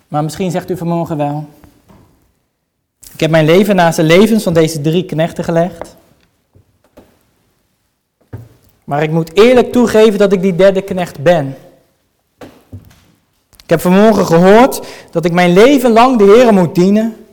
Maar 0.07 0.23
misschien 0.23 0.52
zegt 0.52 0.69
u 0.69 0.77
vanmorgen 0.77 1.18
wel, 1.18 1.48
ik 3.14 3.19
heb 3.19 3.30
mijn 3.30 3.45
leven 3.45 3.76
naast 3.76 3.95
de 3.95 4.03
levens 4.03 4.44
van 4.44 4.53
deze 4.53 4.81
drie 4.81 5.06
knechten 5.06 5.44
gelegd. 5.44 5.93
Maar 8.84 9.03
ik 9.03 9.11
moet 9.11 9.38
eerlijk 9.38 9.72
toegeven 9.72 10.19
dat 10.19 10.34
ik 10.34 10.41
die 10.41 10.55
derde 10.55 10.81
knecht 10.81 11.19
ben. 11.19 11.57
Ik 13.64 13.69
heb 13.69 13.81
vanmorgen 13.81 14.26
gehoord 14.26 14.88
dat 15.11 15.26
ik 15.26 15.31
mijn 15.31 15.53
leven 15.53 15.91
lang 15.91 16.18
de 16.18 16.23
Heer 16.23 16.53
moet 16.53 16.76
dienen. 16.76 17.26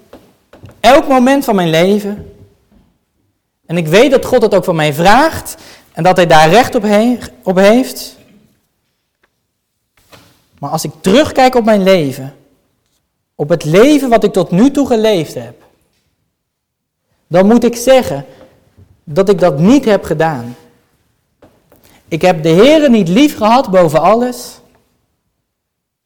Elk 0.80 1.08
moment 1.08 1.44
van 1.44 1.54
mijn 1.54 1.70
leven. 1.70 2.34
En 3.66 3.76
ik 3.76 3.86
weet 3.86 4.10
dat 4.10 4.24
God 4.24 4.42
het 4.42 4.54
ook 4.54 4.64
van 4.64 4.76
mij 4.76 4.94
vraagt 4.94 5.56
en 5.92 6.02
dat 6.02 6.16
Hij 6.16 6.26
daar 6.26 6.48
recht 6.48 6.74
op, 6.74 6.84
op 7.42 7.56
heeft. 7.56 8.16
Maar 10.58 10.70
als 10.70 10.84
ik 10.84 10.92
terugkijk 11.00 11.54
op 11.54 11.64
mijn 11.64 11.82
leven, 11.82 12.34
op 13.34 13.48
het 13.48 13.64
leven 13.64 14.08
wat 14.08 14.24
ik 14.24 14.32
tot 14.32 14.50
nu 14.50 14.70
toe 14.70 14.86
geleefd 14.86 15.34
heb, 15.34 15.62
dan 17.26 17.46
moet 17.46 17.64
ik 17.64 17.76
zeggen 17.76 18.24
dat 19.04 19.28
ik 19.28 19.38
dat 19.38 19.58
niet 19.58 19.84
heb 19.84 20.04
gedaan. 20.04 20.56
Ik 22.10 22.22
heb 22.22 22.42
de 22.42 22.48
Heere 22.48 22.88
niet 22.88 23.08
lief 23.08 23.36
gehad 23.36 23.70
boven 23.70 24.00
alles 24.00 24.60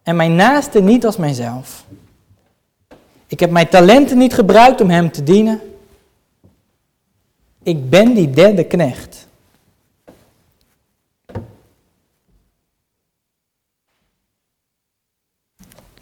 en 0.02 0.16
mijn 0.16 0.34
naaste 0.34 0.80
niet 0.80 1.06
als 1.06 1.16
mijzelf. 1.16 1.84
Ik 3.26 3.40
heb 3.40 3.50
mijn 3.50 3.68
talenten 3.68 4.18
niet 4.18 4.34
gebruikt 4.34 4.80
om 4.80 4.90
Hem 4.90 5.12
te 5.12 5.22
dienen. 5.22 5.60
Ik 7.62 7.90
ben 7.90 8.14
die 8.14 8.30
derde 8.30 8.64
knecht. 8.64 9.26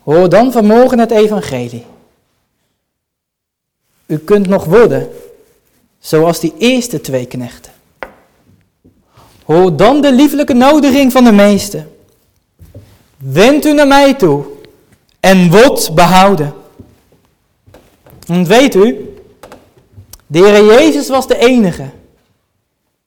Hoor 0.02 0.28
dan 0.28 0.52
vanmorgen 0.52 0.98
het 0.98 1.10
evangelie. 1.10 1.86
U 4.06 4.18
kunt 4.18 4.46
nog 4.46 4.64
worden 4.64 5.10
zoals 5.98 6.40
die 6.40 6.54
eerste 6.58 7.00
twee 7.00 7.26
knechten. 7.26 7.72
Hoor 9.44 9.76
dan 9.76 10.00
de 10.00 10.12
lieflijke 10.12 10.54
nodiging 10.54 11.12
van 11.12 11.24
de 11.24 11.32
meeste. 11.32 11.86
Wend 13.18 13.64
u 13.64 13.72
naar 13.72 13.86
mij 13.86 14.14
toe 14.14 14.44
en 15.20 15.50
wordt 15.50 15.94
behouden. 15.94 16.54
Want 18.26 18.48
weet 18.48 18.74
u, 18.74 19.14
de 20.26 20.38
Heer 20.38 20.64
Jezus 20.64 21.08
was 21.08 21.26
de 21.26 21.38
enige 21.38 21.90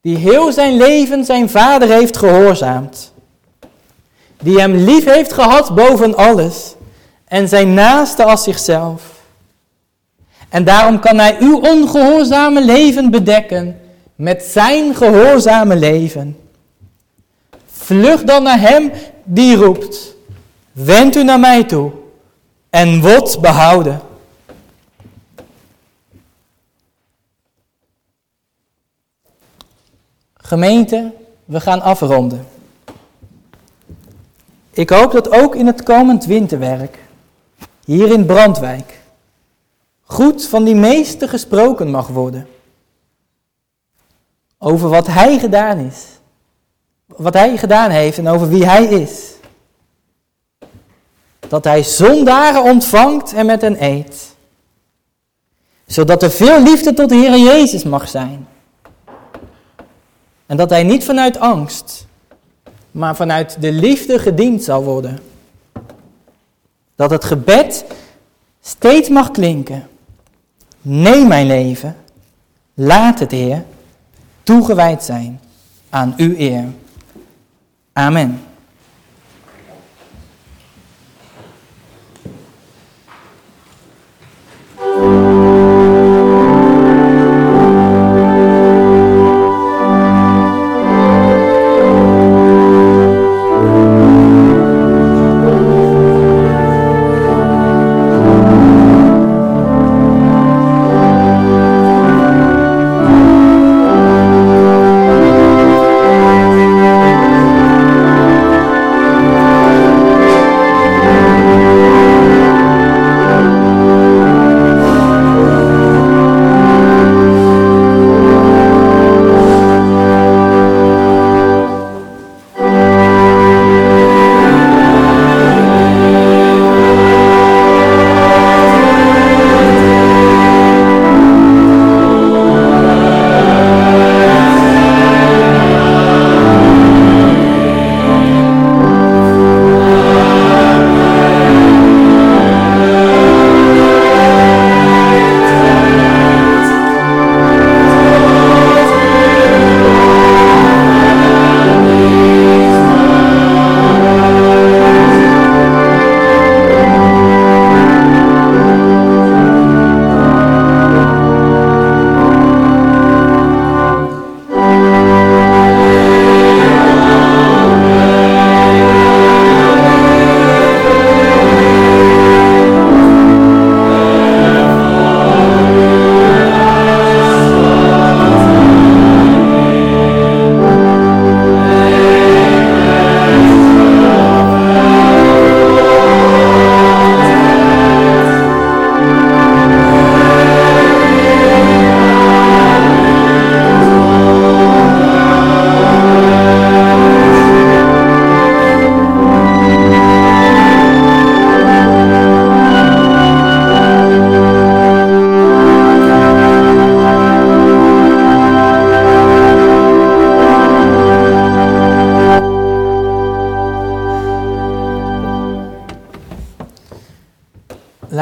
die 0.01 0.17
heel 0.17 0.51
zijn 0.51 0.77
leven 0.77 1.25
zijn 1.25 1.49
vader 1.49 1.89
heeft 1.89 2.17
gehoorzaamd. 2.17 3.13
Die 4.41 4.59
hem 4.59 4.75
lief 4.75 5.05
heeft 5.05 5.33
gehad 5.33 5.75
boven 5.75 6.15
alles 6.15 6.75
en 7.27 7.47
zijn 7.47 7.73
naaste 7.73 8.23
als 8.23 8.43
zichzelf. 8.43 9.01
En 10.49 10.63
daarom 10.63 10.99
kan 10.99 11.17
hij 11.17 11.37
uw 11.39 11.59
ongehoorzame 11.59 12.65
leven 12.65 13.11
bedekken 13.11 13.79
met 14.15 14.43
zijn 14.43 14.95
gehoorzame 14.95 15.75
leven. 15.75 16.39
Vlucht 17.65 18.27
dan 18.27 18.43
naar 18.43 18.59
hem 18.59 18.91
die 19.23 19.55
roept, 19.55 20.15
wend 20.71 21.15
u 21.15 21.23
naar 21.23 21.39
mij 21.39 21.63
toe 21.63 21.91
en 22.69 23.01
wordt 23.01 23.39
behouden. 23.39 24.01
Gemeente, 30.33 31.11
we 31.45 31.59
gaan 31.59 31.81
afronden. 31.81 32.47
Ik 34.71 34.89
hoop 34.89 35.11
dat 35.11 35.31
ook 35.31 35.55
in 35.55 35.67
het 35.67 35.83
komend 35.83 36.25
winterwerk, 36.25 36.97
hier 37.85 38.11
in 38.11 38.25
Brandwijk, 38.25 38.99
goed 40.03 40.45
van 40.45 40.63
die 40.63 40.75
meester 40.75 41.29
gesproken 41.29 41.91
mag 41.91 42.07
worden. 42.07 42.47
Over 44.67 44.89
wat 44.89 45.07
hij 45.07 45.39
gedaan 45.39 45.77
is. 45.77 46.05
Wat 47.05 47.33
hij 47.33 47.57
gedaan 47.57 47.89
heeft 47.89 48.17
en 48.17 48.27
over 48.27 48.49
wie 48.49 48.65
hij 48.65 48.85
is. 48.85 49.33
Dat 51.47 51.63
hij 51.63 51.83
zondaren 51.83 52.63
ontvangt 52.63 53.33
en 53.33 53.45
met 53.45 53.61
hen 53.61 53.83
eet. 53.83 54.35
Zodat 55.85 56.23
er 56.23 56.31
veel 56.31 56.61
liefde 56.61 56.93
tot 56.93 57.09
de 57.09 57.15
Heer 57.15 57.37
Jezus 57.37 57.83
mag 57.83 58.09
zijn. 58.09 58.47
En 60.45 60.57
dat 60.57 60.69
hij 60.69 60.83
niet 60.83 61.03
vanuit 61.03 61.39
angst, 61.39 62.07
maar 62.91 63.15
vanuit 63.15 63.57
de 63.59 63.71
liefde 63.71 64.19
gediend 64.19 64.63
zal 64.63 64.83
worden. 64.83 65.19
Dat 66.95 67.09
het 67.09 67.23
gebed 67.23 67.85
steeds 68.61 69.09
mag 69.09 69.31
klinken. 69.31 69.87
Neem 70.81 71.27
mijn 71.27 71.47
leven, 71.47 71.95
laat 72.73 73.19
het 73.19 73.31
Heer 73.31 73.65
toegewijd 74.45 75.03
zijn 75.03 75.39
aan 75.89 76.13
uw 76.17 76.33
eer. 76.37 76.63
Amen. 77.93 78.44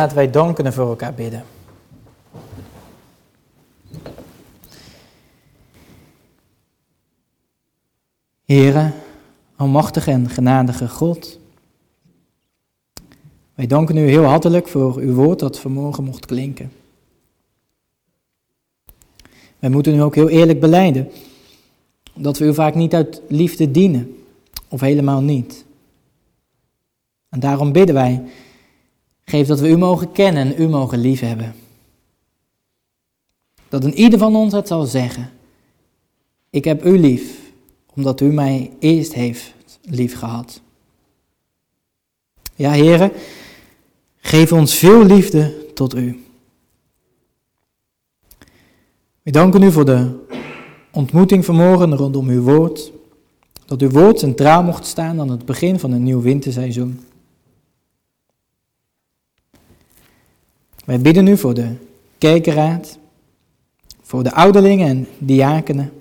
Laten 0.03 0.17
wij 0.17 0.29
danken 0.29 0.65
en 0.65 0.73
voor 0.73 0.87
elkaar 0.87 1.13
bidden. 1.13 1.43
Here, 8.45 8.91
almachtige 9.55 10.11
en 10.11 10.29
genadige 10.29 10.89
God. 10.89 11.39
Wij 13.53 13.67
danken 13.67 13.97
u 13.97 14.07
heel 14.07 14.23
hartelijk 14.23 14.67
voor 14.67 14.97
uw 14.97 15.13
woord 15.13 15.39
dat 15.39 15.59
vanmorgen 15.59 16.03
mocht 16.03 16.25
klinken. 16.25 16.71
Wij 19.59 19.69
moeten 19.69 19.95
u 19.95 19.99
ook 19.99 20.15
heel 20.15 20.29
eerlijk 20.29 20.59
beleiden 20.59 21.09
dat 22.13 22.37
we 22.37 22.45
u 22.45 22.53
vaak 22.53 22.75
niet 22.75 22.93
uit 22.93 23.21
liefde 23.27 23.71
dienen, 23.71 24.23
of 24.67 24.81
helemaal 24.81 25.21
niet. 25.21 25.65
En 27.29 27.39
daarom 27.39 27.71
bidden 27.71 27.95
wij 27.95 28.23
Geef 29.25 29.47
dat 29.47 29.59
we 29.59 29.67
u 29.67 29.77
mogen 29.77 30.11
kennen 30.11 30.45
en 30.45 30.61
u 30.61 30.67
mogen 30.67 30.99
liefhebben. 30.99 31.55
Dat 33.69 33.83
een 33.83 33.93
ieder 33.93 34.19
van 34.19 34.35
ons 34.35 34.53
het 34.53 34.67
zal 34.67 34.85
zeggen. 34.85 35.31
Ik 36.49 36.65
heb 36.65 36.85
u 36.85 36.99
lief, 36.99 37.39
omdat 37.93 38.21
u 38.21 38.25
mij 38.25 38.71
eerst 38.79 39.13
heeft 39.13 39.53
lief 39.81 40.17
gehad. 40.17 40.61
Ja, 42.55 42.71
heren, 42.71 43.11
geef 44.17 44.51
ons 44.51 44.75
veel 44.75 45.05
liefde 45.05 45.71
tot 45.73 45.95
u. 45.95 46.23
We 49.21 49.31
danken 49.31 49.63
u 49.63 49.71
voor 49.71 49.85
de 49.85 50.19
ontmoeting 50.91 51.45
vanmorgen 51.45 51.95
rondom 51.95 52.29
uw 52.29 52.41
woord. 52.41 52.91
Dat 53.65 53.81
uw 53.81 53.89
woord 53.89 54.19
centraal 54.19 54.63
mocht 54.63 54.85
staan 54.85 55.19
aan 55.19 55.29
het 55.29 55.45
begin 55.45 55.79
van 55.79 55.91
een 55.91 56.03
nieuw 56.03 56.21
winterseizoen. 56.21 56.99
Wij 60.83 60.99
bidden 60.99 61.23
nu 61.23 61.37
voor 61.37 61.53
de 61.53 61.75
kerkenraad, 62.17 62.97
voor 64.01 64.23
de 64.23 64.33
ouderlingen 64.33 64.87
en 64.87 65.07
diakenen. 65.17 65.91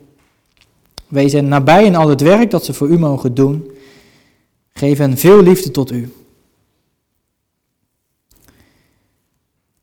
Wees 1.08 1.32
hen 1.32 1.48
nabij 1.48 1.84
in 1.84 1.94
al 1.94 2.08
het 2.08 2.20
werk 2.20 2.50
dat 2.50 2.64
ze 2.64 2.74
voor 2.74 2.88
u 2.88 2.98
mogen 2.98 3.34
doen. 3.34 3.70
Geef 4.72 4.98
hen 4.98 5.16
veel 5.18 5.42
liefde 5.42 5.70
tot 5.70 5.90
u. 5.90 6.12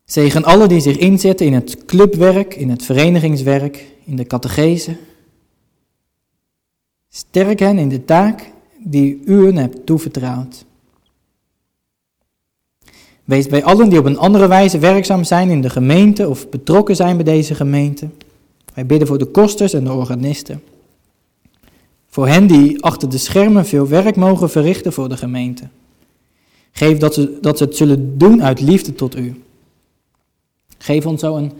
Zegen 0.05 0.43
alle 0.43 0.67
die 0.67 0.79
zich 0.79 0.97
inzetten 0.97 1.45
in 1.45 1.53
het 1.53 1.85
clubwerk, 1.85 2.55
in 2.55 2.69
het 2.69 2.85
verenigingswerk, 2.85 3.85
in 4.03 4.15
de 4.15 4.25
catechese. 4.25 4.97
Sterk 7.09 7.59
hen 7.59 7.77
in 7.77 7.89
de 7.89 8.05
taak 8.05 8.51
die 8.83 9.21
u 9.25 9.45
hen 9.45 9.55
hebt 9.55 9.85
toevertrouwd. 9.85 10.65
Wees 13.29 13.47
bij 13.47 13.63
allen 13.63 13.89
die 13.89 13.99
op 13.99 14.05
een 14.05 14.17
andere 14.17 14.47
wijze 14.47 14.79
werkzaam 14.79 15.23
zijn 15.23 15.49
in 15.49 15.61
de 15.61 15.69
gemeente 15.69 16.29
of 16.29 16.49
betrokken 16.49 16.95
zijn 16.95 17.15
bij 17.15 17.25
deze 17.25 17.55
gemeente. 17.55 18.07
Wij 18.73 18.85
bidden 18.85 19.07
voor 19.07 19.17
de 19.17 19.25
kosters 19.25 19.73
en 19.73 19.83
de 19.83 19.91
organisten. 19.93 20.63
Voor 22.07 22.27
hen 22.27 22.47
die 22.47 22.83
achter 22.83 23.09
de 23.09 23.17
schermen 23.17 23.65
veel 23.65 23.87
werk 23.87 24.15
mogen 24.15 24.49
verrichten 24.49 24.93
voor 24.93 25.09
de 25.09 25.17
gemeente. 25.17 25.63
Geef 26.71 26.97
dat 26.97 27.13
ze, 27.13 27.37
dat 27.41 27.57
ze 27.57 27.63
het 27.63 27.75
zullen 27.75 28.17
doen 28.17 28.43
uit 28.43 28.61
liefde 28.61 28.95
tot 28.95 29.15
u. 29.15 29.41
Geef 30.77 31.05
ons 31.05 31.21
zo 31.21 31.35
een 31.35 31.51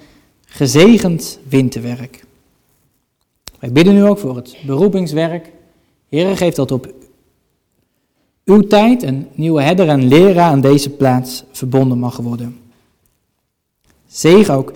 gezegend 0.46 1.40
winterwerk. 1.50 2.26
Wij 3.60 3.72
bidden 3.72 3.94
nu 3.94 4.06
ook 4.06 4.18
voor 4.18 4.36
het 4.36 4.58
beroepingswerk, 4.66 5.52
Heere, 6.10 6.36
geef 6.36 6.54
dat 6.54 6.72
op 6.72 6.94
uw 8.50 8.68
tijd 8.68 9.04
een 9.04 9.28
nieuwe 9.34 9.62
herder 9.62 9.88
en 9.88 10.08
leraar 10.08 10.52
aan 10.52 10.62
deze 10.62 10.90
plaats 10.90 11.44
verbonden 11.52 11.98
mag 11.98 12.18
worden. 12.18 12.60
Zeg 14.08 14.50
ook 14.50 14.74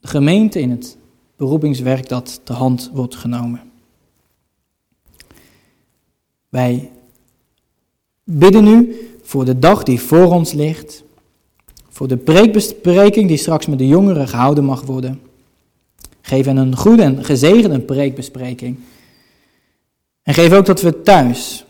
de 0.00 0.08
gemeente 0.08 0.60
in 0.60 0.70
het 0.70 0.96
beroepingswerk 1.36 2.08
dat 2.08 2.40
te 2.44 2.52
hand 2.52 2.90
wordt 2.94 3.16
genomen. 3.16 3.60
Wij 6.48 6.90
bidden 8.24 8.66
u 8.66 8.96
voor 9.22 9.44
de 9.44 9.58
dag 9.58 9.82
die 9.82 10.00
voor 10.00 10.32
ons 10.32 10.52
ligt, 10.52 11.02
voor 11.88 12.08
de 12.08 12.16
preekbespreking 12.16 13.28
die 13.28 13.36
straks 13.36 13.66
met 13.66 13.78
de 13.78 13.86
jongeren 13.86 14.28
gehouden 14.28 14.64
mag 14.64 14.82
worden. 14.82 15.20
Geef 16.20 16.44
hen 16.44 16.56
een 16.56 16.76
goede 16.76 17.02
en 17.02 17.24
gezegende 17.24 17.80
preekbespreking. 17.80 18.78
En 20.22 20.34
geef 20.34 20.52
ook 20.52 20.66
dat 20.66 20.80
we 20.80 21.02
thuis, 21.02 21.64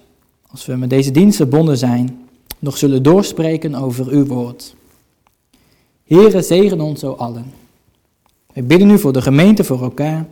als 0.50 0.66
we 0.66 0.76
met 0.76 0.90
deze 0.90 1.10
dienst 1.10 1.36
verbonden 1.36 1.78
zijn, 1.78 2.28
nog 2.58 2.76
zullen 2.76 3.02
doorspreken 3.02 3.74
over 3.74 4.08
uw 4.08 4.26
woord. 4.26 4.74
Heere, 6.04 6.42
zegen 6.42 6.80
ons 6.80 7.00
zo 7.00 7.12
allen. 7.12 7.52
Wij 8.52 8.64
bidden 8.64 8.88
nu 8.88 8.98
voor 8.98 9.12
de 9.12 9.22
gemeente, 9.22 9.64
voor 9.64 9.82
elkaar, 9.82 10.26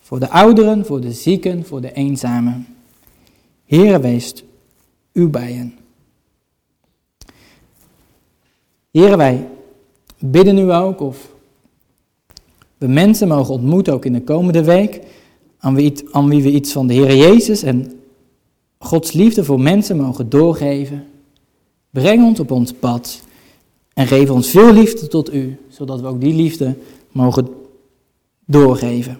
voor 0.00 0.20
de 0.20 0.30
ouderen, 0.30 0.86
voor 0.86 1.00
de 1.00 1.12
zieken, 1.12 1.66
voor 1.66 1.80
de 1.80 1.92
eenzamen. 1.92 2.66
Heere, 3.64 4.00
wees 4.00 4.44
u 5.12 5.28
bijen. 5.28 5.74
Heere, 8.90 9.16
wij 9.16 9.48
bidden 10.18 10.58
u 10.58 10.72
ook 10.72 11.00
of 11.00 11.32
we 12.78 12.86
mensen 12.86 13.28
mogen 13.28 13.54
ontmoeten, 13.54 13.92
ook 13.92 14.04
in 14.04 14.12
de 14.12 14.22
komende 14.22 14.64
week, 14.64 15.00
aan 15.58 15.74
wie, 15.74 15.92
aan 16.10 16.28
wie 16.28 16.42
we 16.42 16.50
iets 16.50 16.72
van 16.72 16.86
de 16.86 16.94
Heer 16.94 17.16
Jezus 17.16 17.62
en 17.62 18.03
Gods 18.84 19.12
liefde 19.12 19.44
voor 19.44 19.60
mensen 19.60 19.96
mogen 19.96 20.28
doorgeven. 20.28 21.06
Breng 21.90 22.24
ons 22.24 22.40
op 22.40 22.50
ons 22.50 22.72
pad 22.72 23.22
en 23.94 24.06
geef 24.06 24.30
ons 24.30 24.48
veel 24.48 24.72
liefde 24.72 25.08
tot 25.08 25.34
u, 25.34 25.58
zodat 25.68 26.00
we 26.00 26.06
ook 26.06 26.20
die 26.20 26.34
liefde 26.34 26.76
mogen 27.12 27.48
doorgeven. 28.44 29.18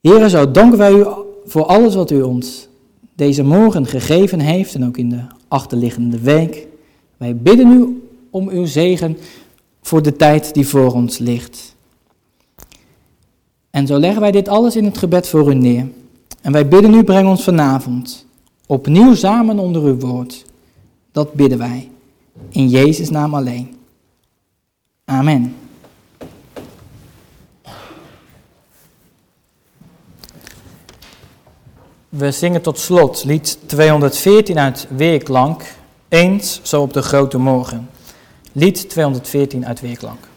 Heer, 0.00 0.28
zo 0.28 0.50
danken 0.50 0.78
wij 0.78 0.92
u 0.92 1.06
voor 1.44 1.64
alles 1.64 1.94
wat 1.94 2.10
u 2.10 2.22
ons 2.22 2.68
deze 3.14 3.42
morgen 3.42 3.86
gegeven 3.86 4.40
heeft 4.40 4.74
en 4.74 4.86
ook 4.86 4.96
in 4.96 5.08
de 5.08 5.22
achterliggende 5.48 6.18
week. 6.18 6.66
Wij 7.16 7.36
bidden 7.36 7.70
u 7.70 8.08
om 8.30 8.48
uw 8.48 8.64
zegen 8.64 9.16
voor 9.80 10.02
de 10.02 10.16
tijd 10.16 10.54
die 10.54 10.68
voor 10.68 10.92
ons 10.92 11.18
ligt. 11.18 11.74
En 13.72 13.86
zo 13.86 13.98
leggen 13.98 14.20
wij 14.20 14.30
dit 14.30 14.48
alles 14.48 14.76
in 14.76 14.84
het 14.84 14.98
gebed 14.98 15.28
voor 15.28 15.50
u 15.50 15.54
neer. 15.54 15.88
En 16.40 16.52
wij 16.52 16.68
bidden 16.68 16.94
u, 16.94 17.04
breng 17.04 17.28
ons 17.28 17.44
vanavond 17.44 18.26
opnieuw 18.66 19.14
samen 19.14 19.58
onder 19.58 19.82
uw 19.82 19.98
woord. 19.98 20.44
Dat 21.12 21.32
bidden 21.32 21.58
wij. 21.58 21.90
In 22.48 22.68
Jezus' 22.68 23.10
naam 23.10 23.34
alleen. 23.34 23.76
Amen. 25.04 25.56
We 32.08 32.30
zingen 32.30 32.62
tot 32.62 32.78
slot 32.78 33.24
lied 33.24 33.58
214 33.66 34.58
uit 34.58 34.86
Weerklank, 34.90 35.74
eens 36.08 36.60
zo 36.62 36.82
op 36.82 36.92
de 36.92 37.02
grote 37.02 37.38
morgen. 37.38 37.88
Lied 38.52 38.88
214 38.88 39.66
uit 39.66 39.80
Weerklank. 39.80 40.28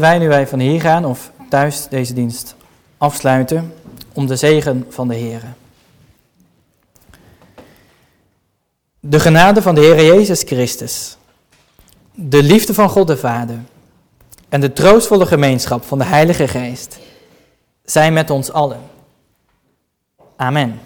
Wij 0.00 0.18
nu 0.18 0.28
wij 0.28 0.46
van 0.46 0.58
hier 0.58 0.80
gaan 0.80 1.04
of 1.04 1.30
thuis 1.48 1.88
deze 1.88 2.14
dienst 2.14 2.54
afsluiten 2.98 3.74
om 4.12 4.26
de 4.26 4.36
zegen 4.36 4.86
van 4.88 5.08
de 5.08 5.14
Heer. 5.14 5.42
De 9.00 9.20
genade 9.20 9.62
van 9.62 9.74
de 9.74 9.80
Heer 9.80 10.04
Jezus 10.04 10.42
Christus, 10.42 11.16
de 12.14 12.42
liefde 12.42 12.74
van 12.74 12.88
God 12.88 13.06
de 13.06 13.16
Vader 13.16 13.58
en 14.48 14.60
de 14.60 14.72
troostvolle 14.72 15.26
gemeenschap 15.26 15.84
van 15.84 15.98
de 15.98 16.04
Heilige 16.04 16.48
Geest 16.48 16.98
zijn 17.84 18.12
met 18.12 18.30
ons 18.30 18.52
allen. 18.52 18.80
Amen. 20.36 20.80